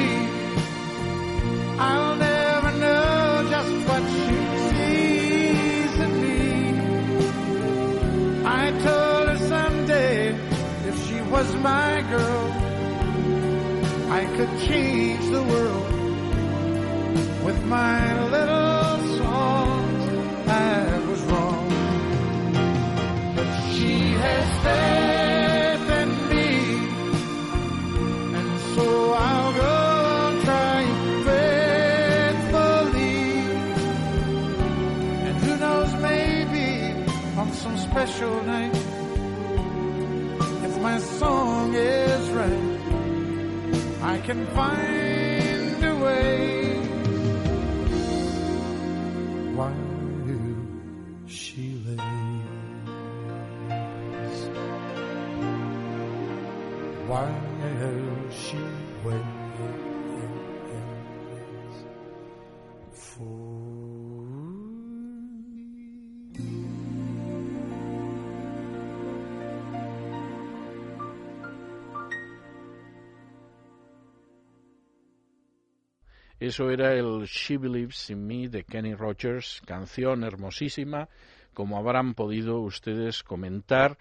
I'll 1.79 2.17
never 2.17 2.71
know 2.73 3.47
just 3.49 3.77
what 3.89 4.03
she 4.21 4.37
sees 4.69 5.95
in 6.07 6.13
me. 6.21 6.41
I 8.45 8.73
told 8.87 9.25
her 9.31 9.39
someday 9.49 10.35
if 10.87 10.97
she 11.09 11.19
was 11.33 11.49
my 11.57 12.03
girl, 12.11 12.45
I 14.13 14.27
could 14.37 14.53
change 14.69 15.25
the 15.31 15.43
world 15.43 15.93
with 17.43 17.65
my 17.65 18.29
little 18.29 18.61
special 37.91 38.43
night, 38.45 38.75
if 40.65 40.81
my 40.81 40.99
song 40.99 41.75
is 41.75 42.31
right, 42.31 42.65
I 44.03 44.19
can 44.27 44.47
find 44.59 45.85
a 45.85 45.95
way. 46.05 46.77
While 49.55 49.90
Eso 76.39 76.71
era 76.71 76.95
el 76.95 77.27
She 77.27 77.57
Believes 77.57 78.11
in 78.11 78.27
Me 78.27 78.49
de 78.49 78.65
Kenny 78.65 78.95
Rogers, 78.95 79.63
canción 79.67 80.25
hermosísima, 80.25 81.09
como 81.55 81.79
habrán 81.79 82.15
podido 82.15 82.61
ustedes 82.61 83.23
comentar. 83.23 83.97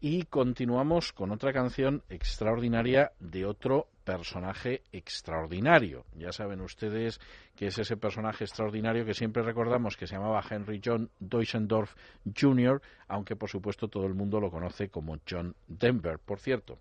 Y 0.00 0.22
continuamos 0.24 1.12
con 1.12 1.30
otra 1.30 1.52
canción 1.52 2.02
extraordinaria 2.08 3.12
de 3.18 3.44
otro 3.44 3.88
personaje 4.16 4.82
extraordinario. 4.92 6.04
Ya 6.14 6.32
saben 6.32 6.60
ustedes 6.60 7.20
que 7.56 7.66
es 7.66 7.78
ese 7.78 7.96
personaje 7.96 8.44
extraordinario 8.44 9.04
que 9.04 9.14
siempre 9.14 9.42
recordamos 9.42 9.96
que 9.96 10.06
se 10.06 10.16
llamaba 10.16 10.42
Henry 10.48 10.80
John 10.84 11.10
Deutschendorf 11.18 11.94
Jr., 12.38 12.82
aunque 13.08 13.36
por 13.36 13.48
supuesto 13.48 13.88
todo 13.88 14.06
el 14.06 14.14
mundo 14.14 14.40
lo 14.40 14.50
conoce 14.50 14.88
como 14.88 15.18
John 15.28 15.54
Denver. 15.68 16.18
Por 16.18 16.40
cierto, 16.40 16.78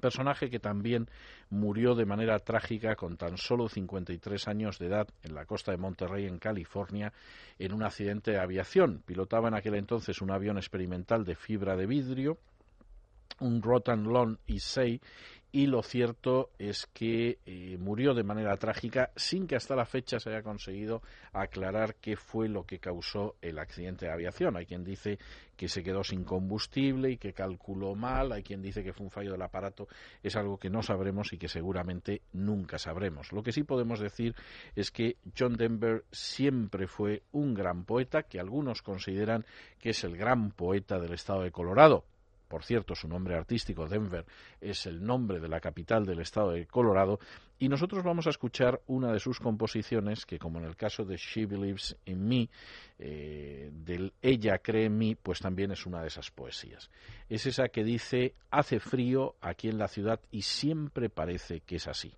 personaje 0.00 0.50
que 0.50 0.58
también 0.58 1.08
murió 1.48 1.94
de 1.94 2.04
manera 2.04 2.38
trágica 2.40 2.96
con 2.96 3.16
tan 3.16 3.38
solo 3.38 3.68
53 3.68 4.48
años 4.48 4.78
de 4.78 4.86
edad 4.86 5.08
en 5.22 5.34
la 5.34 5.46
costa 5.46 5.70
de 5.70 5.78
Monterrey, 5.78 6.26
en 6.26 6.38
California, 6.38 7.12
en 7.58 7.72
un 7.72 7.82
accidente 7.82 8.32
de 8.32 8.40
aviación. 8.40 9.02
Pilotaba 9.06 9.48
en 9.48 9.54
aquel 9.54 9.76
entonces 9.76 10.20
un 10.20 10.30
avión 10.30 10.58
experimental 10.58 11.24
de 11.24 11.36
fibra 11.36 11.76
de 11.76 11.86
vidrio, 11.86 12.38
un 13.38 13.62
Rotan 13.62 14.04
Lone 14.04 14.36
E6, 14.46 15.00
y 15.52 15.66
lo 15.66 15.82
cierto 15.82 16.50
es 16.58 16.86
que 16.86 17.38
eh, 17.44 17.76
murió 17.78 18.14
de 18.14 18.24
manera 18.24 18.56
trágica 18.56 19.10
sin 19.14 19.46
que 19.46 19.54
hasta 19.54 19.76
la 19.76 19.84
fecha 19.84 20.18
se 20.18 20.30
haya 20.30 20.42
conseguido 20.42 21.02
aclarar 21.32 21.96
qué 21.96 22.16
fue 22.16 22.48
lo 22.48 22.64
que 22.64 22.78
causó 22.78 23.36
el 23.42 23.58
accidente 23.58 24.06
de 24.06 24.12
aviación. 24.12 24.56
Hay 24.56 24.64
quien 24.64 24.82
dice 24.82 25.18
que 25.54 25.68
se 25.68 25.82
quedó 25.82 26.02
sin 26.02 26.24
combustible 26.24 27.10
y 27.10 27.18
que 27.18 27.34
calculó 27.34 27.94
mal, 27.94 28.32
hay 28.32 28.42
quien 28.42 28.62
dice 28.62 28.82
que 28.82 28.94
fue 28.94 29.04
un 29.04 29.10
fallo 29.10 29.32
del 29.32 29.42
aparato, 29.42 29.88
es 30.22 30.34
algo 30.36 30.58
que 30.58 30.70
no 30.70 30.82
sabremos 30.82 31.34
y 31.34 31.38
que 31.38 31.48
seguramente 31.48 32.22
nunca 32.32 32.78
sabremos. 32.78 33.30
Lo 33.30 33.42
que 33.42 33.52
sí 33.52 33.62
podemos 33.62 34.00
decir 34.00 34.34
es 34.74 34.90
que 34.90 35.18
John 35.38 35.58
Denver 35.58 36.04
siempre 36.10 36.86
fue 36.86 37.24
un 37.32 37.52
gran 37.52 37.84
poeta, 37.84 38.22
que 38.22 38.40
algunos 38.40 38.80
consideran 38.80 39.44
que 39.78 39.90
es 39.90 40.02
el 40.02 40.16
gran 40.16 40.52
poeta 40.52 40.98
del 40.98 41.12
estado 41.12 41.42
de 41.42 41.52
Colorado, 41.52 42.06
por 42.52 42.64
cierto, 42.64 42.94
su 42.94 43.08
nombre 43.08 43.34
artístico, 43.34 43.88
Denver, 43.88 44.26
es 44.60 44.84
el 44.84 45.02
nombre 45.02 45.40
de 45.40 45.48
la 45.48 45.58
capital 45.58 46.04
del 46.04 46.20
estado 46.20 46.50
de 46.50 46.66
Colorado, 46.66 47.18
y 47.58 47.66
nosotros 47.66 48.04
vamos 48.04 48.26
a 48.26 48.30
escuchar 48.30 48.82
una 48.88 49.10
de 49.10 49.20
sus 49.20 49.40
composiciones 49.40 50.26
que, 50.26 50.38
como 50.38 50.58
en 50.58 50.66
el 50.66 50.76
caso 50.76 51.06
de 51.06 51.16
She 51.16 51.46
Believes 51.46 51.96
in 52.04 52.28
Me, 52.28 52.50
eh, 52.98 53.70
del 53.72 54.12
Ella 54.20 54.58
cree 54.58 54.84
en 54.84 54.98
mí, 54.98 55.14
pues 55.14 55.38
también 55.38 55.70
es 55.70 55.86
una 55.86 56.02
de 56.02 56.08
esas 56.08 56.30
poesías. 56.30 56.90
Es 57.30 57.46
esa 57.46 57.68
que 57.70 57.84
dice, 57.84 58.34
hace 58.50 58.80
frío 58.80 59.34
aquí 59.40 59.70
en 59.70 59.78
la 59.78 59.88
ciudad 59.88 60.20
y 60.30 60.42
siempre 60.42 61.08
parece 61.08 61.60
que 61.60 61.76
es 61.76 61.88
así. 61.88 62.12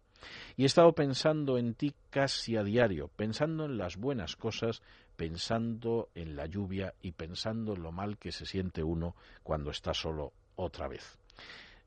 Y 0.57 0.64
he 0.64 0.66
estado 0.66 0.95
pensando 0.95 1.59
en 1.59 1.74
ti 1.74 1.95
casi 2.11 2.57
a 2.57 2.64
diario, 2.64 3.09
pensando 3.14 3.66
en 3.66 3.78
las 3.78 3.99
buenas 3.99 4.35
cosas, 4.35 4.82
pensando 5.17 6.09
en 6.15 6.37
la 6.37 6.47
lluvia 6.47 6.95
y 7.01 7.12
pensando 7.12 7.75
en 7.75 7.83
lo 7.83 7.93
mal 7.93 8.19
que 8.19 8.33
se 8.33 8.47
siente 8.47 8.83
uno 8.83 9.15
cuando 9.43 9.71
está 9.71 9.95
solo 9.95 10.33
otra 10.57 10.89
vez. 10.89 11.19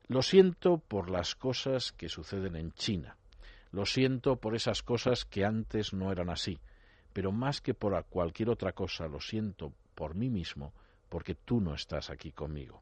Lo 0.07 0.21
siento 0.21 0.77
por 0.77 1.09
las 1.09 1.35
cosas 1.35 1.91
que 1.91 2.09
suceden 2.09 2.55
en 2.55 2.71
China. 2.71 3.17
Lo 3.71 3.85
siento 3.85 4.37
por 4.37 4.55
esas 4.55 4.81
cosas 4.81 5.25
que 5.25 5.43
antes 5.43 5.93
no 5.93 6.11
eran 6.11 6.29
así. 6.29 6.59
Pero 7.11 7.31
más 7.31 7.61
que 7.61 7.73
por 7.73 8.01
cualquier 8.05 8.49
otra 8.49 8.71
cosa, 8.71 9.07
lo 9.07 9.19
siento 9.19 9.73
por 9.95 10.15
mí 10.15 10.29
mismo, 10.29 10.73
porque 11.09 11.35
tú 11.35 11.59
no 11.59 11.73
estás 11.73 12.09
aquí 12.09 12.31
conmigo. 12.31 12.81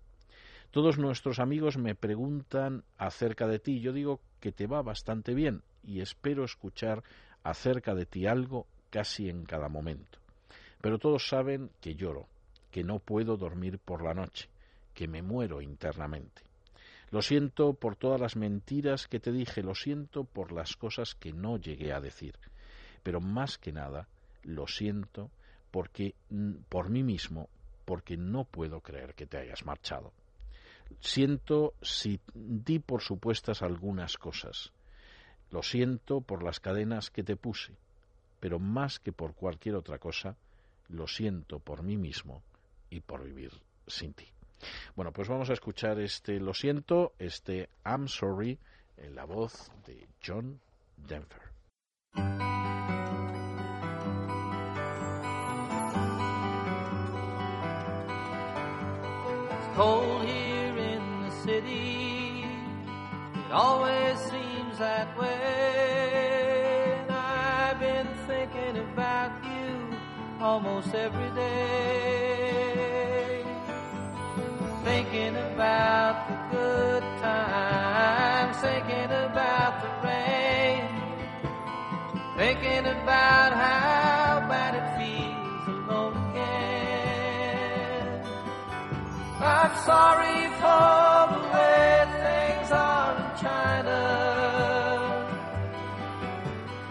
Todos 0.69 0.97
nuestros 0.97 1.39
amigos 1.39 1.77
me 1.77 1.95
preguntan 1.95 2.83
acerca 2.97 3.47
de 3.47 3.59
ti. 3.59 3.79
Yo 3.79 3.93
digo 3.93 4.19
que 4.39 4.51
te 4.51 4.67
va 4.67 4.81
bastante 4.81 5.33
bien 5.33 5.63
y 5.83 6.01
espero 6.01 6.43
escuchar 6.43 7.01
acerca 7.43 7.95
de 7.95 8.05
ti 8.05 8.27
algo 8.27 8.67
casi 8.89 9.29
en 9.29 9.45
cada 9.45 9.69
momento. 9.69 10.24
Pero 10.85 10.99
todos 10.99 11.27
saben 11.27 11.71
que 11.81 11.95
lloro, 11.95 12.27
que 12.69 12.83
no 12.83 12.99
puedo 12.99 13.37
dormir 13.37 13.79
por 13.79 14.03
la 14.03 14.13
noche, 14.13 14.49
que 14.93 15.07
me 15.07 15.23
muero 15.23 15.59
internamente. 15.59 16.43
Lo 17.09 17.23
siento 17.23 17.73
por 17.73 17.95
todas 17.95 18.21
las 18.21 18.35
mentiras 18.35 19.07
que 19.07 19.19
te 19.19 19.31
dije, 19.31 19.63
lo 19.63 19.73
siento 19.73 20.25
por 20.25 20.51
las 20.51 20.75
cosas 20.75 21.15
que 21.15 21.33
no 21.33 21.57
llegué 21.57 21.91
a 21.91 22.01
decir, 22.01 22.35
pero 23.01 23.19
más 23.19 23.57
que 23.57 23.71
nada 23.71 24.07
lo 24.43 24.67
siento 24.67 25.31
porque 25.71 26.13
por 26.69 26.91
mí 26.91 27.01
mismo, 27.01 27.49
porque 27.83 28.15
no 28.15 28.43
puedo 28.43 28.81
creer 28.81 29.15
que 29.15 29.25
te 29.25 29.39
hayas 29.39 29.65
marchado. 29.65 30.13
Siento 30.99 31.73
si 31.81 32.19
di 32.35 32.77
por 32.77 33.01
supuestas 33.01 33.63
algunas 33.63 34.17
cosas. 34.17 34.71
Lo 35.49 35.63
siento 35.63 36.21
por 36.21 36.43
las 36.43 36.59
cadenas 36.59 37.09
que 37.09 37.23
te 37.23 37.35
puse, 37.35 37.73
pero 38.39 38.59
más 38.59 38.99
que 38.99 39.11
por 39.11 39.33
cualquier 39.33 39.77
otra 39.77 39.97
cosa, 39.97 40.37
lo 40.89 41.07
siento 41.07 41.59
por 41.59 41.83
mí 41.83 41.97
mismo 41.97 42.43
y 42.89 43.01
por 43.01 43.23
vivir 43.23 43.51
sin 43.87 44.13
ti. 44.13 44.25
Bueno, 44.95 45.11
pues 45.11 45.27
vamos 45.27 45.49
a 45.49 45.53
escuchar 45.53 45.99
este 45.99 46.39
Lo 46.39 46.53
siento, 46.53 47.13
este 47.19 47.69
I'm 47.85 48.07
sorry, 48.07 48.59
en 48.97 49.15
la 49.15 49.25
voz 49.25 49.71
de 49.85 50.07
John 50.25 50.59
Denver. 50.97 51.41
It's 59.51 59.75
cold 59.75 60.23
here 60.25 60.77
in 60.77 61.23
the 61.23 61.31
city. 61.43 62.45
It 63.45 63.51
always 63.51 64.17
seems 64.19 64.77
that 64.79 65.17
way. 65.17 65.64
Almost 70.45 70.93
every 70.93 71.31
day. 71.31 72.23
Thinking 74.83 75.35
about 75.35 76.15
the 76.29 76.37
good 76.55 77.03
times, 77.19 78.55
thinking 78.57 79.11
about 79.27 79.73
the 79.83 79.89
rain, 80.07 80.85
thinking 82.37 82.85
about 82.95 83.51
how 83.63 84.45
bad 84.51 84.71
it 84.81 84.87
feels 84.97 85.67
alone 85.67 86.15
again. 86.29 88.05
I'm 89.41 89.73
sorry 89.89 90.41
for 90.61 91.17
the 91.33 91.41
way 91.53 91.89
things 92.25 92.69
are 92.71 93.13
in 93.23 93.29
China. 93.45 93.99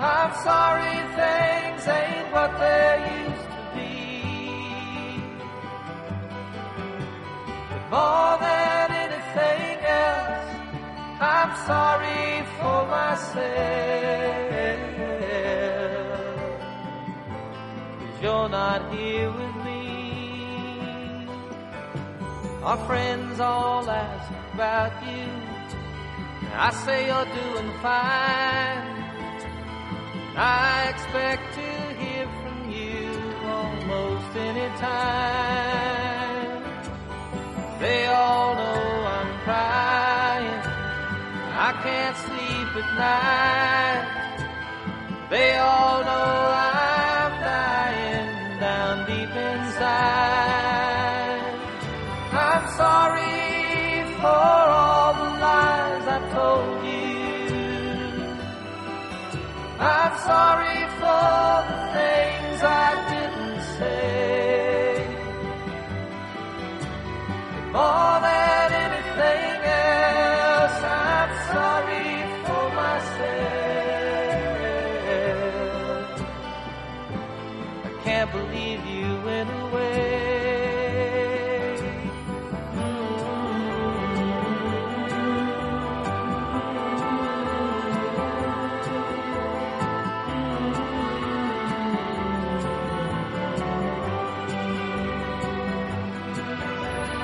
I'm 0.00 0.32
sorry 0.48 0.96
things 1.20 1.82
ain't 2.00 2.26
what 2.34 2.50
they 2.58 2.94
used 3.14 3.23
Sorry 11.66 12.42
for 12.58 12.86
myself. 12.86 13.44
Cause 18.00 18.18
you're 18.22 18.48
not 18.48 18.80
here 18.92 19.30
with 19.30 19.56
me. 19.64 19.84
Our 22.62 22.78
friends 22.86 23.40
all 23.40 23.88
ask 23.88 24.30
about 24.52 24.92
you. 25.06 25.28
And 26.42 26.54
I 26.54 26.70
say 26.84 27.06
you're 27.06 27.30
doing 27.40 27.70
fine. 27.80 28.94
I 30.36 30.88
expect 30.92 31.54
to 31.54 31.68
hear 32.00 32.26
from 32.42 32.58
you 32.70 33.08
almost 33.46 34.36
any 34.36 34.68
time. 34.78 35.84
They 37.80 38.06
all 38.06 38.33
can't 41.82 42.16
sleep 42.16 42.70
at 42.82 42.88
night. 42.98 44.38
They 45.30 45.56
all 45.56 46.04
know 46.04 46.52
I'm 46.54 47.32
dying 47.40 48.60
down 48.60 49.06
deep 49.06 49.34
inside. 49.50 50.24
I'm 52.32 52.64
sorry 52.76 54.04
for 54.20 54.70
all 54.80 55.14
the 55.14 55.28
lies 55.44 56.06
I 56.16 56.20
told 56.36 56.84
you. 56.84 57.04
I'm 59.80 60.14
sorry 60.30 60.80
for 61.00 61.62
the 61.70 61.78
things 61.96 62.58
I 62.62 62.88
didn't 63.12 63.62
say. 63.78 65.06
More 67.72 68.20
than 68.20 68.53
believe 78.34 78.84
you 78.86 79.08
went 79.24 79.50
away. 79.62 80.24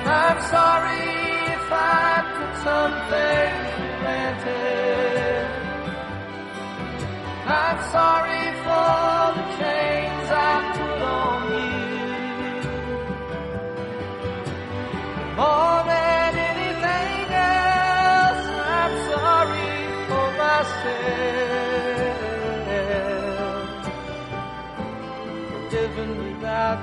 I'm 0.03 0.39
sorry 0.55 1.07
if 1.55 1.67
I 1.71 2.23
took 2.37 2.53
something 2.69 3.51
for 3.75 3.91
granted. 4.01 5.49
I'm 7.59 7.79
sorry 7.95 8.43
for 8.63 8.91
the 9.37 9.45
chains 9.57 9.90
Anything 15.43 17.33
else, 17.33 18.47
I'm 18.79 18.95
sorry 19.11 19.73
for 20.07 20.27
myself. 20.41 21.01
Living 25.71 26.13
without 26.25 26.79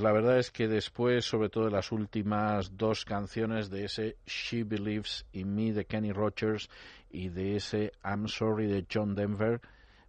pues 0.00 0.14
la 0.14 0.18
verdad 0.18 0.38
es 0.38 0.50
que 0.50 0.66
después, 0.66 1.26
sobre 1.26 1.50
todo 1.50 1.66
de 1.66 1.72
las 1.72 1.92
últimas 1.92 2.74
dos 2.78 3.04
canciones 3.04 3.68
de 3.68 3.84
ese 3.84 4.16
She 4.24 4.64
Believes 4.64 5.26
in 5.32 5.54
Me 5.54 5.74
de 5.74 5.84
Kenny 5.84 6.10
Rogers 6.10 6.70
y 7.10 7.28
de 7.28 7.56
ese 7.56 7.92
I'm 8.02 8.26
Sorry 8.26 8.66
de 8.66 8.86
John 8.90 9.14
Denver, 9.14 9.60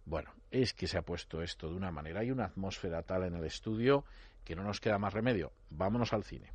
bueno, 0.06 0.30
es 0.50 0.72
que 0.72 0.86
se 0.86 0.96
ha 0.96 1.02
puesto 1.02 1.42
esto 1.42 1.68
de 1.68 1.76
una 1.76 1.90
manera. 1.90 2.20
Hay 2.20 2.30
una 2.30 2.46
atmósfera 2.46 3.02
tal 3.02 3.24
en 3.24 3.34
el 3.34 3.44
estudio 3.44 4.06
que 4.46 4.56
no 4.56 4.62
nos 4.62 4.80
queda 4.80 4.96
más 4.96 5.12
remedio. 5.12 5.52
Vámonos 5.68 6.14
al 6.14 6.24
cine. 6.24 6.50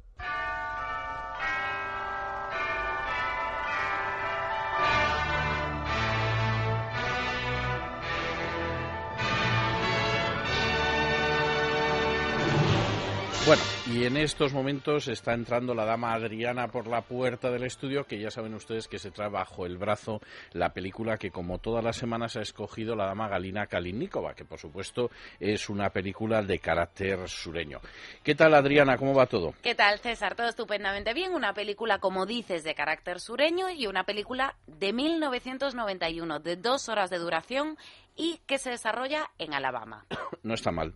Bueno, 13.48 13.64
y 13.90 14.04
en 14.04 14.18
estos 14.18 14.52
momentos 14.52 15.08
está 15.08 15.34
entrando 15.34 15.74
la 15.74 15.86
dama 15.86 16.12
Adriana 16.12 16.68
por 16.68 16.86
la 16.86 17.00
puerta 17.00 17.50
del 17.50 17.64
estudio, 17.64 18.04
que 18.04 18.20
ya 18.20 18.30
saben 18.30 18.54
ustedes 18.54 18.90
que 18.90 19.00
se 19.00 19.10
trae 19.10 19.30
bajo 19.30 19.66
el 19.66 19.78
brazo 19.78 20.20
la 20.52 20.74
película 20.74 21.16
que 21.18 21.32
como 21.32 21.58
todas 21.60 21.82
las 21.82 21.96
semanas 21.96 22.36
ha 22.36 22.42
escogido 22.42 22.94
la 22.94 23.06
dama 23.06 23.30
Galina 23.30 23.68
Kalinikova, 23.68 24.34
que 24.34 24.44
por 24.44 24.60
supuesto 24.60 25.12
es 25.40 25.70
una 25.70 25.92
película 25.92 26.42
de 26.42 26.60
carácter 26.60 27.30
sureño. 27.30 27.80
¿Qué 28.22 28.36
tal 28.36 28.54
Adriana? 28.54 28.98
¿Cómo 28.98 29.14
va 29.14 29.28
todo? 29.28 29.54
¿Qué 29.62 29.76
tal, 29.76 30.00
César? 30.00 30.36
Todo 30.36 30.50
estupendamente 30.50 31.14
bien. 31.14 31.34
Una 31.34 31.54
película, 31.54 32.00
como 32.00 32.26
dices, 32.26 32.66
de 32.66 32.76
carácter 32.76 33.22
sureño 33.22 33.70
y 33.70 33.88
una 33.88 34.04
película 34.04 34.58
de 34.68 34.92
1991, 34.92 36.42
de 36.42 36.58
dos 36.58 36.90
horas 36.90 37.10
de 37.10 37.20
duración 37.20 37.78
y 38.14 38.42
que 38.46 38.58
se 38.58 38.72
desarrolla 38.72 39.32
en 39.38 39.54
Alabama. 39.54 40.06
No 40.44 40.54
está 40.54 40.72
mal. 40.72 40.94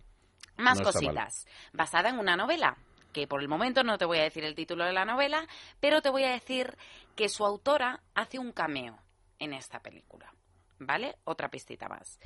Más 0.62 0.78
No 0.78 0.84
cositas. 0.84 1.46
Basada 1.72 2.08
en 2.10 2.18
una 2.18 2.36
novela, 2.36 2.76
que 3.12 3.26
por 3.26 3.40
el 3.42 3.48
momento 3.48 3.82
no 3.84 3.98
te 3.98 4.04
voy 4.04 4.18
a 4.18 4.22
decir 4.22 4.44
el 4.44 4.54
título 4.54 4.84
de 4.84 4.92
la 4.92 5.04
novela, 5.04 5.46
pero 5.80 6.00
te 6.02 6.10
voy 6.10 6.24
a 6.24 6.30
decir 6.32 6.76
que 7.16 7.28
su 7.28 7.44
autora 7.44 8.00
hace 8.14 8.38
un 8.38 8.52
cameo 8.52 8.98
en 9.38 9.52
esta 9.52 9.80
película. 9.80 10.32
¿Vale? 10.78 11.16
Otra 11.24 11.48
pistita 11.48 11.88
más. 11.88 12.18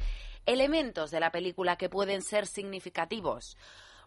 Elementos 0.47 1.11
de 1.11 1.21
la 1.21 1.31
película 1.31 1.77
que 1.77 1.89
pueden 1.91 2.23
ser 2.23 2.47
significativos. 2.47 3.57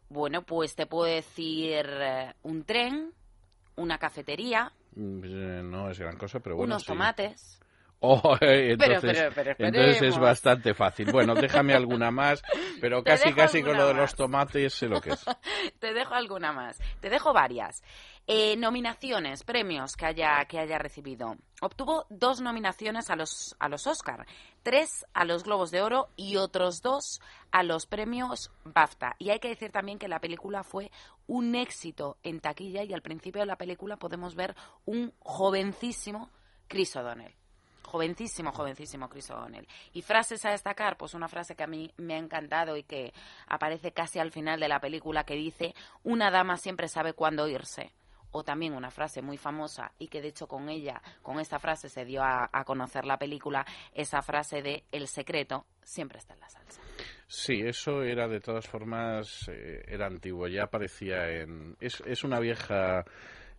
Bueno, 0.10 0.42
pues 0.44 0.76
te 0.76 0.88
puedo 0.88 1.06
decir 1.06 1.86
eh, 1.88 2.34
un 2.42 2.64
tren, 2.64 3.14
una 3.76 3.98
cafetería, 3.98 4.72
Mm, 4.96 5.24
eh, 5.24 5.62
No 5.64 5.92
es 5.92 6.00
gran 6.00 6.18
cosa, 6.18 6.40
pero 6.40 6.56
bueno. 6.56 6.74
unos 6.74 6.82
sí. 6.82 6.88
tomates. 6.88 7.60
Oh, 8.02 8.38
eh, 8.40 8.78
Pero, 8.80 8.96
entonces, 8.96 9.32
pero, 9.36 9.56
pero 9.58 9.70
entonces 9.70 10.02
es 10.02 10.18
bastante 10.18 10.74
fácil. 10.74 11.12
Bueno, 11.12 11.36
déjame 11.36 11.74
alguna 11.74 12.12
más, 12.12 12.42
pero 12.80 13.04
Te 13.04 13.12
casi, 13.12 13.34
casi 13.34 13.62
con 13.62 13.76
lo 13.76 13.88
de 13.88 13.94
los 13.94 14.16
tomates 14.16 14.74
sé 14.74 14.88
lo 14.88 15.02
que 15.02 15.12
es. 15.12 15.26
Te 15.80 15.94
dejo 15.94 16.14
alguna 16.14 16.54
más. 16.54 16.80
Te 17.02 17.10
dejo 17.10 17.34
varias. 17.34 17.84
Eh, 18.26 18.56
nominaciones, 18.56 19.44
premios 19.44 19.98
que 19.98 20.06
haya, 20.06 20.46
que 20.46 20.60
haya 20.60 20.78
recibido. 20.78 21.36
Obtuvo 21.62 22.06
dos 22.10 22.40
nominaciones 22.40 23.10
a 23.10 23.18
los, 23.18 23.56
a 23.60 23.68
los 23.68 23.86
Oscar, 23.86 24.26
tres 24.64 25.06
a 25.14 25.26
los 25.26 25.44
Globos 25.44 25.72
de 25.72 25.82
Oro 25.82 26.10
y 26.16 26.38
otros 26.38 26.82
dos 26.82 27.20
a 27.52 27.64
los 27.64 27.86
premios 27.86 28.52
BAFTA. 28.64 29.16
Y 29.18 29.32
hay 29.32 29.40
que 29.40 29.50
decir 29.50 29.72
también 29.72 30.00
que 30.00 30.08
la 30.08 30.22
película 30.22 30.64
fue 30.64 30.90
un 31.28 31.56
éxito 31.56 32.18
en 32.24 32.40
taquilla 32.40 32.84
y 32.84 32.94
al 32.94 33.02
principio 33.02 33.42
de 33.42 33.48
la 33.48 33.58
película 33.58 33.98
podemos 33.98 34.36
ver 34.36 34.56
un 34.86 35.12
jovencísimo 35.20 36.30
Chris 36.68 36.96
O'Donnell. 36.96 37.39
Jovencísimo, 37.84 38.52
jovencísimo 38.52 39.10
Chris 39.10 39.32
O'Donnell. 39.32 39.68
Y 39.94 40.02
frases 40.02 40.46
a 40.46 40.52
destacar, 40.52 40.98
pues 40.98 41.14
una 41.14 41.28
frase 41.28 41.56
que 41.56 41.64
a 41.64 41.68
mí 41.68 41.92
me 41.98 42.16
ha 42.16 42.18
encantado 42.18 42.78
y 42.78 42.84
que 42.84 43.14
aparece 43.48 43.92
casi 43.92 44.20
al 44.20 44.32
final 44.32 44.60
de 44.60 44.68
la 44.68 44.80
película 44.80 45.24
que 45.24 45.36
dice, 45.36 45.74
una 46.04 46.30
dama 46.30 46.58
siempre 46.58 46.88
sabe 46.88 47.14
cuándo 47.14 47.48
irse. 47.48 47.92
O 48.32 48.44
también 48.44 48.76
una 48.76 48.92
frase 48.92 49.24
muy 49.24 49.38
famosa 49.38 49.92
y 49.98 50.08
que 50.08 50.22
de 50.22 50.28
hecho 50.28 50.48
con 50.48 50.70
ella, 50.70 51.02
con 51.24 51.40
esta 51.40 51.58
frase 51.58 51.90
se 51.90 52.06
dio 52.06 52.22
a, 52.24 52.48
conocer 52.64 53.06
la 53.06 53.18
película, 53.18 53.66
esa 53.92 54.22
frase 54.22 54.62
de 54.62 54.84
el 54.92 55.08
secreto 55.08 55.66
siempre 55.82 56.20
está 56.20 56.36
en 56.36 56.42
la 56.42 56.50
salsa. 56.50 56.80
Sí, 57.26 57.62
eso 57.62 58.04
era 58.04 58.28
de 58.28 58.40
todas 58.40 58.68
formas, 58.68 59.50
eh, 59.50 59.84
era 59.88 60.06
antiguo, 60.06 60.48
ya 60.48 60.66
aparecía 60.66 61.28
en... 61.28 61.76
Es, 61.80 62.02
es 62.06 62.24
una 62.24 62.40
vieja 62.40 63.04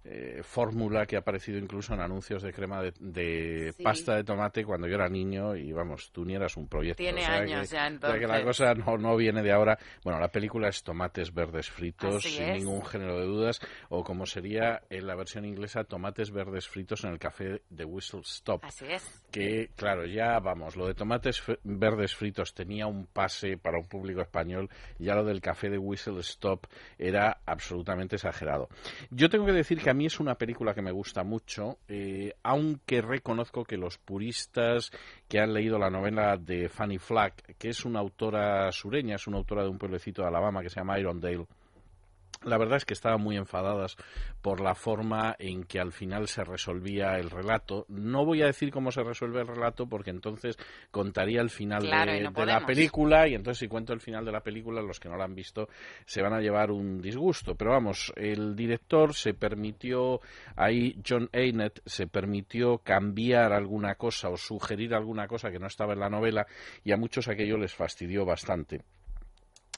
eh, 0.04 0.40
fórmula 0.42 1.04
que 1.06 1.16
ha 1.16 1.20
aparecido 1.20 1.58
incluso 1.58 1.92
en 1.94 2.00
anuncios 2.00 2.42
de 2.42 2.52
crema 2.52 2.82
de, 2.82 2.92
de 3.00 3.72
Sí. 3.76 3.82
pasta 3.82 4.16
de 4.16 4.24
tomate 4.24 4.64
cuando 4.64 4.86
yo 4.88 4.94
era 4.94 5.08
niño 5.08 5.54
y 5.56 5.72
vamos, 5.72 6.10
tú 6.10 6.24
ni 6.24 6.34
eras 6.34 6.56
un 6.56 6.68
proyecto. 6.68 6.96
Tiene 7.02 7.20
o 7.22 7.24
sea 7.24 7.34
años 7.36 7.48
que, 7.48 7.76
ya, 7.76 7.88
o 7.88 8.00
sea 8.00 8.18
que 8.18 8.26
la 8.26 8.38
entonces. 8.40 8.44
cosa 8.44 8.74
no, 8.74 8.96
no 8.98 9.16
viene 9.16 9.42
de 9.42 9.52
ahora. 9.52 9.78
Bueno, 10.02 10.18
la 10.18 10.28
película 10.28 10.68
es 10.68 10.82
tomates 10.82 11.32
verdes 11.34 11.68
fritos 11.70 12.16
Así 12.16 12.30
sin 12.36 12.44
es. 12.44 12.58
ningún 12.64 12.84
género 12.84 13.18
de 13.20 13.26
dudas 13.26 13.60
o 13.90 14.02
como 14.02 14.26
sería 14.26 14.82
en 14.90 15.06
la 15.06 15.14
versión 15.14 15.44
inglesa 15.44 15.84
tomates 15.84 16.30
verdes 16.30 16.66
fritos 16.68 17.04
en 17.04 17.10
el 17.10 17.18
café 17.18 17.62
de 17.68 17.84
Whistle 17.84 18.20
Stop 18.20 18.64
Así 18.64 18.86
es. 18.86 19.22
que 19.30 19.70
claro, 19.76 20.06
ya 20.06 20.38
vamos, 20.40 20.76
lo 20.76 20.86
de 20.86 20.94
tomates 20.94 21.42
verdes 21.62 22.14
fritos 22.14 22.54
tenía 22.54 22.86
un 22.86 23.06
pase 23.06 23.58
para 23.58 23.78
un 23.78 23.86
público 23.86 24.20
español, 24.22 24.68
ya 24.98 25.14
lo 25.14 25.24
del 25.24 25.40
café 25.40 25.68
de 25.68 25.78
Whistle 25.78 26.20
Stop 26.20 26.66
era 26.98 27.40
absolutamente 27.44 28.16
exagerado. 28.16 28.68
Yo 29.10 29.28
tengo 29.28 29.44
que 29.46 29.52
decir 29.52 29.80
que 29.80 29.89
a 29.90 29.94
mí 29.94 30.06
es 30.06 30.20
una 30.20 30.36
película 30.36 30.74
que 30.74 30.82
me 30.82 30.92
gusta 30.92 31.24
mucho, 31.24 31.78
eh, 31.88 32.32
aunque 32.42 33.02
reconozco 33.02 33.64
que 33.64 33.76
los 33.76 33.98
puristas 33.98 34.90
que 35.28 35.40
han 35.40 35.52
leído 35.52 35.78
la 35.78 35.90
novela 35.90 36.36
de 36.36 36.68
Fanny 36.68 36.98
Flack, 36.98 37.56
que 37.58 37.68
es 37.68 37.84
una 37.84 38.00
autora 38.00 38.70
sureña, 38.72 39.16
es 39.16 39.26
una 39.26 39.38
autora 39.38 39.62
de 39.62 39.68
un 39.68 39.78
pueblecito 39.78 40.22
de 40.22 40.28
Alabama 40.28 40.62
que 40.62 40.70
se 40.70 40.80
llama 40.80 40.98
Irondale, 40.98 41.46
la 42.42 42.56
verdad 42.56 42.78
es 42.78 42.84
que 42.84 42.94
estaban 42.94 43.20
muy 43.20 43.36
enfadadas 43.36 43.96
por 44.40 44.60
la 44.60 44.74
forma 44.74 45.36
en 45.38 45.64
que 45.64 45.78
al 45.78 45.92
final 45.92 46.26
se 46.26 46.42
resolvía 46.42 47.18
el 47.18 47.30
relato. 47.30 47.84
No 47.88 48.24
voy 48.24 48.42
a 48.42 48.46
decir 48.46 48.70
cómo 48.70 48.90
se 48.90 49.02
resuelve 49.02 49.40
el 49.42 49.46
relato 49.46 49.86
porque 49.86 50.10
entonces 50.10 50.56
contaría 50.90 51.42
el 51.42 51.50
final 51.50 51.82
Claro, 51.82 52.12
de, 52.12 52.18
y 52.18 52.22
no 52.22 52.30
de 52.32 52.46
la 52.46 52.64
película 52.64 53.28
y 53.28 53.34
entonces 53.34 53.58
si 53.58 53.68
cuento 53.68 53.92
el 53.92 54.00
final 54.00 54.24
de 54.24 54.32
la 54.32 54.40
película 54.40 54.80
los 54.80 54.98
que 54.98 55.08
no 55.08 55.16
la 55.16 55.24
han 55.24 55.34
visto 55.34 55.68
se 56.06 56.22
van 56.22 56.32
a 56.32 56.40
llevar 56.40 56.70
un 56.70 57.00
disgusto. 57.00 57.54
Pero 57.54 57.72
vamos, 57.72 58.12
el 58.16 58.56
director 58.56 59.14
se 59.14 59.34
permitió, 59.34 60.20
ahí 60.56 60.96
John 61.06 61.28
Aynett 61.32 61.82
se 61.84 62.06
permitió 62.06 62.78
cambiar 62.78 63.52
alguna 63.52 63.96
cosa 63.96 64.30
o 64.30 64.36
sugerir 64.36 64.94
alguna 64.94 65.28
cosa 65.28 65.50
que 65.50 65.58
no 65.58 65.66
estaba 65.66 65.92
en 65.92 66.00
la 66.00 66.08
novela 66.08 66.46
y 66.84 66.92
a 66.92 66.96
muchos 66.96 67.28
aquello 67.28 67.58
les 67.58 67.74
fastidió 67.74 68.24
bastante. 68.24 68.82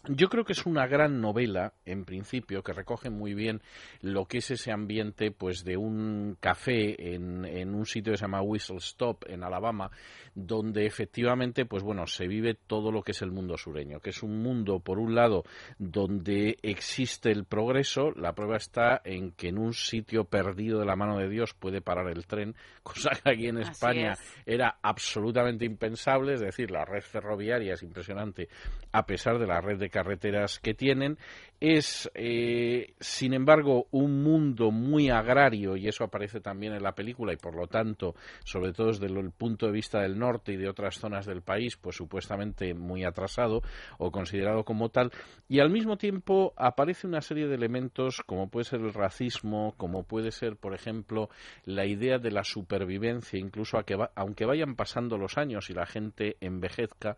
Yo 0.08 0.28
creo 0.28 0.44
que 0.44 0.52
es 0.52 0.66
una 0.66 0.86
gran 0.88 1.20
novela, 1.20 1.74
en 1.84 2.04
principio, 2.04 2.62
que 2.62 2.72
recoge 2.72 3.08
muy 3.08 3.34
bien 3.34 3.62
lo 4.00 4.24
que 4.24 4.38
es 4.38 4.50
ese 4.50 4.72
ambiente, 4.72 5.30
pues, 5.30 5.64
de 5.64 5.76
un 5.76 6.36
café 6.40 7.14
en, 7.14 7.44
en 7.44 7.74
un 7.74 7.86
sitio 7.86 8.12
que 8.12 8.16
se 8.16 8.24
llama 8.24 8.42
Whistle 8.42 8.78
Stop, 8.78 9.24
en 9.28 9.44
Alabama, 9.44 9.92
donde 10.34 10.86
efectivamente, 10.86 11.66
pues 11.66 11.82
bueno, 11.82 12.06
se 12.06 12.26
vive 12.26 12.54
todo 12.54 12.90
lo 12.90 13.02
que 13.02 13.12
es 13.12 13.22
el 13.22 13.30
mundo 13.30 13.56
sureño, 13.56 14.00
que 14.00 14.10
es 14.10 14.22
un 14.22 14.42
mundo, 14.42 14.80
por 14.80 14.98
un 14.98 15.14
lado, 15.14 15.44
donde 15.78 16.58
existe 16.62 17.30
el 17.30 17.44
progreso, 17.44 18.10
la 18.12 18.32
prueba 18.32 18.56
está 18.56 19.00
en 19.04 19.32
que 19.32 19.48
en 19.48 19.58
un 19.58 19.72
sitio 19.72 20.24
perdido 20.24 20.80
de 20.80 20.86
la 20.86 20.96
mano 20.96 21.18
de 21.18 21.28
Dios 21.28 21.54
puede 21.54 21.80
parar 21.80 22.08
el 22.08 22.26
tren, 22.26 22.56
cosa 22.82 23.10
que 23.10 23.30
aquí 23.30 23.46
en 23.46 23.58
Así 23.58 23.70
España 23.70 24.12
es. 24.12 24.42
era 24.46 24.78
absolutamente 24.82 25.64
impensable, 25.64 26.34
es 26.34 26.40
decir, 26.40 26.70
la 26.70 26.84
red 26.84 27.02
ferroviaria 27.02 27.74
es 27.74 27.82
impresionante 27.82 28.48
a 28.90 29.06
pesar 29.06 29.38
de 29.38 29.46
la 29.46 29.60
red 29.60 29.78
de 29.78 29.91
carreteras 29.92 30.58
que 30.58 30.74
tienen. 30.74 31.18
Es, 31.64 32.10
eh, 32.16 32.94
sin 32.98 33.34
embargo, 33.34 33.86
un 33.92 34.20
mundo 34.24 34.72
muy 34.72 35.10
agrario 35.10 35.76
y 35.76 35.86
eso 35.86 36.02
aparece 36.02 36.40
también 36.40 36.72
en 36.72 36.82
la 36.82 36.96
película 36.96 37.32
y 37.32 37.36
por 37.36 37.54
lo 37.54 37.68
tanto, 37.68 38.16
sobre 38.42 38.72
todo 38.72 38.88
desde 38.88 39.06
el 39.06 39.30
punto 39.30 39.66
de 39.66 39.72
vista 39.72 40.00
del 40.00 40.18
norte 40.18 40.54
y 40.54 40.56
de 40.56 40.68
otras 40.68 40.96
zonas 40.96 41.24
del 41.24 41.42
país, 41.42 41.76
pues 41.76 41.94
supuestamente 41.94 42.74
muy 42.74 43.04
atrasado 43.04 43.62
o 43.98 44.10
considerado 44.10 44.64
como 44.64 44.88
tal. 44.88 45.12
Y 45.48 45.60
al 45.60 45.70
mismo 45.70 45.96
tiempo 45.96 46.52
aparece 46.56 47.06
una 47.06 47.20
serie 47.20 47.46
de 47.46 47.54
elementos 47.54 48.22
como 48.26 48.48
puede 48.50 48.64
ser 48.64 48.80
el 48.80 48.92
racismo, 48.92 49.74
como 49.76 50.02
puede 50.02 50.32
ser, 50.32 50.56
por 50.56 50.74
ejemplo, 50.74 51.28
la 51.64 51.86
idea 51.86 52.18
de 52.18 52.32
la 52.32 52.42
supervivencia, 52.42 53.38
incluso 53.38 53.78
a 53.78 53.84
que 53.84 53.94
va- 53.94 54.10
aunque 54.16 54.46
vayan 54.46 54.74
pasando 54.74 55.16
los 55.16 55.38
años 55.38 55.70
y 55.70 55.74
la 55.74 55.86
gente 55.86 56.38
envejezca, 56.40 57.16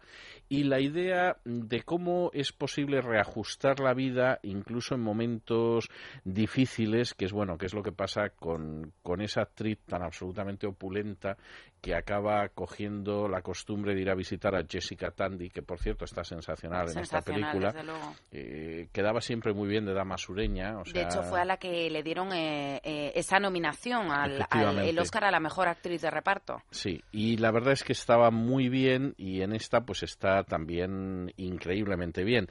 y 0.51 0.65
la 0.65 0.81
idea 0.81 1.39
de 1.47 1.81
cómo 1.81 2.31
es 2.35 2.53
posible 2.53 3.01
reajustar 3.01 3.81
la 3.81 3.95
vida 3.95 4.34
incluso 4.43 4.95
en 4.95 5.01
momentos 5.01 5.89
difíciles, 6.25 7.15
que 7.15 7.25
es 7.27 7.33
bueno, 7.33 7.59
que 7.59 7.67
es 7.67 7.75
lo 7.75 7.83
que 7.83 7.93
pasa 7.93 8.31
con, 8.31 8.93
con 9.03 9.21
esa 9.21 9.43
actriz 9.43 9.79
tan 9.87 10.03
absolutamente 10.03 10.67
opulenta 10.67 11.37
que 11.85 11.95
acaba 11.95 12.49
cogiendo 12.49 13.29
la 13.29 13.43
costumbre 13.43 13.95
de 13.95 14.01
ir 14.01 14.09
a 14.09 14.15
visitar 14.15 14.55
a 14.55 14.65
Jessica 14.67 15.11
Tandy, 15.11 15.51
que 15.51 15.61
por 15.61 15.79
cierto 15.79 16.07
está 16.07 16.25
sensacional, 16.25 16.89
en 16.91 17.01
esta 17.01 17.21
película. 17.21 17.75
Eh, 18.31 18.89
quedaba 18.91 19.21
siempre 19.21 19.53
muy 19.53 19.69
bien 19.69 19.85
de 19.85 19.93
dama 19.93 20.17
sureña. 20.17 20.79
O 20.79 20.87
sea, 20.87 21.03
De 21.03 21.07
hecho, 21.07 21.23
fue 21.25 21.43
a 21.43 21.45
la 21.45 21.59
que 21.59 21.91
le 21.91 22.03
dieron 22.03 22.33
eh, 22.33 22.81
eh, 22.83 23.13
esa 23.15 23.39
nominación 23.39 24.11
al, 24.11 24.47
al 24.49 24.79
el 24.79 24.99
Oscar 24.99 25.25
a 25.25 25.31
la 25.31 25.41
mejor 25.41 25.69
actriz 25.69 26.01
de 26.01 26.11
reparto. 26.11 26.63
Sí, 26.71 27.03
y 27.13 27.37
la 27.37 27.51
verdad 27.51 27.75
es 27.75 27.85
que 27.85 27.93
estaba 27.93 28.31
muy 28.31 28.71
bien 28.71 29.15
y 29.19 29.43
en 29.43 29.53
esta 29.53 29.83
pues 29.83 30.03
está 30.05 30.43
también 30.45 31.35
increíblemente 31.37 32.25
bien. 32.25 32.49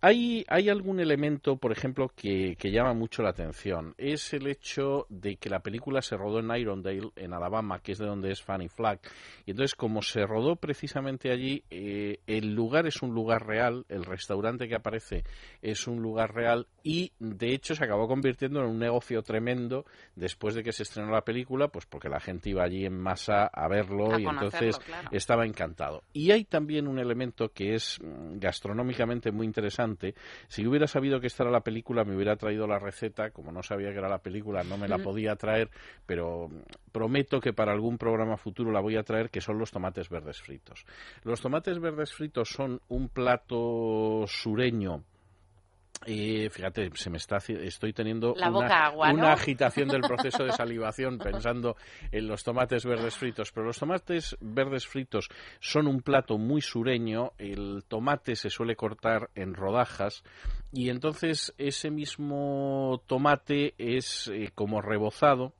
Hay, 0.00 0.44
hay 0.48 0.68
algún 0.68 1.00
elemento, 1.00 1.56
por 1.56 1.72
ejemplo, 1.72 2.12
que, 2.14 2.54
que 2.56 2.70
llama 2.70 2.94
mucho 2.94 3.22
la 3.22 3.30
atención. 3.30 3.94
Es 3.98 4.32
el 4.32 4.46
hecho 4.46 5.06
de 5.08 5.36
que 5.36 5.50
la 5.50 5.58
película 5.58 6.02
se 6.02 6.16
rodó 6.16 6.38
en 6.38 6.48
Irondale, 6.56 7.10
en 7.16 7.32
Alabama, 7.32 7.80
que 7.80 7.92
es 7.92 7.98
de 7.98 8.06
donde 8.06 8.30
es 8.30 8.40
Fanny 8.40 8.68
Flack. 8.68 9.10
Y 9.44 9.50
entonces, 9.50 9.74
como 9.74 10.00
se 10.02 10.24
rodó 10.24 10.54
precisamente 10.54 11.32
allí, 11.32 11.64
eh, 11.70 12.20
el 12.28 12.54
lugar 12.54 12.86
es 12.86 13.02
un 13.02 13.12
lugar 13.12 13.44
real, 13.44 13.86
el 13.88 14.04
restaurante 14.04 14.68
que 14.68 14.76
aparece 14.76 15.24
es 15.62 15.88
un 15.88 16.00
lugar 16.00 16.32
real 16.32 16.68
y, 16.84 17.12
de 17.18 17.52
hecho, 17.52 17.74
se 17.74 17.84
acabó 17.84 18.06
convirtiendo 18.06 18.60
en 18.60 18.66
un 18.66 18.78
negocio 18.78 19.22
tremendo 19.22 19.84
después 20.14 20.54
de 20.54 20.62
que 20.62 20.72
se 20.72 20.84
estrenó 20.84 21.10
la 21.10 21.22
película, 21.22 21.68
pues 21.68 21.86
porque 21.86 22.08
la 22.08 22.20
gente 22.20 22.50
iba 22.50 22.62
allí 22.62 22.86
en 22.86 22.98
masa 22.98 23.46
a 23.46 23.66
verlo 23.68 24.14
A 24.14 24.20
y 24.20 24.26
entonces 24.26 24.78
claro. 24.78 25.08
estaba 25.10 25.44
encantado. 25.44 26.04
Y 26.12 26.30
hay 26.30 26.44
también 26.44 26.86
un 26.86 27.00
elemento 27.00 27.48
que 27.48 27.74
es 27.74 27.98
mm, 28.00 28.38
gastronómicamente 28.38 29.32
muy 29.32 29.46
interesante. 29.46 29.87
Si 30.48 30.66
hubiera 30.66 30.86
sabido 30.86 31.20
que 31.20 31.26
esta 31.26 31.44
era 31.44 31.52
la 31.52 31.60
película, 31.60 32.04
me 32.04 32.14
hubiera 32.14 32.36
traído 32.36 32.66
la 32.66 32.78
receta. 32.78 33.30
Como 33.30 33.52
no 33.52 33.62
sabía 33.62 33.92
que 33.92 33.98
era 33.98 34.08
la 34.08 34.18
película, 34.18 34.62
no 34.64 34.76
me 34.76 34.88
la 34.88 34.98
podía 34.98 35.36
traer, 35.36 35.70
pero 36.06 36.48
prometo 36.92 37.40
que 37.40 37.52
para 37.52 37.72
algún 37.72 37.98
programa 37.98 38.36
futuro 38.36 38.72
la 38.72 38.80
voy 38.80 38.96
a 38.96 39.02
traer, 39.02 39.30
que 39.30 39.40
son 39.40 39.58
los 39.58 39.70
tomates 39.70 40.08
verdes 40.08 40.40
fritos. 40.40 40.84
Los 41.22 41.40
tomates 41.40 41.78
verdes 41.78 42.12
fritos 42.12 42.48
son 42.48 42.80
un 42.88 43.08
plato 43.08 44.24
sureño. 44.26 45.04
Eh, 46.06 46.48
fíjate, 46.50 46.90
se 46.94 47.10
me 47.10 47.18
está 47.18 47.38
estoy 47.38 47.92
teniendo 47.92 48.34
La 48.36 48.50
una, 48.50 48.60
boca 48.60 48.86
agua, 48.86 49.12
¿no? 49.12 49.18
una 49.18 49.32
agitación 49.32 49.88
del 49.88 50.02
proceso 50.02 50.44
de 50.44 50.52
salivación 50.56 51.18
pensando 51.18 51.76
en 52.12 52.28
los 52.28 52.44
tomates 52.44 52.84
verdes 52.84 53.16
fritos. 53.16 53.50
Pero 53.52 53.66
los 53.66 53.78
tomates 53.78 54.36
verdes 54.40 54.86
fritos 54.86 55.28
son 55.60 55.86
un 55.86 56.00
plato 56.00 56.38
muy 56.38 56.60
sureño. 56.60 57.32
El 57.38 57.84
tomate 57.88 58.36
se 58.36 58.50
suele 58.50 58.76
cortar 58.76 59.30
en 59.34 59.54
rodajas 59.54 60.22
y 60.72 60.90
entonces 60.90 61.54
ese 61.58 61.90
mismo 61.90 63.02
tomate 63.06 63.74
es 63.78 64.28
eh, 64.28 64.50
como 64.54 64.80
rebozado 64.80 65.52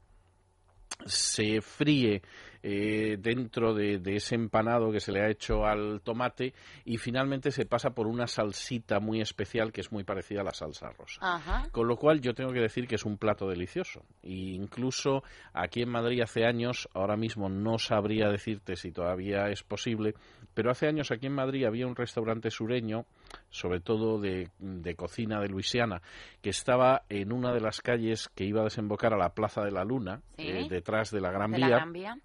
se 1.07 1.61
fríe 1.61 2.23
eh, 2.63 3.17
dentro 3.19 3.75
de, 3.75 3.99
de 3.99 4.17
ese 4.17 4.35
empanado 4.35 4.91
que 4.91 5.01
se 5.01 5.13
le 5.13 5.21
ha 5.23 5.29
hecho 5.31 5.65
al 5.65 6.01
tomate 6.03 6.55
y 6.85 6.97
finalmente 6.99 7.51
se 7.51 7.67
pasa 7.67 7.91
por 7.91 8.07
una 8.07 8.27
salsita 8.27 9.01
muy 9.01 9.21
especial 9.21 9.73
que 9.73 9.81
es 9.81 9.93
muy 9.93 10.05
parecida 10.05 10.41
a 10.41 10.45
la 10.45 10.53
salsa 10.53 10.91
rosa. 10.91 11.21
Ajá. 11.21 11.69
Con 11.71 11.87
lo 11.89 11.97
cual 11.97 12.21
yo 12.21 12.35
tengo 12.35 12.53
que 12.53 12.61
decir 12.61 12.87
que 12.87 12.97
es 12.97 13.05
un 13.05 13.19
plato 13.19 13.49
delicioso. 13.49 14.05
E 14.23 14.33
incluso 14.33 15.23
aquí 15.53 15.83
en 15.83 15.91
Madrid 15.91 16.21
hace 16.23 16.45
años, 16.45 16.89
ahora 16.95 17.17
mismo 17.17 17.49
no 17.49 17.79
sabría 17.79 18.29
decirte 18.29 18.77
si 18.77 18.93
todavía 18.93 19.49
es 19.51 19.63
posible, 19.63 20.15
pero 20.55 20.71
hace 20.71 20.87
años 20.89 21.11
aquí 21.11 21.27
en 21.27 21.35
Madrid 21.35 21.65
había 21.65 21.87
un 21.87 21.95
restaurante 21.97 22.51
sureño, 22.51 23.07
sobre 23.51 23.81
todo 23.81 24.19
de, 24.21 24.51
de 24.59 24.95
cocina 24.95 25.41
de 25.41 25.49
Luisiana, 25.49 26.03
que 26.43 26.51
estaba 26.51 27.03
en 27.09 27.33
una 27.33 27.53
de 27.53 27.61
las 27.61 27.81
calles 27.81 28.29
que 28.35 28.45
iba 28.45 28.61
a 28.61 28.65
desembocar 28.65 29.15
a 29.15 29.19
la 29.19 29.31
Plaza 29.35 29.63
de 29.63 29.71
la 29.71 29.85
Luna, 29.85 30.21
Sí. 30.37 30.47
eh, 30.49 30.67
detrás 30.69 31.11
de 31.11 31.21
la 31.21 31.31
Gran 31.31 31.51
De 31.51 31.57
Vía. 31.59 31.69
la 31.69 31.77
Gran 31.77 31.93
Vía. 31.93 32.19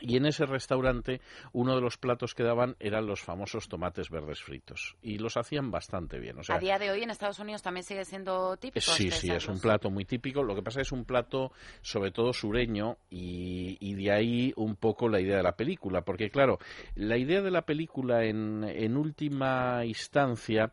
Y 0.00 0.16
en 0.16 0.26
ese 0.26 0.46
restaurante 0.46 1.20
uno 1.52 1.74
de 1.74 1.80
los 1.80 1.96
platos 1.98 2.34
que 2.34 2.42
daban 2.42 2.76
eran 2.80 3.06
los 3.06 3.20
famosos 3.20 3.68
tomates 3.68 4.10
verdes 4.10 4.42
fritos. 4.42 4.96
Y 5.02 5.18
los 5.18 5.36
hacían 5.36 5.70
bastante 5.70 6.18
bien. 6.18 6.38
O 6.38 6.42
sea, 6.42 6.56
a 6.56 6.58
día 6.58 6.78
de 6.78 6.90
hoy 6.90 7.02
en 7.02 7.10
Estados 7.10 7.38
Unidos 7.38 7.62
también 7.62 7.84
sigue 7.84 8.04
siendo 8.04 8.56
típico. 8.56 8.80
Sí, 8.80 9.08
este 9.08 9.20
sí, 9.20 9.30
es 9.30 9.48
un 9.48 9.60
plato 9.60 9.90
muy 9.90 10.04
típico. 10.04 10.42
Lo 10.42 10.54
que 10.54 10.62
pasa 10.62 10.80
es 10.80 10.88
que 10.88 10.94
es 10.94 10.98
un 10.98 11.04
plato 11.04 11.52
sobre 11.82 12.10
todo 12.10 12.32
sureño 12.32 12.98
y, 13.10 13.76
y 13.80 13.94
de 13.94 14.12
ahí 14.12 14.52
un 14.56 14.76
poco 14.76 15.08
la 15.08 15.20
idea 15.20 15.36
de 15.36 15.42
la 15.42 15.56
película. 15.56 16.02
Porque 16.02 16.30
claro, 16.30 16.58
la 16.94 17.16
idea 17.16 17.42
de 17.42 17.50
la 17.50 17.62
película 17.62 18.24
en, 18.24 18.64
en 18.64 18.96
última 18.96 19.84
instancia 19.84 20.72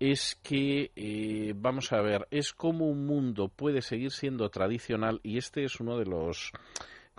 es 0.00 0.38
que, 0.42 0.92
eh, 0.96 1.52
vamos 1.54 1.92
a 1.92 2.00
ver, 2.00 2.26
es 2.30 2.54
como 2.54 2.86
un 2.86 3.04
mundo 3.04 3.48
puede 3.48 3.82
seguir 3.82 4.10
siendo 4.10 4.48
tradicional 4.48 5.20
y 5.22 5.36
este 5.36 5.62
es 5.64 5.78
uno 5.78 5.98
de 5.98 6.06
los... 6.06 6.52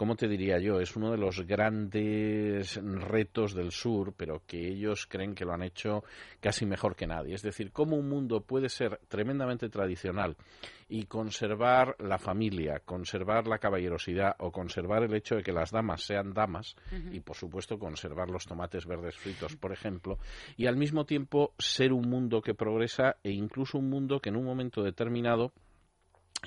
¿Cómo 0.02 0.16
te 0.16 0.28
diría 0.28 0.58
yo? 0.58 0.80
Es 0.80 0.96
uno 0.96 1.12
de 1.12 1.18
los 1.20 1.46
grandes 1.46 2.82
retos 2.84 3.54
del 3.54 3.72
sur, 3.72 4.16
pero 4.18 4.42
que 4.48 4.58
ellos 4.58 5.06
creen 5.06 5.36
que 5.36 5.46
lo 5.46 5.54
han 5.54 5.62
hecho 5.62 6.04
casi 6.40 6.66
mejor 6.66 6.96
que 6.96 7.06
nadie. 7.06 7.36
Es 7.36 7.44
decir, 7.44 7.72
cómo 7.72 7.98
un 7.98 8.10
mundo 8.10 8.42
puede 8.42 8.68
ser 8.68 9.00
tremendamente 9.08 9.70
tradicional 9.70 10.36
y 10.90 11.04
conservar 11.06 11.96
la 12.00 12.18
familia, 12.18 12.82
conservar 12.84 13.46
la 13.46 13.60
caballerosidad 13.60 14.38
o 14.40 14.52
conservar 14.52 15.04
el 15.04 15.14
hecho 15.14 15.36
de 15.36 15.44
que 15.44 15.54
las 15.54 15.70
damas 15.70 16.02
sean 16.02 16.34
damas 16.34 16.76
y, 17.12 17.20
por 17.20 17.36
supuesto, 17.36 17.78
conservar 17.78 18.32
los 18.32 18.48
tomates 18.48 18.88
verdes 18.88 19.16
fritos, 19.16 19.56
por 19.56 19.72
ejemplo, 19.72 20.18
y 20.58 20.66
al 20.66 20.78
mismo 20.78 21.06
tiempo 21.06 21.54
ser 21.60 21.94
un 21.94 22.10
mundo 22.10 22.42
que 22.42 22.56
progresa 22.56 23.18
e 23.24 23.30
incluso 23.30 23.78
un 23.78 23.92
mundo 23.92 24.20
que 24.20 24.30
en 24.30 24.38
un 24.38 24.46
momento 24.46 24.82
determinado 24.82 25.54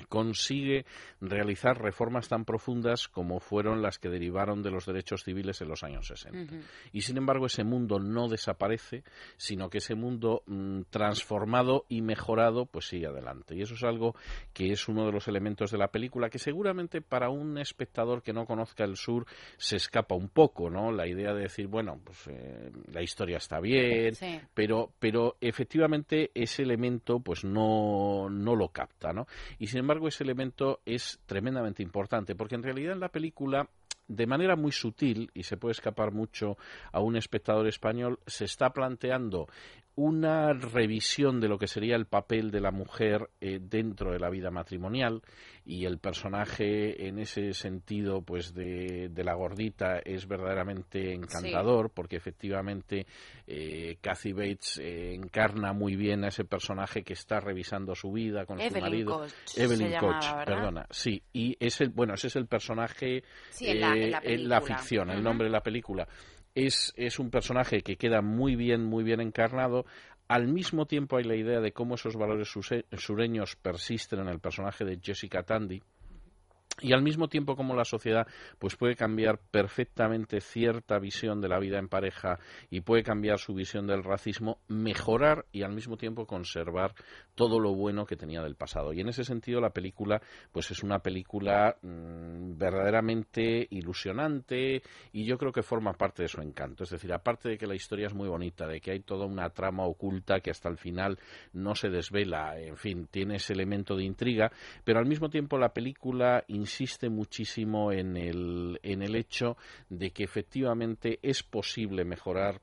consigue 0.09 0.85
realizar 1.21 1.81
reformas 1.81 2.27
tan 2.27 2.45
profundas 2.45 3.07
como 3.07 3.39
fueron 3.39 3.81
las 3.81 3.97
que 3.97 4.09
derivaron 4.09 4.61
de 4.61 4.71
los 4.71 4.85
derechos 4.85 5.23
civiles 5.23 5.61
en 5.61 5.69
los 5.69 5.83
años 5.83 6.07
60. 6.07 6.53
Ujú. 6.55 6.63
Y 6.91 7.01
sin 7.01 7.17
embargo 7.17 7.45
ese 7.45 7.63
mundo 7.63 7.99
no 7.99 8.27
desaparece, 8.27 9.03
sino 9.37 9.69
que 9.69 9.77
ese 9.79 9.95
mundo 9.95 10.43
mm, 10.47 10.81
transformado 10.89 11.85
y 11.87 12.01
mejorado 12.01 12.65
pues 12.65 12.87
sigue 12.87 13.07
adelante. 13.07 13.55
Y 13.55 13.61
eso 13.61 13.73
es 13.75 13.83
algo 13.83 14.15
que 14.53 14.71
es 14.71 14.87
uno 14.87 15.05
de 15.05 15.11
los 15.11 15.27
elementos 15.27 15.71
de 15.71 15.77
la 15.77 15.87
película 15.87 16.29
que 16.29 16.39
seguramente 16.39 17.01
para 17.01 17.29
un 17.29 17.57
espectador 17.57 18.21
que 18.21 18.33
no 18.33 18.45
conozca 18.45 18.83
el 18.83 18.97
sur 18.97 19.25
se 19.57 19.77
escapa 19.77 20.15
un 20.15 20.29
poco, 20.29 20.69
¿no? 20.69 20.91
La 20.91 21.07
idea 21.07 21.33
de 21.33 21.43
decir, 21.43 21.67
bueno, 21.67 21.99
pues 22.03 22.27
eh, 22.27 22.71
la 22.91 23.01
historia 23.01 23.37
está 23.37 23.59
bien, 23.59 24.13
Sí. 24.15 24.39
pero 24.53 24.91
pero 24.99 25.37
efectivamente 25.41 26.31
ese 26.33 26.63
elemento 26.63 27.19
pues 27.19 27.43
no 27.45 28.29
no 28.29 28.55
lo 28.55 28.69
capta, 28.69 29.13
¿no? 29.13 29.25
Y 29.57 29.67
sin 29.75 29.81
embargo 29.81 30.07
ese 30.07 30.23
elemento 30.23 30.79
es 30.85 31.19
tremendamente 31.25 31.83
importante 31.83 32.33
porque 32.33 32.55
en 32.55 32.63
realidad 32.63 32.93
en 32.93 33.01
la 33.01 33.09
película 33.09 33.69
de 34.07 34.25
manera 34.25 34.55
muy 34.55 34.71
sutil 34.71 35.29
y 35.33 35.43
se 35.43 35.57
puede 35.57 35.73
escapar 35.73 36.13
mucho 36.13 36.57
a 36.93 37.01
un 37.01 37.17
espectador 37.17 37.67
español 37.67 38.21
se 38.25 38.45
está 38.45 38.69
planteando 38.69 39.49
una 39.97 40.51
revisión 40.53 41.39
de 41.39 41.47
lo 41.47 41.57
que 41.57 41.67
sería 41.67 41.95
el 41.95 42.05
papel 42.05 42.51
de 42.51 42.59
la 42.59 42.71
mujer 42.71 43.29
eh, 43.39 43.59
dentro 43.61 44.11
de 44.11 44.19
la 44.19 44.29
vida 44.29 44.51
matrimonial 44.51 45.21
y 45.65 45.85
el 45.85 45.99
personaje 45.99 47.07
en 47.07 47.17
ese 47.17 47.53
sentido 47.53 48.21
pues 48.21 48.53
de, 48.53 49.07
de 49.09 49.23
la 49.23 49.33
gordita 49.35 49.99
es 49.99 50.27
verdaderamente 50.27 51.13
encantador 51.13 51.91
porque 51.91 52.17
efectivamente 52.17 53.05
eh, 53.47 53.97
Kathy 54.01 54.33
Bates 54.33 54.79
eh, 54.79 55.13
encarna 55.15 55.71
muy 55.71 55.95
bien 55.95 56.25
a 56.25 56.27
ese 56.27 56.43
personaje 56.43 57.03
que 57.03 57.13
está 57.13 57.39
revisando 57.39 57.95
su 57.95 58.11
vida 58.11 58.45
con 58.45 58.59
su 58.59 58.79
marido. 58.79 59.25
Se 59.45 59.63
Evelyn 59.63 59.91
llamaba, 59.91 60.19
Koch 60.19 60.35
¿verdad? 60.37 60.45
perdona. 60.45 60.87
Sí 60.91 61.23
y 61.31 61.55
es 61.59 61.79
el 61.81 61.89
bueno 61.89 62.15
ese 62.15 62.27
es 62.27 62.35
el 62.35 62.47
personaje 62.47 63.23
Sí, 63.49 63.67
en 63.69 63.79
la- 63.79 63.95
en 64.23 64.49
la 64.49 64.57
eh, 64.57 64.61
ficción 64.61 65.09
el 65.09 65.23
nombre 65.23 65.45
de 65.47 65.51
la 65.51 65.61
película 65.63 66.07
es, 66.55 66.93
es 66.95 67.19
un 67.19 67.29
personaje 67.29 67.81
que 67.81 67.97
queda 67.97 68.21
muy 68.21 68.55
bien, 68.55 68.83
muy 68.83 69.03
bien 69.03 69.21
encarnado. 69.21 69.85
Al 70.27 70.47
mismo 70.47 70.87
tiempo 70.87 71.17
hay 71.17 71.25
la 71.25 71.35
idea 71.35 71.59
de 71.59 71.73
cómo 71.73 71.95
esos 71.95 72.15
valores 72.15 72.51
sureños 72.97 73.55
persisten 73.57 74.19
en 74.19 74.29
el 74.29 74.39
personaje 74.39 74.85
de 74.85 74.99
Jessica 74.99 75.43
Tandy. 75.43 75.83
Y 76.81 76.91
al 76.91 77.01
mismo 77.01 77.29
tiempo 77.29 77.55
como 77.55 77.73
la 77.73 77.85
sociedad 77.85 78.27
pues 78.59 78.75
puede 78.75 78.95
cambiar 78.95 79.39
perfectamente 79.49 80.41
cierta 80.41 80.99
visión 80.99 81.39
de 81.39 81.47
la 81.47 81.57
vida 81.57 81.79
en 81.79 81.87
pareja 81.87 82.37
y 82.69 82.81
puede 82.81 83.01
cambiar 83.01 83.39
su 83.39 83.53
visión 83.53 83.87
del 83.87 84.03
racismo, 84.03 84.59
mejorar 84.67 85.45
y 85.53 85.63
al 85.63 85.73
mismo 85.73 85.95
tiempo 85.95 86.25
conservar 86.25 86.93
todo 87.33 87.61
lo 87.61 87.73
bueno 87.73 88.05
que 88.05 88.17
tenía 88.17 88.41
del 88.41 88.55
pasado. 88.55 88.91
Y 88.91 88.99
en 88.99 89.07
ese 89.07 89.23
sentido 89.23 89.61
la 89.61 89.69
película 89.69 90.21
pues 90.51 90.69
es 90.69 90.83
una 90.83 90.99
película 90.99 91.77
mm, 91.81 92.57
verdaderamente 92.57 93.67
ilusionante 93.69 94.81
y 95.13 95.25
yo 95.25 95.37
creo 95.37 95.53
que 95.53 95.63
forma 95.63 95.93
parte 95.93 96.23
de 96.23 96.27
su 96.27 96.41
encanto. 96.41 96.83
Es 96.83 96.89
decir, 96.89 97.13
aparte 97.13 97.47
de 97.47 97.57
que 97.57 97.67
la 97.67 97.75
historia 97.75 98.07
es 98.07 98.13
muy 98.13 98.27
bonita, 98.27 98.67
de 98.67 98.81
que 98.81 98.91
hay 98.91 98.99
toda 98.99 99.25
una 99.25 99.49
trama 99.49 99.85
oculta 99.85 100.41
que 100.41 100.51
hasta 100.51 100.67
el 100.67 100.77
final 100.77 101.19
no 101.53 101.73
se 101.73 101.89
desvela, 101.89 102.59
en 102.59 102.75
fin, 102.75 103.07
tiene 103.09 103.37
ese 103.37 103.53
elemento 103.53 103.95
de 103.95 104.03
intriga, 104.03 104.51
pero 104.83 104.99
al 104.99 105.05
mismo 105.05 105.29
tiempo 105.29 105.57
la 105.57 105.69
película 105.69 106.43
insiste 106.55 107.09
muchísimo 107.09 107.91
en 107.91 108.17
el, 108.17 108.79
en 108.83 109.01
el 109.01 109.15
hecho 109.15 109.57
de 109.89 110.11
que 110.11 110.23
efectivamente 110.23 111.19
es 111.21 111.43
posible 111.43 112.05
mejorar 112.05 112.61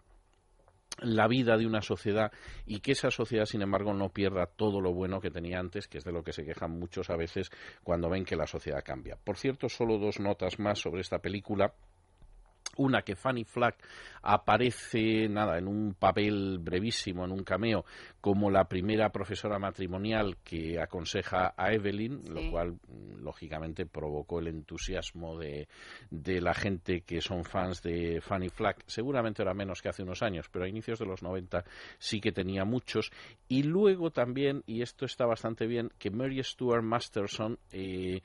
la 1.00 1.26
vida 1.26 1.56
de 1.56 1.66
una 1.66 1.80
sociedad 1.80 2.32
y 2.66 2.80
que 2.80 2.92
esa 2.92 3.10
sociedad, 3.10 3.46
sin 3.46 3.62
embargo, 3.62 3.94
no 3.94 4.10
pierda 4.10 4.46
todo 4.46 4.80
lo 4.80 4.92
bueno 4.92 5.20
que 5.20 5.30
tenía 5.30 5.58
antes, 5.58 5.88
que 5.88 5.98
es 5.98 6.04
de 6.04 6.12
lo 6.12 6.22
que 6.22 6.32
se 6.32 6.44
quejan 6.44 6.78
muchos 6.78 7.10
a 7.10 7.16
veces 7.16 7.50
cuando 7.82 8.10
ven 8.10 8.24
que 8.24 8.36
la 8.36 8.46
sociedad 8.46 8.82
cambia. 8.84 9.16
Por 9.22 9.36
cierto, 9.36 9.68
solo 9.68 9.98
dos 9.98 10.20
notas 10.20 10.58
más 10.58 10.78
sobre 10.78 11.00
esta 11.00 11.18
película. 11.18 11.72
Una 12.76 13.02
que 13.02 13.16
Fanny 13.16 13.44
Flack 13.44 13.76
aparece, 14.22 15.28
nada, 15.28 15.58
en 15.58 15.68
un 15.68 15.94
papel 15.94 16.58
brevísimo, 16.58 17.24
en 17.24 17.32
un 17.32 17.44
cameo, 17.44 17.84
como 18.20 18.50
la 18.50 18.64
primera 18.64 19.10
profesora 19.10 19.58
matrimonial 19.58 20.36
que 20.44 20.80
aconseja 20.80 21.54
a 21.56 21.72
Evelyn, 21.72 22.22
lo 22.32 22.50
cual, 22.50 22.72
mm, 22.72 23.22
lógicamente, 23.22 23.86
provocó 23.86 24.38
el 24.38 24.48
entusiasmo 24.48 25.38
de, 25.38 25.68
de 26.10 26.40
la 26.40 26.54
gente 26.54 27.02
que 27.02 27.20
son 27.20 27.44
fans 27.44 27.82
de 27.82 28.20
Fanny 28.20 28.48
Flack. 28.48 28.84
Seguramente 28.86 29.42
era 29.42 29.54
menos 29.54 29.82
que 29.82 29.88
hace 29.88 30.02
unos 30.02 30.22
años, 30.22 30.48
pero 30.50 30.64
a 30.64 30.68
inicios 30.68 30.98
de 30.98 31.06
los 31.06 31.22
90 31.22 31.64
sí 31.98 32.20
que 32.20 32.32
tenía 32.32 32.64
muchos. 32.64 33.10
Y 33.48 33.64
luego 33.64 34.10
también, 34.10 34.62
y 34.66 34.82
esto 34.82 35.04
está 35.04 35.26
bastante 35.26 35.66
bien, 35.66 35.90
que 35.98 36.10
Mary 36.10 36.42
Stuart 36.42 36.82
Masterson 36.82 37.58
eh, 37.72 38.22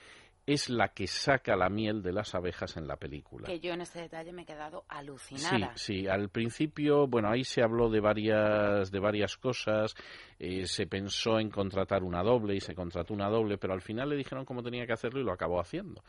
es 0.47 0.69
la 0.69 0.87
que 0.93 1.07
saca 1.07 1.57
la 1.57 1.69
miel 1.69 2.01
de 2.01 2.13
las 2.13 2.33
abejas 2.33 2.77
en 2.77 2.87
la 2.87 2.95
película. 2.95 3.45
Que 3.45 3.59
yo 3.59 3.73
en 3.73 3.81
este 3.81 3.99
detalle 4.01 4.31
me 4.31 4.43
he 4.43 4.45
quedado 4.45 4.79
Sí, 4.79 4.85
alucinada. 4.87 5.73
sí, 5.75 6.07
al 6.07 6.29
principio, 6.29 7.05
bueno, 7.05 7.29
ahí 7.29 7.43
se 7.43 7.61
habló 7.61 7.89
de 7.89 7.99
varias, 7.99 8.89
de 8.89 8.99
varias 8.99 9.35
cosas, 9.35 9.93
eh, 10.39 10.65
se 10.65 10.87
pensó 10.87 11.37
en 11.39 11.49
contratar 11.49 12.01
una 12.03 12.23
doble 12.23 12.55
y 12.55 12.61
se 12.61 12.73
contrató 12.73 13.13
una 13.13 13.27
doble, 13.29 13.57
pero 13.57 13.73
al 13.73 13.81
final 13.81 14.07
le 14.09 14.15
dijeron 14.15 14.45
cómo 14.45 14.63
tenía 14.63 14.87
que 14.87 14.93
hacerlo 14.93 15.19
y 15.19 15.25
lo 15.25 15.33
acabó 15.33 15.59
haciendo. 15.59 16.01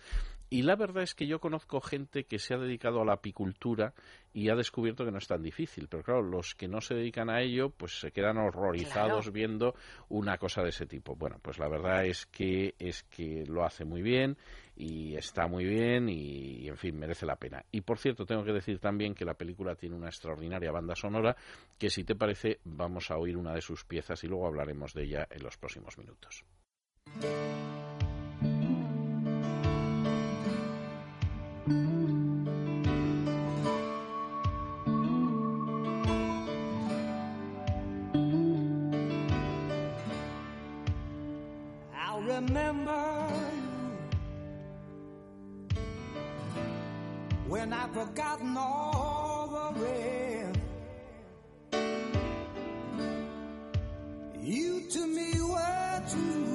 Y 0.51 0.63
la 0.63 0.77
verdad 0.77 1.03
es 1.03 1.15
que 1.17 1.27
yo 1.27 1.41
conozco 1.41 1.81
gente 1.81 2.25
que 2.25 2.39
se 2.39 2.55
ha 2.55 2.59
dedicado 2.59 3.03
a 3.03 3.05
la 3.05 3.15
apicultura 3.15 3.93
y 4.39 4.51
ha 4.51 4.55
descubierto 4.55 5.05
que 5.05 5.11
no 5.11 5.19
es 5.19 5.27
tan 5.27 5.43
difícil, 5.43 5.89
pero 5.89 6.05
claro, 6.05 6.23
los 6.23 6.55
que 6.55 6.69
no 6.69 6.81
se 6.81 6.95
dedican 6.95 7.29
a 7.29 7.41
ello, 7.41 7.71
pues 7.71 7.99
se 7.99 8.13
quedan 8.13 8.39
horrorizados 8.39 9.25
Claro. 9.25 9.33
viendo 9.33 9.75
una 10.11 10.39
cosa 10.39 10.63
de 10.63 10.69
ese 10.69 10.87
tipo. 10.87 11.17
Bueno, 11.17 11.41
pues 11.43 11.59
la 11.59 11.69
verdad 11.69 12.07
es 12.07 12.25
que 12.27 12.77
es 12.79 13.03
que 13.03 13.45
lo 13.49 13.65
hace 13.65 13.85
muy 13.85 14.01
bien 14.01 14.37
y 14.77 15.17
está 15.17 15.49
muy 15.49 15.65
bien 15.65 16.09
y, 16.09 16.69
en 16.69 16.77
fin, 16.77 16.97
merece 16.97 17.27
la 17.27 17.35
pena. 17.35 17.65
Y 17.73 17.81
por 17.81 17.99
cierto, 17.99 18.27
tengo 18.27 18.45
que 18.45 18.53
decir 18.53 18.79
también 18.79 19.13
que 19.13 19.25
la 19.25 19.35
película 19.35 19.75
tiene 19.75 19.97
una 19.97 20.07
extraordinaria 20.07 20.71
banda 20.71 20.95
sonora 20.95 21.35
que 21.77 21.91
si 21.91 22.05
te 22.05 22.15
parece 22.15 22.61
vamos 22.63 23.11
a 23.11 23.17
oír 23.17 23.37
una 23.37 23.53
de 23.55 23.61
sus 23.61 23.85
piezas 23.85 24.23
y 24.23 24.29
luego 24.29 24.47
hablaremos 24.47 24.95
de 24.95 25.03
ella 25.03 25.27
en 25.33 25.43
los 25.43 25.57
próximos 25.59 25.99
minutos. 25.99 26.45
and 47.71 47.75
I've 47.75 47.93
forgotten 47.93 48.57
all 48.57 49.47
the 49.75 49.81
rest. 49.83 50.59
You 54.41 54.89
to 54.89 55.07
me 55.07 55.33
were 55.43 56.03
too. 56.09 56.48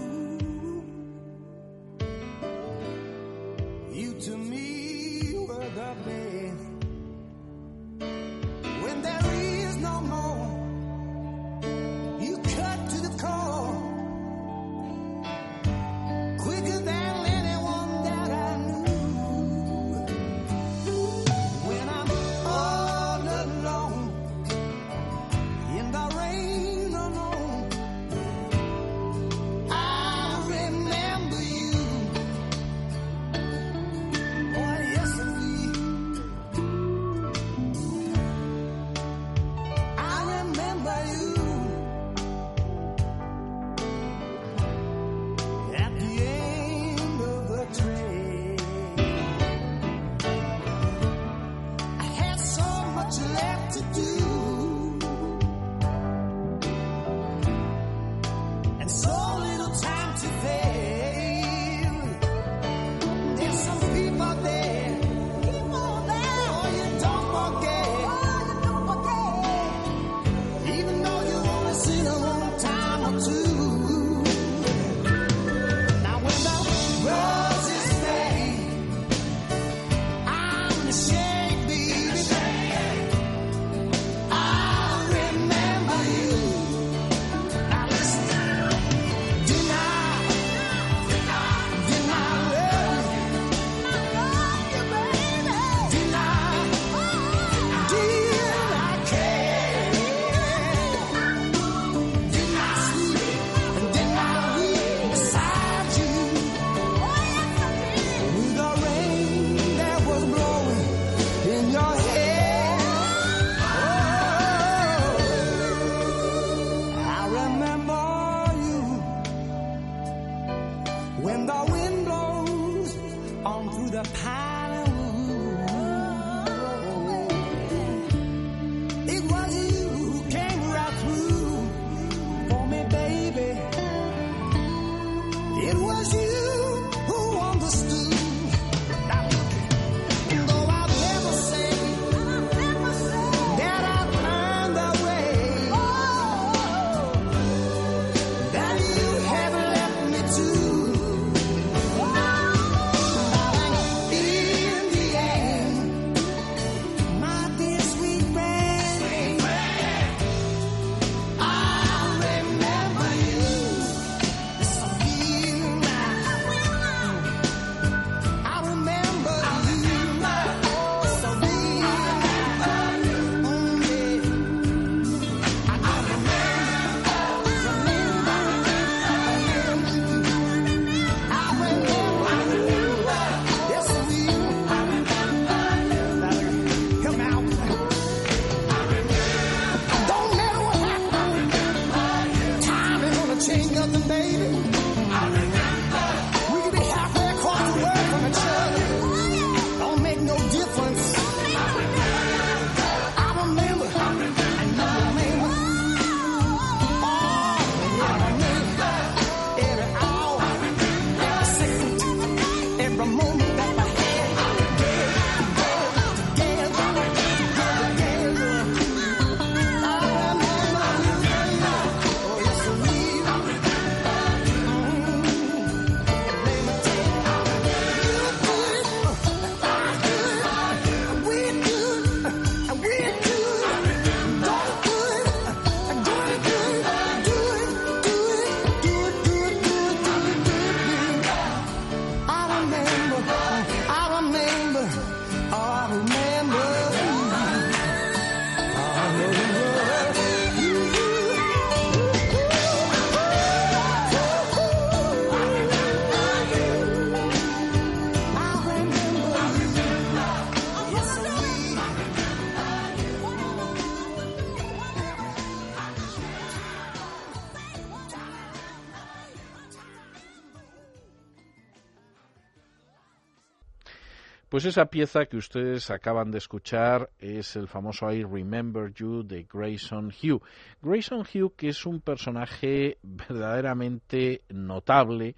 Pues 274.53 274.65
esa 274.65 274.85
pieza 274.85 275.25
que 275.25 275.37
ustedes 275.37 275.89
acaban 275.89 276.29
de 276.29 276.37
escuchar 276.37 277.09
es 277.17 277.55
el 277.55 277.67
famoso 277.67 278.11
I 278.11 278.23
Remember 278.23 278.93
You 278.93 279.23
de 279.23 279.47
Grayson 279.51 280.11
Hugh. 280.11 280.43
Grayson 280.79 281.21
Hugh 281.21 281.55
que 281.55 281.69
es 281.69 281.87
un 281.87 282.01
personaje 282.01 282.99
verdaderamente 283.01 284.43
notable 284.49 285.35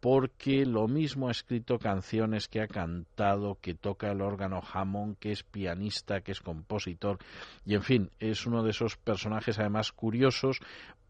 porque 0.00 0.66
lo 0.66 0.88
mismo 0.88 1.28
ha 1.28 1.30
escrito 1.30 1.78
canciones 1.78 2.48
que 2.48 2.60
ha 2.60 2.66
cantado, 2.66 3.56
que 3.60 3.74
toca 3.74 4.10
el 4.10 4.20
órgano 4.20 4.60
Hammond, 4.72 5.16
que 5.18 5.30
es 5.30 5.44
pianista, 5.44 6.22
que 6.22 6.32
es 6.32 6.40
compositor, 6.40 7.18
y 7.64 7.74
en 7.76 7.82
fin, 7.82 8.10
es 8.18 8.46
uno 8.46 8.64
de 8.64 8.70
esos 8.70 8.96
personajes 8.96 9.60
además 9.60 9.92
curiosos 9.92 10.58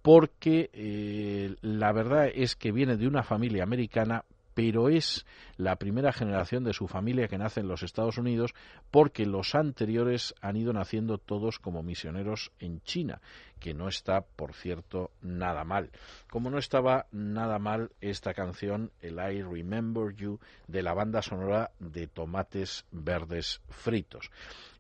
porque 0.03 0.69
eh, 0.73 1.57
la 1.62 1.91
verdad 1.93 2.28
es 2.33 2.55
que 2.55 2.70
viene 2.70 2.97
de 2.97 3.09
una 3.09 3.23
familia 3.23 3.65
americana, 3.65 4.24
pero 4.57 4.89
es 4.89 5.27
la 5.59 5.77
primera 5.77 6.15
generación 6.15 6.65
de 6.65 6.73
su 6.73 6.89
familia 6.89 7.28
que 7.28 7.37
nace 7.37 7.61
en 7.61 7.69
los 7.69 7.83
Estados 7.83 8.16
Unidos 8.16 8.55
porque 8.91 9.27
los 9.27 9.55
anteriores 9.55 10.35
han 10.41 10.57
ido 10.57 10.73
naciendo 10.73 11.19
todos 11.19 11.59
como 11.59 11.83
misioneros 11.83 12.53
en 12.59 12.81
China, 12.81 13.20
que 13.59 13.74
no 13.74 13.89
está, 13.89 14.20
por 14.20 14.55
cierto, 14.55 15.11
nada 15.23 15.65
mal. 15.65 15.91
Como 16.31 16.51
no 16.51 16.59
estaba 16.59 17.07
nada 17.12 17.59
mal 17.59 17.91
esta 18.01 18.35
canción, 18.35 18.93
el 19.01 19.15
I 19.15 19.43
Remember 19.43 20.15
You, 20.15 20.39
de 20.66 20.83
la 20.83 20.95
banda 20.95 21.23
sonora 21.23 21.70
de 21.78 22.07
Tomates 22.07 22.85
Verdes 22.91 23.61
Fritos. 23.69 24.31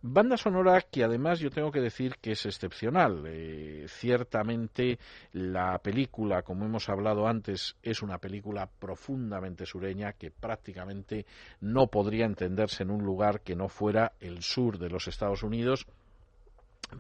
Banda 0.02 0.36
sonora 0.36 0.82
que 0.82 1.02
además 1.02 1.40
yo 1.40 1.50
tengo 1.50 1.72
que 1.72 1.80
decir 1.80 2.16
que 2.20 2.32
es 2.32 2.46
excepcional. 2.46 3.24
Eh, 3.26 3.86
ciertamente 3.88 4.98
la 5.32 5.78
película, 5.78 6.42
como 6.42 6.64
hemos 6.64 6.88
hablado 6.88 7.26
antes, 7.26 7.76
es 7.82 8.02
una 8.02 8.18
película 8.18 8.68
profundamente 8.78 9.66
sureña 9.66 10.12
que 10.12 10.30
prácticamente 10.30 11.26
no 11.60 11.88
podría 11.88 12.26
entenderse 12.26 12.82
en 12.82 12.90
un 12.90 13.04
lugar 13.04 13.40
que 13.40 13.56
no 13.56 13.68
fuera 13.68 14.12
el 14.20 14.42
sur 14.42 14.78
de 14.78 14.90
los 14.90 15.08
Estados 15.08 15.42
Unidos 15.42 15.86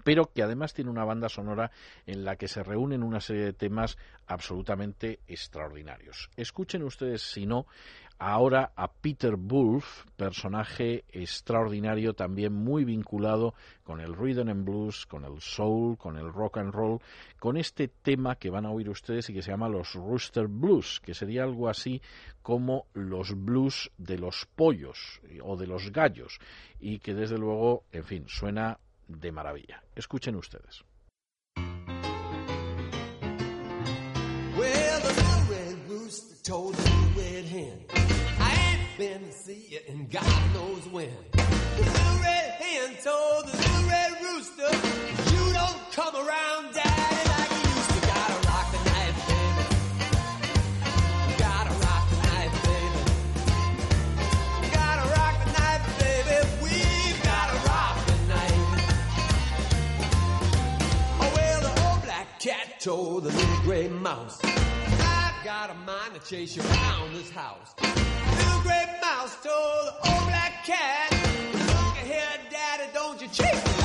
pero 0.04 0.30
que 0.32 0.42
además 0.42 0.74
tiene 0.74 0.90
una 0.90 1.04
banda 1.04 1.28
sonora 1.28 1.70
en 2.06 2.24
la 2.24 2.36
que 2.36 2.48
se 2.48 2.62
reúnen 2.62 3.02
una 3.02 3.20
serie 3.20 3.44
de 3.44 3.52
temas 3.52 3.96
absolutamente 4.26 5.20
extraordinarios. 5.28 6.30
Escuchen 6.36 6.82
ustedes, 6.82 7.22
si 7.22 7.46
no, 7.46 7.66
ahora 8.18 8.72
a 8.76 8.88
Peter 8.88 9.36
Wolf, 9.36 10.04
personaje 10.16 11.04
extraordinario 11.10 12.14
también 12.14 12.52
muy 12.52 12.84
vinculado 12.84 13.54
con 13.84 14.00
el 14.00 14.14
rhythm 14.14 14.48
and 14.48 14.64
blues, 14.64 15.06
con 15.06 15.24
el 15.24 15.40
soul, 15.40 15.96
con 15.98 16.16
el 16.16 16.32
rock 16.32 16.58
and 16.58 16.72
roll, 16.72 17.00
con 17.38 17.56
este 17.56 17.88
tema 17.88 18.36
que 18.36 18.50
van 18.50 18.66
a 18.66 18.70
oír 18.70 18.88
ustedes 18.88 19.28
y 19.30 19.34
que 19.34 19.42
se 19.42 19.50
llama 19.50 19.68
los 19.68 19.94
Rooster 19.94 20.46
Blues, 20.48 21.00
que 21.00 21.14
sería 21.14 21.44
algo 21.44 21.68
así 21.68 22.00
como 22.42 22.86
los 22.94 23.34
blues 23.36 23.90
de 23.98 24.18
los 24.18 24.46
pollos 24.54 25.20
o 25.42 25.56
de 25.56 25.66
los 25.66 25.92
gallos 25.92 26.38
y 26.80 26.98
que 26.98 27.14
desde 27.14 27.38
luego, 27.38 27.84
en 27.92 28.04
fin, 28.04 28.24
suena 28.28 28.78
de 29.08 29.32
maravilla. 29.32 29.82
Escuchen 29.94 30.36
ustedes. 30.36 30.84
Well, 34.56 35.00
the 35.00 35.46
red 35.50 35.76
rooster 35.88 36.36
told 36.42 36.74
the 36.74 36.90
red 37.20 37.44
hen, 37.44 37.78
I 38.40 38.52
ain't 38.70 38.98
been 38.98 39.26
to 39.26 39.32
see 39.32 39.66
you 39.70 39.80
and 39.88 40.10
God 40.10 40.54
knows 40.54 40.88
when. 40.90 41.10
The 41.32 42.18
red 42.22 42.50
hen 42.62 42.96
told 43.04 43.44
the 43.46 43.84
red 43.86 44.12
rooster, 44.22 44.70
you 45.34 45.52
don't 45.52 45.92
come 45.92 46.14
around, 46.16 46.55
told 62.86 63.24
the 63.24 63.32
little 63.32 63.56
gray 63.64 63.88
mouse, 63.88 64.38
I've 64.44 65.44
got 65.44 65.70
a 65.70 65.74
mind 65.74 66.14
to 66.14 66.20
chase 66.20 66.54
you 66.54 66.62
around 66.62 67.12
this 67.14 67.28
house. 67.30 67.74
Little 67.82 68.60
gray 68.62 68.86
mouse 69.02 69.34
told 69.42 69.88
the 69.88 70.08
old 70.08 70.22
black 70.28 70.64
cat, 70.64 71.10
Look 71.52 71.96
here, 71.96 72.22
daddy, 72.48 72.84
don't 72.94 73.20
you 73.20 73.26
chase 73.26 73.66
me 73.66 73.75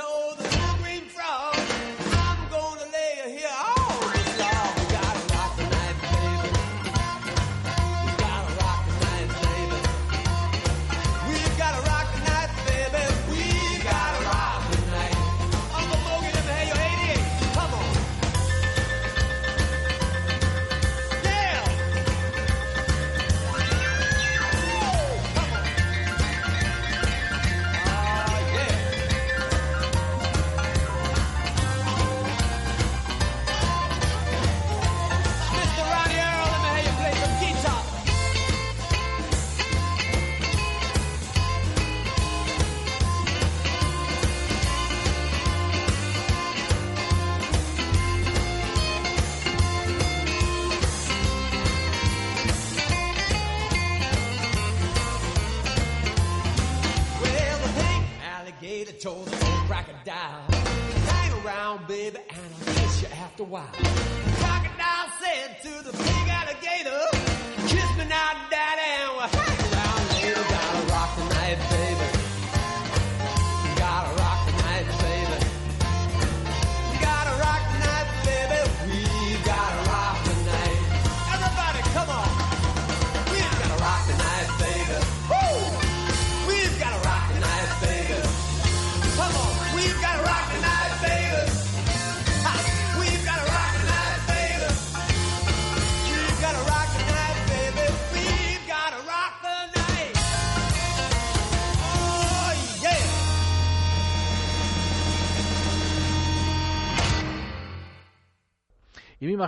show 0.00 0.39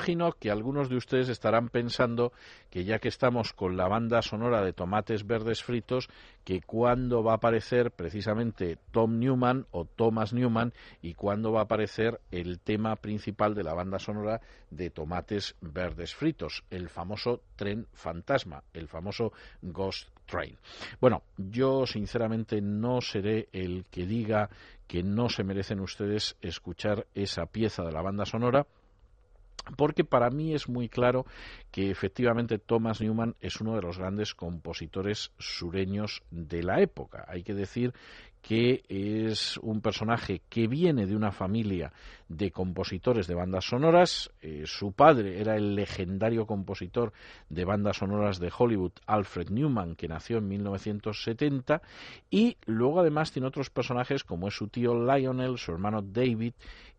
imagino 0.03 0.33
que 0.33 0.51
algunos 0.51 0.89
de 0.89 0.97
ustedes 0.97 1.29
estarán 1.29 1.69
pensando 1.69 2.33
que 2.71 2.83
ya 2.83 2.99
que 2.99 3.07
estamos 3.07 3.53
con 3.53 3.77
la 3.77 3.87
banda 3.87 4.21
sonora 4.21 4.61
de 4.61 4.73
Tomates 4.73 5.29
Verdes 5.29 5.63
Fritos, 5.63 6.09
que 6.43 6.61
cuándo 6.61 7.23
va 7.23 7.35
a 7.35 7.37
aparecer 7.37 7.93
precisamente 7.93 8.79
Tom 8.91 9.21
Newman 9.21 9.67
o 9.71 9.85
Thomas 9.85 10.33
Newman 10.33 10.73
y 11.03 11.15
cuándo 11.15 11.53
va 11.53 11.61
a 11.61 11.65
aparecer 11.65 12.21
el 12.33 12.59
tema 12.59 12.97
principal 12.97 13.55
de 13.55 13.63
la 13.63 13.75
banda 13.75 14.01
sonora 14.01 14.41
de 14.71 14.91
Tomates 14.91 15.55
Verdes 15.61 16.17
Fritos, 16.17 16.65
el 16.71 16.89
famoso 16.89 17.41
tren 17.55 17.87
fantasma, 17.93 18.65
el 18.73 18.89
famoso 18.89 19.33
Ghost 19.61 20.09
Train. 20.27 20.59
Bueno, 21.01 21.23
yo 21.37 21.87
sinceramente 21.87 22.61
no 22.61 23.01
seré 23.01 23.49
el 23.53 23.85
que 23.89 24.05
diga 24.05 24.51
que 24.89 25.05
no 25.05 25.29
se 25.29 25.45
merecen 25.45 25.79
ustedes 25.79 26.37
escuchar 26.43 27.07
esa 27.15 27.47
pieza 27.47 27.85
de 27.85 27.93
la 27.93 28.03
banda 28.03 28.27
sonora 28.27 28.67
porque 29.77 30.05
para 30.05 30.31
mí 30.31 30.55
es 30.55 30.69
muy 30.69 30.89
claro 30.89 31.25
que 31.71 31.91
efectivamente 31.91 32.59
Thomas 32.59 33.01
Newman 33.01 33.37
es 33.41 33.61
uno 33.61 33.77
de 33.77 33.83
los 33.83 33.99
grandes 33.99 34.35
compositores 34.35 35.33
sureños 35.39 36.23
de 36.31 36.63
la 36.63 36.81
época. 36.81 37.25
Hay 37.29 37.43
que 37.43 37.55
decir 37.55 37.95
que 38.43 38.83
es 38.89 39.57
un 39.59 39.81
personaje 39.81 40.43
que 40.49 40.67
viene 40.67 41.07
de 41.07 41.15
una 41.15 41.31
familia 41.31 41.93
de 42.29 42.51
compositores 42.51 43.29
de 43.29 43.37
bandas 43.37 43.67
sonoras. 43.67 44.33
Eh, 44.41 44.65
su 44.67 44.93
padre 44.93 45.41
era 45.41 45.57
el 45.57 45.77
legendario 45.77 46.45
compositor 46.45 47.13
de 47.49 47.65
bandas 47.65 47.99
sonoras 47.99 48.41
de 48.41 48.53
Hollywood, 48.57 48.93
Alfred 49.07 49.51
Newman, 49.51 49.95
que 49.95 50.09
nació 50.09 50.39
en 50.39 50.49
1970. 50.49 51.83
Y 52.31 52.57
luego 52.67 52.99
además 52.99 53.31
tiene 53.31 53.47
otros 53.47 53.71
personajes 53.71 54.25
como 54.25 54.49
es 54.49 54.55
su 54.55 54.67
tío 54.67 54.93
Lionel, 54.93 55.57
su 55.57 55.71
hermano 55.71 56.03
David 56.03 56.55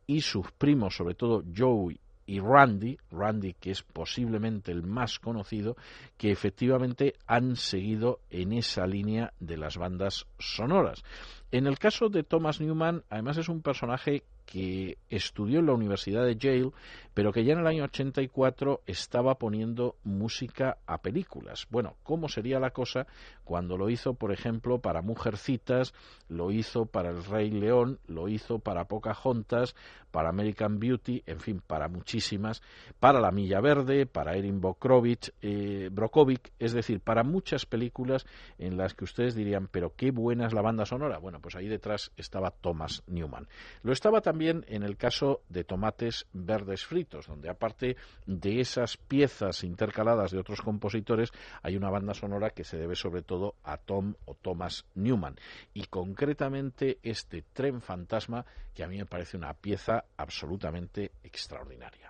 y 0.07 0.21
sus 0.21 0.49
primos, 0.53 0.95
sobre 0.95 1.15
todo 1.15 1.43
Joey 1.55 1.99
y 2.25 2.39
Randy, 2.39 2.97
Randy 3.11 3.53
que 3.53 3.71
es 3.71 3.83
posiblemente 3.83 4.71
el 4.71 4.83
más 4.83 5.19
conocido, 5.19 5.75
que 6.17 6.31
efectivamente 6.31 7.15
han 7.27 7.55
seguido 7.55 8.19
en 8.29 8.53
esa 8.53 8.85
línea 8.87 9.33
de 9.39 9.57
las 9.57 9.77
bandas 9.77 10.25
sonoras. 10.39 11.03
En 11.51 11.67
el 11.67 11.77
caso 11.77 12.09
de 12.09 12.23
Thomas 12.23 12.59
Newman, 12.59 13.03
además 13.09 13.37
es 13.37 13.49
un 13.49 13.61
personaje 13.61 14.23
que 14.45 14.97
estudió 15.09 15.59
en 15.59 15.67
la 15.67 15.73
Universidad 15.73 16.25
de 16.25 16.35
Yale, 16.35 16.71
pero 17.14 17.31
que 17.31 17.44
ya 17.44 17.53
en 17.53 17.60
el 17.60 17.68
año 17.68 17.84
84 17.84 18.81
estaba 18.85 19.35
poniendo 19.35 19.95
música 20.03 20.77
a 20.85 21.02
películas. 21.02 21.68
Bueno, 21.69 21.95
¿cómo 22.03 22.27
sería 22.27 22.60
la 22.60 22.72
cosa 22.72 23.07
cuando 23.44 23.77
lo 23.77 23.90
hizo, 23.90 24.14
por 24.14 24.31
ejemplo, 24.31 24.80
para 24.80 25.02
Mujercitas, 25.02 25.94
lo 26.30 26.52
hizo 26.52 26.85
para 26.85 27.10
El 27.10 27.23
Rey 27.23 27.52
León, 27.52 27.99
lo 28.07 28.27
hizo 28.27 28.60
para 28.60 28.85
Pocahontas, 28.85 29.76
para 30.11 30.30
American 30.30 30.80
Beauty, 30.80 31.23
en 31.26 31.40
fin, 31.40 31.61
para 31.65 31.88
muchísimas, 31.88 32.61
para 32.99 33.19
La 33.19 33.31
Milla 33.31 33.60
Verde, 33.61 34.06
para 34.06 34.35
Erin 34.35 34.61
Brockovich, 34.61 35.34
eh, 35.41 35.90
Brokovic, 35.91 36.52
es 36.60 36.73
decir, 36.73 36.99
para 36.99 37.23
muchas 37.23 37.65
películas 37.65 38.26
en 38.60 38.77
las 38.77 38.94
que 38.94 39.03
ustedes 39.03 39.35
dirían, 39.35 39.68
pero 39.68 39.95
qué 39.95 40.11
buena 40.11 40.45
es 40.45 40.53
la 40.53 40.61
banda 40.61 40.85
sonora. 40.85 41.18
Bueno, 41.18 41.40
pues 41.41 41.56
ahí 41.56 41.68
detrás 41.68 42.11
estaba 42.15 42.52
Thomas 42.52 43.03
Newman. 43.07 43.48
Lo 43.81 43.91
estaba 43.91 44.22
también 44.22 44.64
en 44.68 44.84
el 44.84 44.98
caso 44.98 45.41
de 45.49 45.64
Tomates 45.64 46.27
Verdes 46.31 46.85
Fritos, 46.85 47.02
donde 47.27 47.49
aparte 47.49 47.95
de 48.25 48.59
esas 48.59 48.97
piezas 48.97 49.63
intercaladas 49.63 50.31
de 50.31 50.39
otros 50.39 50.61
compositores, 50.61 51.31
hay 51.61 51.77
una 51.77 51.89
banda 51.89 52.13
sonora 52.13 52.49
que 52.51 52.63
se 52.63 52.77
debe 52.77 52.95
sobre 52.95 53.21
todo 53.21 53.55
a 53.63 53.77
Tom 53.77 54.15
o 54.25 54.35
Thomas 54.35 54.85
Newman. 54.95 55.35
Y 55.73 55.85
concretamente 55.85 56.99
este 57.03 57.43
tren 57.53 57.81
fantasma, 57.81 58.45
que 58.73 58.84
a 58.84 58.88
mí 58.88 58.97
me 58.97 59.05
parece 59.05 59.38
una 59.38 59.53
pieza 59.53 60.05
absolutamente 60.17 61.11
extraordinaria. 61.23 62.02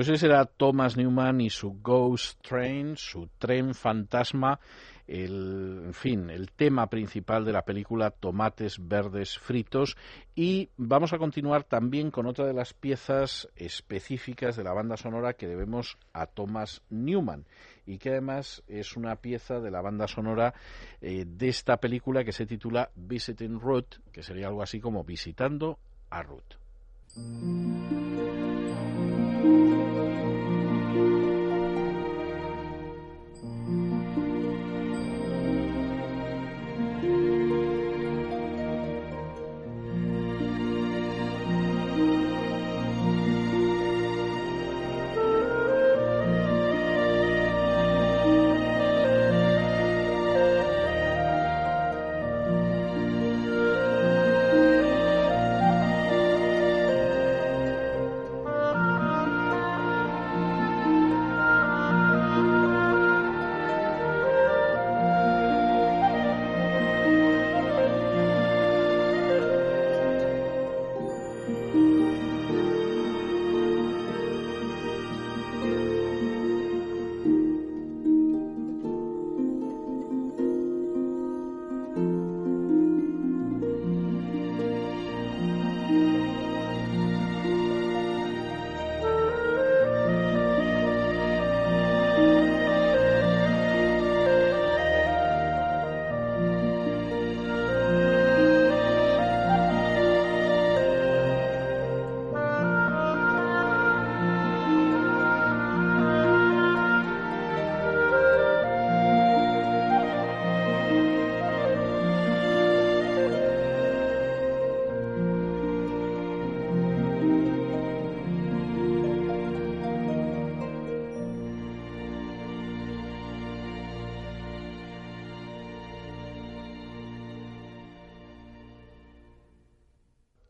Pues 0.00 0.08
ese 0.08 0.28
era 0.28 0.46
Thomas 0.46 0.96
Newman 0.96 1.42
y 1.42 1.50
su 1.50 1.72
Ghost 1.82 2.40
Train, 2.40 2.96
su 2.96 3.28
tren 3.36 3.74
fantasma, 3.74 4.58
el, 5.06 5.82
en 5.84 5.92
fin, 5.92 6.30
el 6.30 6.52
tema 6.52 6.86
principal 6.86 7.44
de 7.44 7.52
la 7.52 7.66
película 7.66 8.10
Tomates 8.10 8.78
Verdes 8.80 9.38
Fritos. 9.38 9.98
Y 10.34 10.70
vamos 10.78 11.12
a 11.12 11.18
continuar 11.18 11.64
también 11.64 12.10
con 12.10 12.24
otra 12.24 12.46
de 12.46 12.54
las 12.54 12.72
piezas 12.72 13.46
específicas 13.56 14.56
de 14.56 14.64
la 14.64 14.72
banda 14.72 14.96
sonora 14.96 15.34
que 15.34 15.46
debemos 15.46 15.98
a 16.14 16.24
Thomas 16.24 16.80
Newman 16.88 17.44
y 17.84 17.98
que 17.98 18.08
además 18.08 18.62
es 18.68 18.96
una 18.96 19.16
pieza 19.16 19.60
de 19.60 19.70
la 19.70 19.82
banda 19.82 20.08
sonora 20.08 20.54
eh, 21.02 21.26
de 21.26 21.48
esta 21.48 21.76
película 21.76 22.24
que 22.24 22.32
se 22.32 22.46
titula 22.46 22.88
Visiting 22.96 23.60
Ruth, 23.60 23.96
que 24.10 24.22
sería 24.22 24.46
algo 24.46 24.62
así 24.62 24.80
como 24.80 25.04
Visitando 25.04 25.78
a 26.08 26.22
Ruth. 26.22 26.56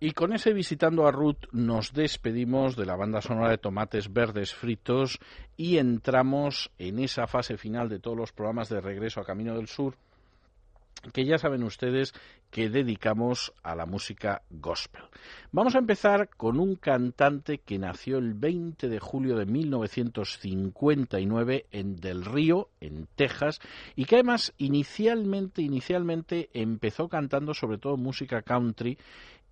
Y 0.02 0.12
con 0.12 0.32
ese 0.32 0.54
visitando 0.54 1.06
a 1.06 1.12
Ruth 1.12 1.44
nos 1.52 1.92
despedimos 1.92 2.74
de 2.74 2.86
la 2.86 2.96
banda 2.96 3.20
sonora 3.20 3.50
de 3.50 3.58
Tomates 3.58 4.10
Verdes 4.10 4.54
Fritos 4.54 5.18
y 5.58 5.76
entramos 5.76 6.70
en 6.78 7.00
esa 7.00 7.26
fase 7.26 7.58
final 7.58 7.90
de 7.90 7.98
todos 7.98 8.16
los 8.16 8.32
programas 8.32 8.70
de 8.70 8.80
regreso 8.80 9.20
a 9.20 9.26
Camino 9.26 9.54
del 9.54 9.68
Sur 9.68 9.98
que 11.12 11.24
ya 11.24 11.38
saben 11.38 11.62
ustedes 11.62 12.12
que 12.50 12.68
dedicamos 12.68 13.54
a 13.62 13.76
la 13.76 13.86
música 13.86 14.42
gospel. 14.50 15.04
Vamos 15.52 15.74
a 15.74 15.78
empezar 15.78 16.28
con 16.36 16.60
un 16.60 16.76
cantante 16.76 17.58
que 17.58 17.78
nació 17.78 18.18
el 18.18 18.34
20 18.34 18.88
de 18.88 18.98
julio 18.98 19.36
de 19.36 19.46
1959 19.46 21.66
en 21.70 21.96
Del 21.96 22.24
Río, 22.24 22.68
en 22.80 23.06
Texas, 23.14 23.60
y 23.96 24.04
que 24.04 24.16
además 24.16 24.52
inicialmente, 24.58 25.62
inicialmente 25.62 26.50
empezó 26.52 27.08
cantando 27.08 27.54
sobre 27.54 27.78
todo 27.78 27.96
música 27.96 28.42
country 28.42 28.98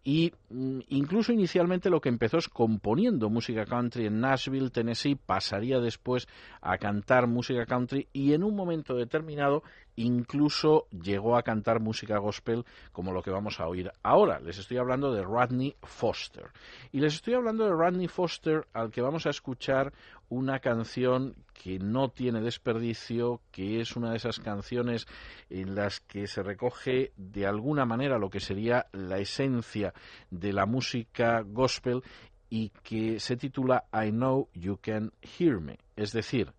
y 0.05 0.33
mm, 0.51 0.81
incluso 0.89 1.33
inicialmente 1.33 1.91
lo 1.91 2.01
que 2.01 2.09
empezó 2.09 2.39
es 2.39 2.49
componiendo 2.49 3.31
música 3.31 3.65
country 3.65 4.07
en 4.07 4.20
Nashville, 4.20 4.70
Tennessee, 4.70 5.16
pasaría 5.16 5.81
después 5.81 6.27
a 6.61 6.79
cantar 6.79 7.27
música 7.27 7.66
country 7.66 8.09
y 8.12 8.33
en 8.33 8.45
un 8.45 8.55
momento 8.55 8.95
determinado 8.95 9.62
incluso 9.97 10.87
llegó 10.91 11.37
a 11.37 11.43
cantar 11.43 11.81
música 11.81 12.19
gospel 12.19 12.65
como 12.93 13.12
lo 13.12 13.23
que 13.23 13.31
vamos 13.31 13.59
a 13.59 13.66
oír 13.66 13.91
ahora. 14.03 14.39
Les 14.41 14.59
estoy 14.59 14.79
hablando 14.79 15.12
de 15.12 15.23
Rodney 15.23 15.75
Foster. 15.83 16.47
Y 16.93 17.01
les 17.01 17.15
estoy 17.15 17.35
hablando 17.35 17.65
de 17.65 17.73
Rodney 17.73 18.07
Foster 18.07 18.66
al 18.73 18.91
que 18.91 19.03
vamos 19.03 19.27
a 19.27 19.31
escuchar 19.31 19.93
una 20.28 20.60
canción 20.60 21.34
que 21.52 21.78
no 21.78 22.10
tiene 22.10 22.40
desperdicio, 22.40 23.40
que 23.50 23.80
es 23.80 23.96
una 23.96 24.10
de 24.10 24.16
esas 24.16 24.38
canciones 24.38 25.06
en 25.50 25.74
las 25.74 26.00
que 26.00 26.26
se 26.26 26.42
recoge 26.42 27.12
de 27.16 27.46
alguna 27.46 27.84
manera 27.84 28.18
lo 28.18 28.30
que 28.30 28.40
sería 28.40 28.86
la 28.92 29.18
esencia 29.18 29.94
de 30.30 30.52
la 30.52 30.66
música 30.66 31.42
gospel 31.42 32.02
y 32.50 32.70
que 32.82 33.20
se 33.20 33.36
titula 33.36 33.84
I 33.92 34.10
Know 34.10 34.48
You 34.55 34.78
Can 34.80 35.12
Hear 35.20 35.60
Me, 35.60 35.78
es 35.96 36.12
decir, 36.12 36.52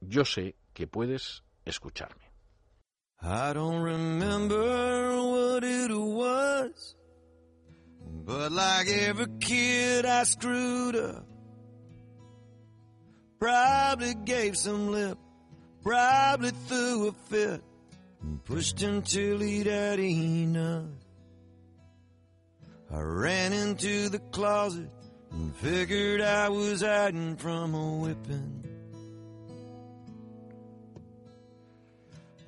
yo 0.00 0.24
sé 0.24 0.56
que 0.72 0.86
puedes 0.86 1.42
escucharme. 1.64 2.24
I 3.20 3.52
don't 3.54 3.82
remember 3.82 5.16
what 5.16 5.64
it 5.64 5.90
was, 5.90 6.96
but 8.24 8.52
like 8.52 8.88
every 8.88 9.26
kid 9.40 10.04
I 10.04 10.24
screwed 10.24 10.96
up. 10.96 11.33
Probably 13.44 14.14
gave 14.14 14.56
some 14.56 14.90
lip, 14.90 15.18
probably 15.82 16.48
threw 16.66 17.08
a 17.08 17.12
fit, 17.12 17.60
and 18.22 18.42
pushed 18.42 18.80
until 18.80 19.38
he'd 19.38 19.66
had 19.66 20.00
enough. 20.00 20.88
I 22.90 23.00
ran 23.00 23.52
into 23.52 24.08
the 24.08 24.20
closet 24.32 24.88
and 25.30 25.54
figured 25.56 26.22
I 26.22 26.48
was 26.48 26.80
hiding 26.80 27.36
from 27.36 27.74
a 27.74 27.96
whipping. 27.96 28.64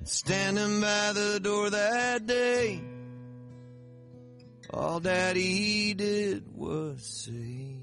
Standing 0.03 0.81
by 0.81 1.13
the 1.13 1.39
door 1.39 1.69
that 1.69 2.25
day, 2.25 2.81
all 4.71 4.99
daddy 4.99 5.93
did 5.93 6.55
was 6.55 7.03
say, 7.05 7.76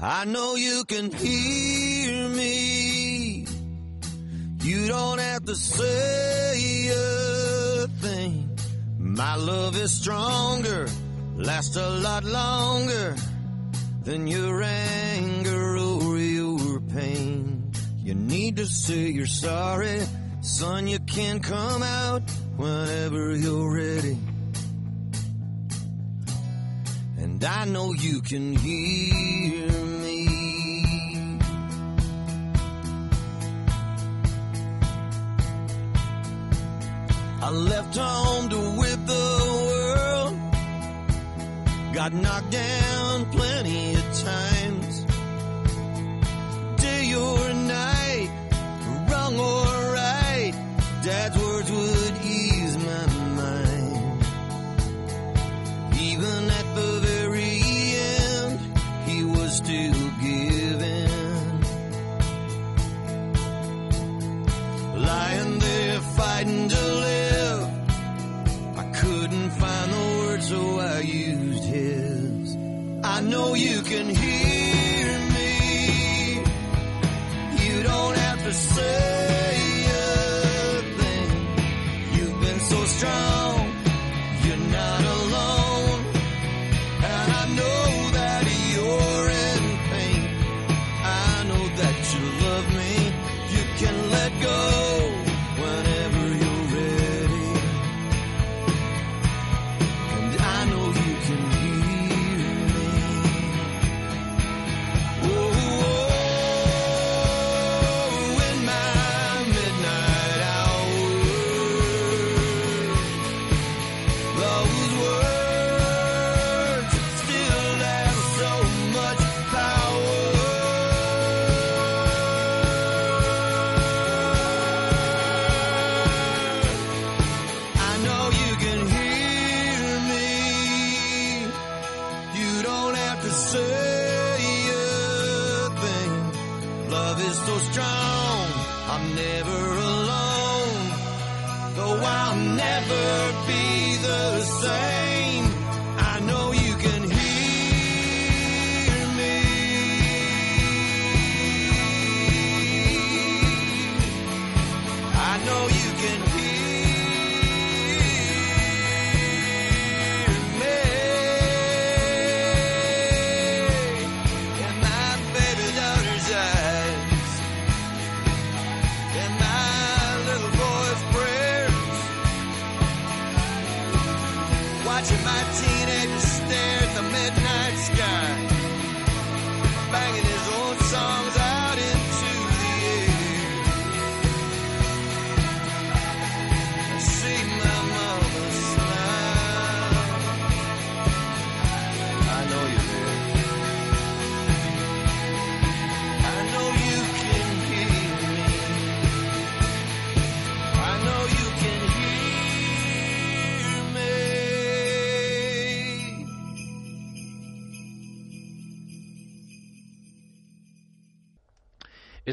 I 0.00 0.24
know 0.24 0.56
you 0.56 0.84
can 0.86 1.12
hear 1.12 2.28
me. 2.28 3.46
You 4.62 4.88
don't 4.88 5.18
have 5.18 5.44
to 5.44 5.54
say 5.54 6.88
a 6.88 7.86
thing. 8.00 8.58
My 8.98 9.36
love 9.36 9.76
is 9.76 9.92
stronger, 9.92 10.88
lasts 11.36 11.76
a 11.76 11.88
lot 11.90 12.24
longer 12.24 13.14
than 14.02 14.26
your 14.26 14.62
anger 14.62 15.76
or 15.76 16.18
your 16.18 16.80
pain. 16.80 17.70
You 18.02 18.14
need 18.14 18.56
to 18.56 18.66
say 18.66 19.10
you're 19.10 19.26
sorry, 19.26 20.00
son. 20.40 20.88
You 20.88 20.98
can 20.98 21.40
come 21.40 21.82
out 21.82 22.22
whenever 22.56 23.36
you're 23.36 23.72
ready. 23.72 24.18
I 27.46 27.66
know 27.66 27.92
you 27.92 28.22
can 28.22 28.56
hear 28.56 29.68
me. 30.02 30.28
I 37.42 37.50
left 37.50 37.96
home 37.96 38.48
to 38.48 38.56
whip 38.56 39.00
the 39.06 39.26
world. 39.68 40.38
Got 41.94 42.14
knocked 42.14 42.50
down 42.50 43.30
plenty 43.30 43.93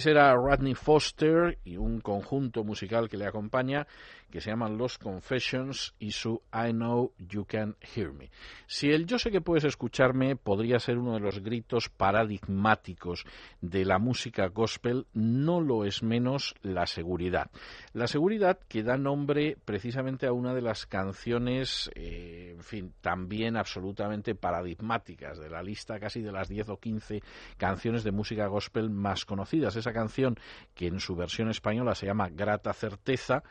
Era 0.05 0.33
Rodney 0.35 0.75
Foster 0.75 1.57
y 1.63 1.77
un 1.77 2.01
conjunto 2.01 2.63
musical 2.63 3.09
que 3.09 3.17
le 3.17 3.25
acompaña 3.25 3.87
que 4.31 4.41
se 4.41 4.49
llaman 4.49 4.77
Los 4.77 4.97
Confessions 4.97 5.93
y 5.99 6.11
su 6.11 6.41
I 6.51 6.71
Know 6.71 7.13
You 7.19 7.45
Can 7.45 7.75
Hear 7.81 8.13
Me. 8.13 8.31
Si 8.65 8.89
el 8.89 9.05
Yo 9.05 9.19
sé 9.19 9.29
que 9.29 9.41
puedes 9.41 9.65
escucharme 9.65 10.35
podría 10.35 10.79
ser 10.79 10.97
uno 10.97 11.13
de 11.13 11.19
los 11.19 11.39
gritos 11.39 11.89
paradigmáticos 11.89 13.25
de 13.61 13.85
la 13.85 13.99
música 13.99 14.47
gospel, 14.47 15.05
no 15.13 15.61
lo 15.61 15.85
es 15.85 16.01
menos 16.01 16.55
la 16.61 16.87
seguridad. 16.87 17.51
La 17.93 18.07
seguridad 18.07 18.57
que 18.67 18.83
da 18.83 18.97
nombre 18.97 19.57
precisamente 19.65 20.25
a 20.25 20.33
una 20.33 20.53
de 20.53 20.61
las 20.61 20.85
canciones, 20.85 21.91
eh, 21.95 22.53
en 22.55 22.63
fin, 22.63 22.93
también 23.01 23.57
absolutamente 23.57 24.33
paradigmáticas 24.35 25.37
de 25.37 25.49
la 25.49 25.61
lista 25.61 25.99
casi 25.99 26.21
de 26.21 26.31
las 26.31 26.47
10 26.47 26.69
o 26.69 26.77
15 26.77 27.21
canciones 27.57 28.03
de 28.03 28.11
música 28.11 28.47
gospel 28.47 28.89
más 28.89 29.25
conocidas. 29.25 29.75
Esa 29.75 29.93
canción 29.93 30.37
que 30.73 30.87
en 30.87 30.99
su 30.99 31.15
versión 31.15 31.49
española 31.49 31.95
se 31.95 32.05
llama 32.05 32.29
Grata 32.29 32.73
Certeza 32.73 33.43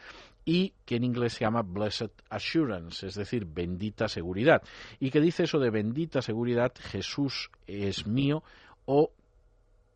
y 0.44 0.72
que 0.84 0.96
en 0.96 1.04
inglés 1.04 1.34
se 1.34 1.44
llama 1.44 1.62
Blessed 1.62 2.10
Assurance, 2.28 3.06
es 3.06 3.14
decir, 3.14 3.44
bendita 3.44 4.08
seguridad. 4.08 4.62
Y 4.98 5.10
que 5.10 5.20
dice 5.20 5.44
eso 5.44 5.58
de 5.58 5.70
bendita 5.70 6.22
seguridad, 6.22 6.72
Jesús 6.78 7.50
es 7.66 8.06
mío 8.06 8.42
o 8.86 9.12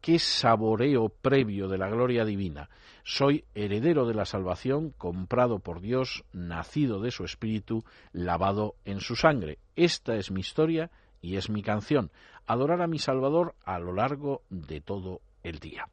qué 0.01 0.19
saboreo 0.19 1.09
previo 1.09 1.67
de 1.67 1.79
la 1.79 1.89
gloria 1.89 2.25
divina. 2.25 2.69
Soy 3.05 3.45
heredero 3.55 4.07
de 4.07 4.15
la 4.15 4.27
salvación, 4.27 4.91
comprado 4.91 5.61
por 5.61 5.81
Dios, 5.81 6.25
nacido 6.33 7.01
de 7.01 7.11
su 7.11 7.25
espíritu, 7.25 7.85
lavado 8.13 8.75
en 8.85 9.01
su 9.01 9.17
sangre. 9.17 9.59
Esta 9.77 10.17
es 10.17 10.31
mi 10.31 10.41
historia 10.41 10.91
y 11.23 11.37
es 11.37 11.49
mi 11.49 11.63
canción. 11.63 12.11
Adorar 12.47 12.83
a 12.83 12.87
mi 12.87 12.99
Salvador 12.99 13.55
a 13.65 13.79
lo 13.79 13.95
largo 13.95 14.43
de 14.51 14.83
todo 14.83 15.23
el 15.45 15.61
día. 15.61 15.89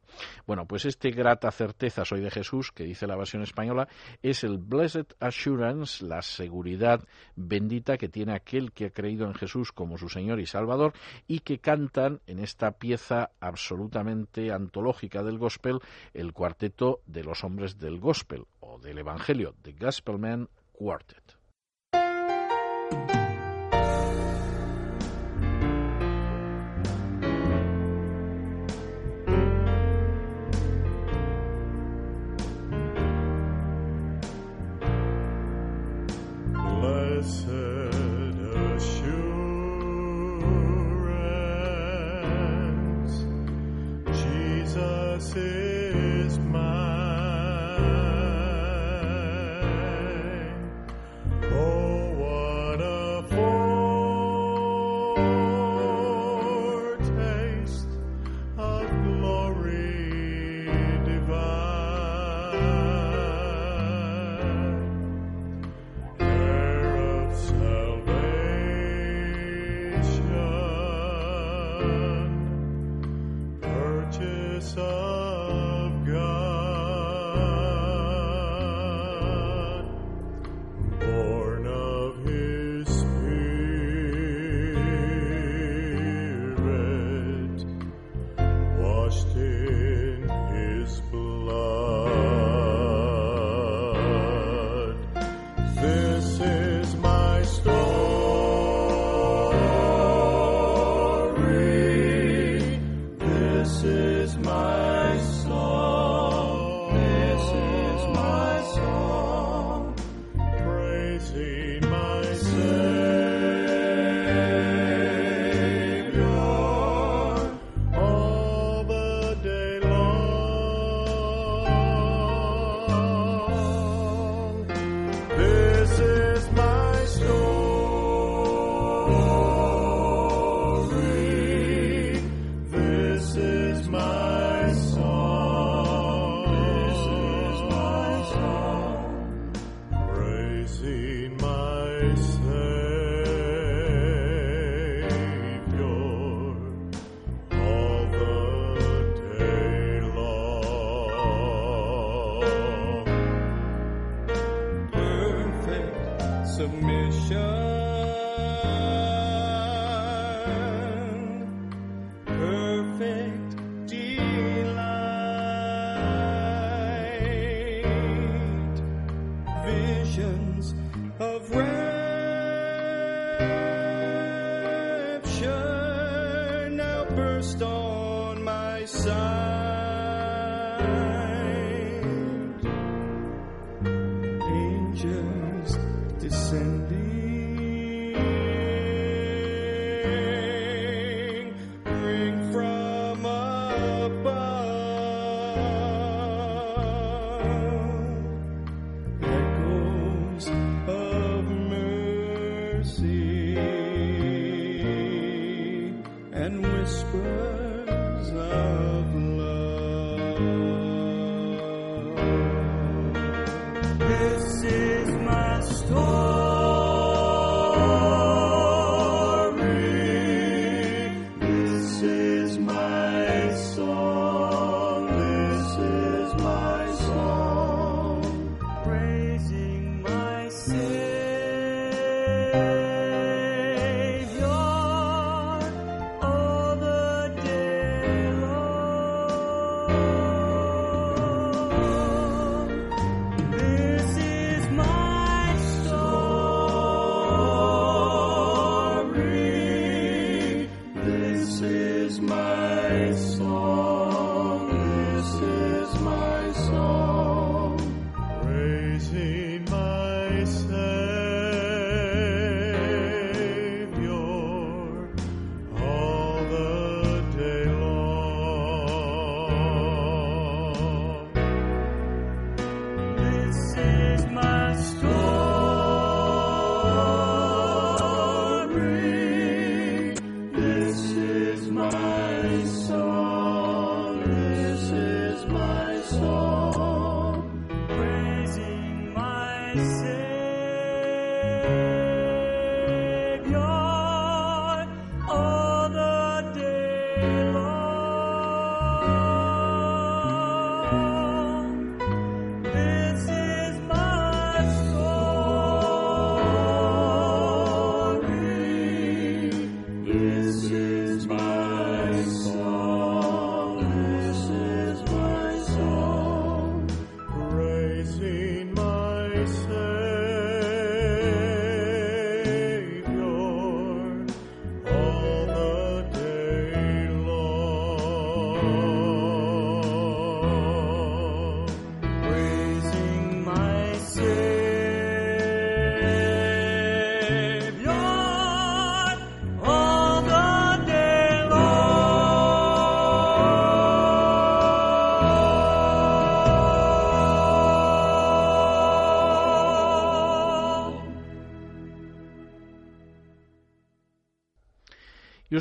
Bueno, 0.46 0.66
pues 0.66 0.84
este 0.86 1.10
grata 1.10 1.50
certeza 1.52 2.04
soy 2.04 2.20
de 2.20 2.30
Jesús, 2.30 2.72
que 2.72 2.84
dice 2.84 3.06
la 3.06 3.16
versión 3.16 3.42
española, 3.42 3.86
es 4.22 4.42
el 4.42 4.58
blessed 4.58 5.06
assurance, 5.20 6.04
la 6.04 6.22
seguridad 6.22 7.04
bendita 7.36 7.96
que 7.96 8.08
tiene 8.08 8.34
aquel 8.34 8.72
que 8.72 8.86
ha 8.86 8.90
creído 8.90 9.26
en 9.26 9.34
Jesús 9.34 9.70
como 9.70 9.98
su 9.98 10.08
Señor 10.08 10.40
y 10.40 10.46
Salvador 10.46 10.94
y 11.28 11.40
que 11.40 11.58
cantan 11.58 12.20
en 12.26 12.40
esta 12.40 12.72
pieza 12.72 13.30
absolutamente 13.40 14.50
antológica 14.50 15.22
del 15.22 15.38
gospel 15.38 15.80
el 16.14 16.32
cuarteto 16.32 17.00
de 17.06 17.22
los 17.22 17.44
hombres 17.44 17.78
del 17.78 18.00
gospel 18.00 18.46
o 18.60 18.78
del 18.78 18.98
Evangelio, 18.98 19.54
The 19.62 19.72
Gospelman 19.72 20.48
Quartet. 20.72 21.41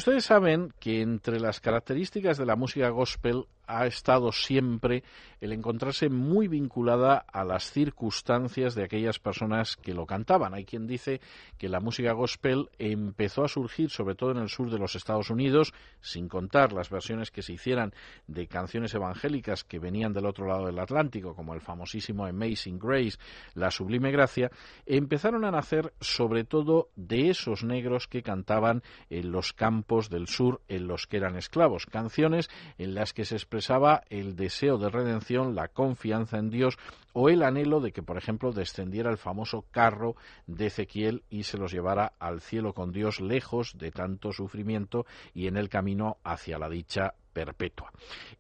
Ustedes 0.02 0.26
saben 0.26 0.74
que 0.80 1.02
entre 1.02 1.40
las 1.40 1.60
características 1.60 2.40
de 2.40 2.48
la 2.48 2.56
música 2.56 2.90
gospel 2.90 3.46
ha 3.68 3.86
estado 3.86 4.32
siempre 4.32 5.04
el 5.42 5.54
encontrarse 5.54 6.08
muy 6.08 6.48
vinculada 6.48 7.18
a 7.18 7.44
las 7.44 7.72
circunstancias 7.72 8.76
de 8.76 8.84
aquellas 8.84 9.20
personas 9.20 9.76
que 9.76 9.96
lo 9.96 10.06
cantaban. 10.06 10.54
Hay 10.54 10.66
quien 10.66 10.86
dice 10.86 11.20
que 11.58 11.68
la 11.68 11.80
música 11.80 12.14
gospel 12.14 12.70
empezó 12.78 13.44
a 13.44 13.48
surgir 13.48 13.90
sobre 13.90 14.16
todo 14.16 14.32
en 14.32 14.38
el 14.38 14.50
sur 14.50 14.70
de 14.70 14.78
los 14.78 14.96
Estados 14.96 15.32
Unidos, 15.32 15.74
sin 16.00 16.30
contar 16.30 16.74
las 16.74 16.92
versiones 16.92 17.32
que 17.32 17.42
se 17.42 17.54
hicieran 17.54 17.92
de 18.28 18.48
canciones 18.48 18.94
evangélicas 18.94 19.64
que 19.64 19.80
venían 19.80 20.14
del 20.14 20.28
otro 20.28 20.48
lado 20.48 20.68
del 20.68 20.78
Atlántico, 20.78 21.36
como 21.36 21.56
el 21.56 21.62
famosísimo 21.62 22.26
Amazing 22.26 22.78
Grace, 22.78 23.18
la 23.56 23.72
Sublime 23.72 24.12
Gracia, 24.12 24.52
empezaron 24.86 25.44
a 25.44 25.52
nacer 25.52 25.94
sobre 26.00 26.44
todo 26.44 26.90
de 26.96 27.30
esos 27.30 27.64
negros 27.64 28.08
que 28.08 28.22
cantaban 28.22 28.84
en 29.10 29.32
los 29.32 29.54
campos 29.54 30.10
del 30.10 30.28
sur 30.28 30.62
en 30.68 30.88
los 30.88 31.08
que 31.08 31.18
eran 31.18 31.36
esclavos, 31.36 31.88
canciones 31.88 32.50
en 32.78 32.94
las 32.94 33.14
que 33.14 33.26
se 33.26 33.36
expresaba 33.36 34.04
el 34.10 34.36
deseo 34.36 34.78
de 34.78 34.90
redención, 34.90 35.31
la 35.32 35.68
confianza 35.68 36.38
en 36.38 36.50
Dios 36.50 36.78
o 37.14 37.30
el 37.30 37.44
anhelo 37.44 37.80
de 37.80 37.92
que, 37.92 38.04
por 38.04 38.18
ejemplo, 38.18 38.52
descendiera 38.52 39.10
el 39.10 39.18
famoso 39.18 39.66
carro 39.72 40.16
de 40.48 40.68
Ezequiel 40.68 41.24
y 41.30 41.44
se 41.44 41.58
los 41.58 41.72
llevara 41.72 42.14
al 42.20 42.42
cielo 42.42 42.74
con 42.74 42.92
Dios 42.92 43.20
lejos 43.20 43.78
de 43.78 43.92
tanto 43.92 44.32
sufrimiento 44.32 45.06
y 45.34 45.48
en 45.48 45.58
el 45.58 45.70
camino 45.70 46.18
hacia 46.24 46.58
la 46.58 46.70
dicha 46.70 47.14
perpetua. 47.34 47.92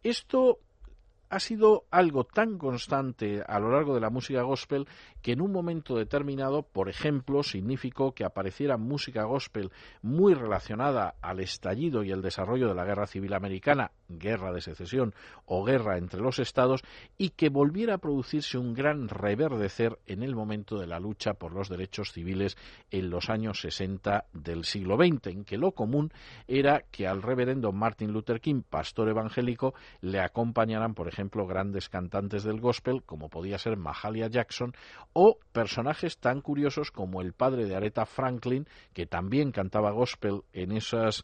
Esto 0.03 0.59
ha 1.31 1.39
sido 1.39 1.85
algo 1.91 2.25
tan 2.25 2.57
constante 2.57 3.41
a 3.47 3.57
lo 3.57 3.71
largo 3.71 3.95
de 3.95 4.01
la 4.01 4.09
música 4.09 4.41
gospel 4.41 4.85
que 5.21 5.31
en 5.31 5.41
un 5.41 5.53
momento 5.53 5.95
determinado, 5.95 6.61
por 6.61 6.89
ejemplo, 6.89 7.41
significó 7.41 8.13
que 8.13 8.25
apareciera 8.25 8.75
música 8.75 9.23
gospel 9.23 9.71
muy 10.01 10.33
relacionada 10.33 11.15
al 11.21 11.39
estallido 11.39 12.03
y 12.03 12.11
el 12.11 12.21
desarrollo 12.21 12.67
de 12.67 12.75
la 12.75 12.83
Guerra 12.83 13.07
Civil 13.07 13.33
Americana, 13.33 13.91
guerra 14.09 14.51
de 14.51 14.59
secesión 14.59 15.13
o 15.45 15.63
guerra 15.63 15.97
entre 15.97 16.19
los 16.19 16.37
estados, 16.39 16.81
y 17.17 17.29
que 17.29 17.47
volviera 17.47 17.93
a 17.93 17.99
producirse 17.99 18.57
un 18.57 18.73
gran 18.73 19.07
reverdecer 19.07 19.99
en 20.07 20.23
el 20.23 20.35
momento 20.35 20.79
de 20.79 20.87
la 20.87 20.99
lucha 20.99 21.35
por 21.35 21.53
los 21.53 21.69
derechos 21.69 22.11
civiles 22.11 22.57
en 22.89 23.09
los 23.09 23.29
años 23.29 23.61
60 23.61 24.25
del 24.33 24.65
siglo 24.65 24.97
XX, 24.97 25.27
en 25.27 25.45
que 25.45 25.57
lo 25.57 25.71
común 25.71 26.11
era 26.45 26.81
que 26.91 27.07
al 27.07 27.21
reverendo 27.21 27.71
Martin 27.71 28.11
Luther 28.11 28.41
King, 28.41 28.63
pastor 28.69 29.07
evangélico, 29.07 29.73
le 30.01 30.19
acompañaran, 30.19 30.93
por 30.93 31.07
ejemplo, 31.07 31.20
grandes 31.29 31.89
cantantes 31.89 32.43
del 32.43 32.59
gospel, 32.59 33.03
como 33.03 33.29
podía 33.29 33.57
ser 33.57 33.77
Mahalia 33.77 34.27
Jackson, 34.27 34.73
o 35.13 35.37
personajes 35.51 36.17
tan 36.17 36.41
curiosos 36.41 36.91
como 36.91 37.21
el 37.21 37.33
padre 37.33 37.65
de 37.65 37.75
Aretha 37.75 38.05
Franklin, 38.05 38.67
que 38.93 39.05
también 39.05 39.51
cantaba 39.51 39.91
gospel 39.91 40.43
en 40.53 40.71
esas 40.71 41.23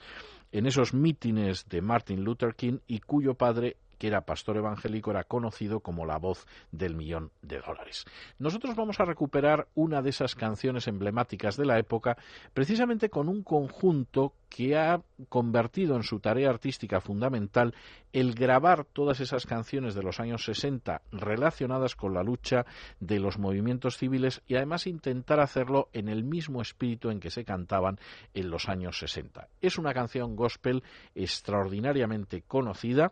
en 0.52 0.66
esos 0.66 0.94
mítines 0.94 1.68
de 1.68 1.82
Martin 1.82 2.24
Luther 2.24 2.56
King 2.56 2.80
y 2.88 3.00
cuyo 3.00 3.34
padre 3.34 3.76
que 3.98 4.08
era 4.08 4.22
pastor 4.22 4.58
evangélico, 4.58 5.12
era 5.12 5.24
conocido 5.24 5.80
como 5.80 6.06
la 6.06 6.18
voz 6.18 6.46
del 6.72 6.96
millón 6.96 7.32
de 7.42 7.60
dólares. 7.60 8.06
Nosotros 8.40 8.76
vamos 8.76 9.00
a 9.00 9.06
recuperar 9.06 9.68
una 9.76 10.02
de 10.02 10.10
esas 10.10 10.36
canciones 10.36 10.88
emblemáticas 10.88 11.58
de 11.58 11.66
la 11.66 11.80
época, 11.80 12.18
precisamente 12.54 13.10
con 13.10 13.30
un 13.30 13.44
conjunto 13.44 14.34
que 14.50 14.78
ha 14.78 15.02
convertido 15.30 15.96
en 15.96 16.04
su 16.04 16.20
tarea 16.20 16.50
artística 16.50 17.02
fundamental 17.02 17.76
el 18.14 18.34
grabar 18.34 18.86
todas 18.86 19.20
esas 19.20 19.46
canciones 19.46 19.94
de 19.94 20.04
los 20.04 20.20
años 20.20 20.46
60 20.46 21.02
relacionadas 21.12 21.96
con 21.96 22.14
la 22.14 22.24
lucha 22.24 22.66
de 23.00 23.20
los 23.20 23.38
movimientos 23.38 23.98
civiles 23.98 24.42
y 24.48 24.56
además 24.56 24.88
intentar 24.88 25.40
hacerlo 25.40 25.90
en 25.94 26.08
el 26.08 26.24
mismo 26.24 26.62
espíritu 26.62 27.10
en 27.10 27.20
que 27.20 27.30
se 27.30 27.44
cantaban 27.44 28.00
en 28.34 28.50
los 28.50 28.70
años 28.70 29.00
60. 29.00 29.48
Es 29.62 29.78
una 29.78 29.94
canción 29.94 30.36
gospel 30.36 30.84
extraordinariamente 31.14 32.42
conocida, 32.42 33.12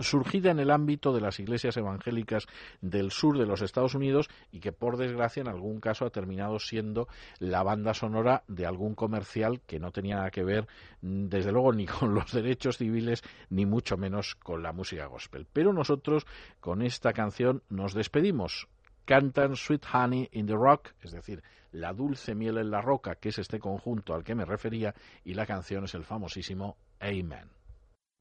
surgida 0.00 0.50
en 0.50 0.58
el 0.58 0.70
ámbito 0.70 1.12
de 1.12 1.20
las 1.20 1.40
iglesias 1.40 1.76
evangélicas 1.76 2.46
del 2.80 3.10
sur 3.10 3.38
de 3.38 3.46
los 3.46 3.62
Estados 3.62 3.94
Unidos 3.94 4.28
y 4.52 4.60
que 4.60 4.72
por 4.72 4.96
desgracia 4.96 5.40
en 5.40 5.48
algún 5.48 5.80
caso 5.80 6.04
ha 6.04 6.10
terminado 6.10 6.58
siendo 6.58 7.08
la 7.38 7.62
banda 7.62 7.94
sonora 7.94 8.44
de 8.48 8.66
algún 8.66 8.94
comercial 8.94 9.60
que 9.66 9.78
no 9.78 9.90
tenía 9.90 10.16
nada 10.16 10.30
que 10.30 10.44
ver 10.44 10.66
mm, 11.02 11.28
desde 11.28 11.52
luego 11.52 11.72
ni 11.72 11.86
con 11.86 12.14
los 12.14 12.32
derechos 12.32 12.78
civiles 12.78 13.22
ni 13.50 13.66
mucho 13.66 13.96
menos 13.96 14.34
con 14.34 14.62
la 14.62 14.72
música 14.72 15.06
gospel. 15.06 15.46
Pero 15.52 15.72
nosotros 15.72 16.26
con 16.60 16.82
esta 16.82 17.12
canción 17.12 17.62
nos 17.68 17.94
despedimos. 17.94 18.68
Cantan 19.04 19.56
Sweet 19.56 19.86
Honey 19.92 20.28
in 20.32 20.46
the 20.46 20.54
Rock, 20.54 20.90
es 21.02 21.12
decir, 21.12 21.42
la 21.72 21.94
dulce 21.94 22.34
miel 22.34 22.58
en 22.58 22.70
la 22.70 22.82
roca, 22.82 23.14
que 23.14 23.30
es 23.30 23.38
este 23.38 23.58
conjunto 23.58 24.14
al 24.14 24.22
que 24.22 24.34
me 24.34 24.44
refería, 24.44 24.94
y 25.24 25.34
la 25.34 25.46
canción 25.46 25.84
es 25.84 25.94
el 25.94 26.04
famosísimo 26.04 26.76
Amen. 27.00 27.57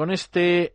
Con 0.00 0.10
este 0.10 0.69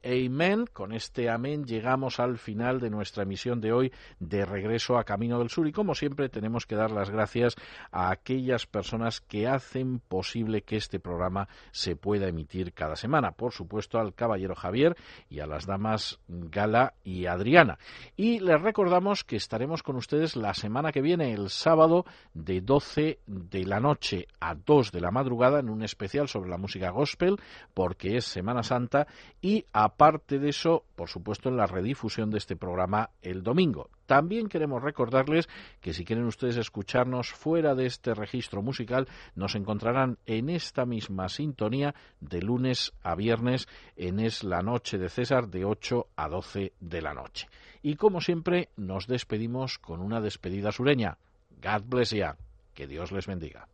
con 0.86 0.94
este 0.94 1.32
amén, 1.32 1.66
llegamos 1.66 2.20
al 2.20 2.38
final 2.38 2.80
de 2.80 2.91
nuestra 2.91 3.24
emisión 3.24 3.60
de 3.60 3.74
hoy 3.74 3.91
de 4.20 4.45
regreso 4.45 4.99
a 4.99 5.03
Camino 5.03 5.40
del 5.40 5.49
Sur. 5.49 5.68
Y 5.68 5.72
como 5.72 5.95
siempre, 5.95 6.30
tenemos 6.30 6.68
que 6.68 6.76
dar 6.76 6.91
las 6.91 7.10
gracias 7.10 7.56
a 7.91 8.12
aquellas 8.12 8.68
personas 8.68 9.20
que 9.20 9.48
hacen 9.48 9.98
posible 9.98 10.62
que 10.62 10.78
este 10.78 10.99
programa 10.99 11.48
se 11.72 11.95
pueda 11.95 12.28
emitir 12.28 12.72
cada 12.72 12.95
semana. 12.95 13.32
Por 13.32 13.52
supuesto, 13.52 13.98
al 13.98 14.14
caballero 14.14 14.53
Javier 14.53 14.95
y 15.28 15.40
a 15.40 15.48
las 15.48 15.66
damas 15.66 16.20
Gala 16.28 16.94
y 17.03 17.26
Adriana. 17.26 17.80
Y 18.16 18.40
les 18.40 18.62
recordamos 18.62 19.24
que 19.24 19.38
estaremos 19.38 19.82
con 19.82 19.95
ustedes 19.95 20.36
la 20.36 20.53
semana 20.53 20.91
que 20.91 21.02
viene, 21.02 21.34
el 21.34 21.49
sábado, 21.49 22.06
de 22.36 22.62
12 22.62 23.22
de 23.26 23.66
la 23.66 23.80
noche 23.80 24.28
a 24.40 24.53
2 24.53 24.91
de 24.91 25.02
la 25.02 25.10
madrugada, 25.10 25.62
en 25.62 25.70
un 25.72 25.82
especial 25.82 26.28
sobre 26.28 26.52
la 26.52 26.60
música 26.60 26.91
gospel, 26.91 27.38
porque 27.74 28.18
es 28.18 28.26
Semana 28.26 28.62
Santa 28.62 29.07
y 29.41 29.66
aparte 29.74 30.38
de 30.38 30.49
eso, 30.49 30.74
por 30.95 31.10
supuesto, 31.10 31.49
en 31.49 31.57
la 31.57 31.68
redifusión 31.68 32.31
de 32.31 32.38
este 32.38 32.56
programa 32.56 33.11
el 33.22 33.43
domingo. 33.43 33.89
También 34.06 34.49
queremos 34.49 34.84
recordarles 34.84 35.47
que 35.81 35.93
si 35.93 36.03
quieren 36.03 36.26
ustedes 36.26 36.57
escucharnos 36.57 37.31
fuera 37.31 37.76
de 37.76 37.85
este 37.85 38.14
registro 38.14 38.61
musical, 38.61 39.07
nos 39.35 39.56
encontrarán 39.56 40.18
en 40.26 40.49
esta 40.49 40.85
misma 40.85 41.30
sintonía 41.30 41.95
de 42.19 42.41
lunes 42.41 42.93
a 43.03 43.15
viernes 43.15 43.68
en 43.95 44.19
Es 44.19 44.43
la 44.43 44.61
Noche 44.61 44.97
de 44.97 45.10
César 45.10 45.47
de 45.47 45.65
8 45.65 46.07
a 46.15 46.27
12 46.27 46.73
de 46.80 47.02
la 47.02 47.14
noche. 47.14 47.47
Y 47.81 47.95
como 47.95 48.19
siempre, 48.19 48.69
nos 48.76 49.07
despedimos 49.07 49.77
con 49.77 50.02
una 50.02 50.19
despedida 50.19 50.72
sureña. 50.72 51.18
God 51.61 51.84
bless 51.85 52.11
you. 52.11 52.26
Que 52.73 52.88
Dios 52.88 53.11
les 53.11 53.27
bendiga. 53.27 53.68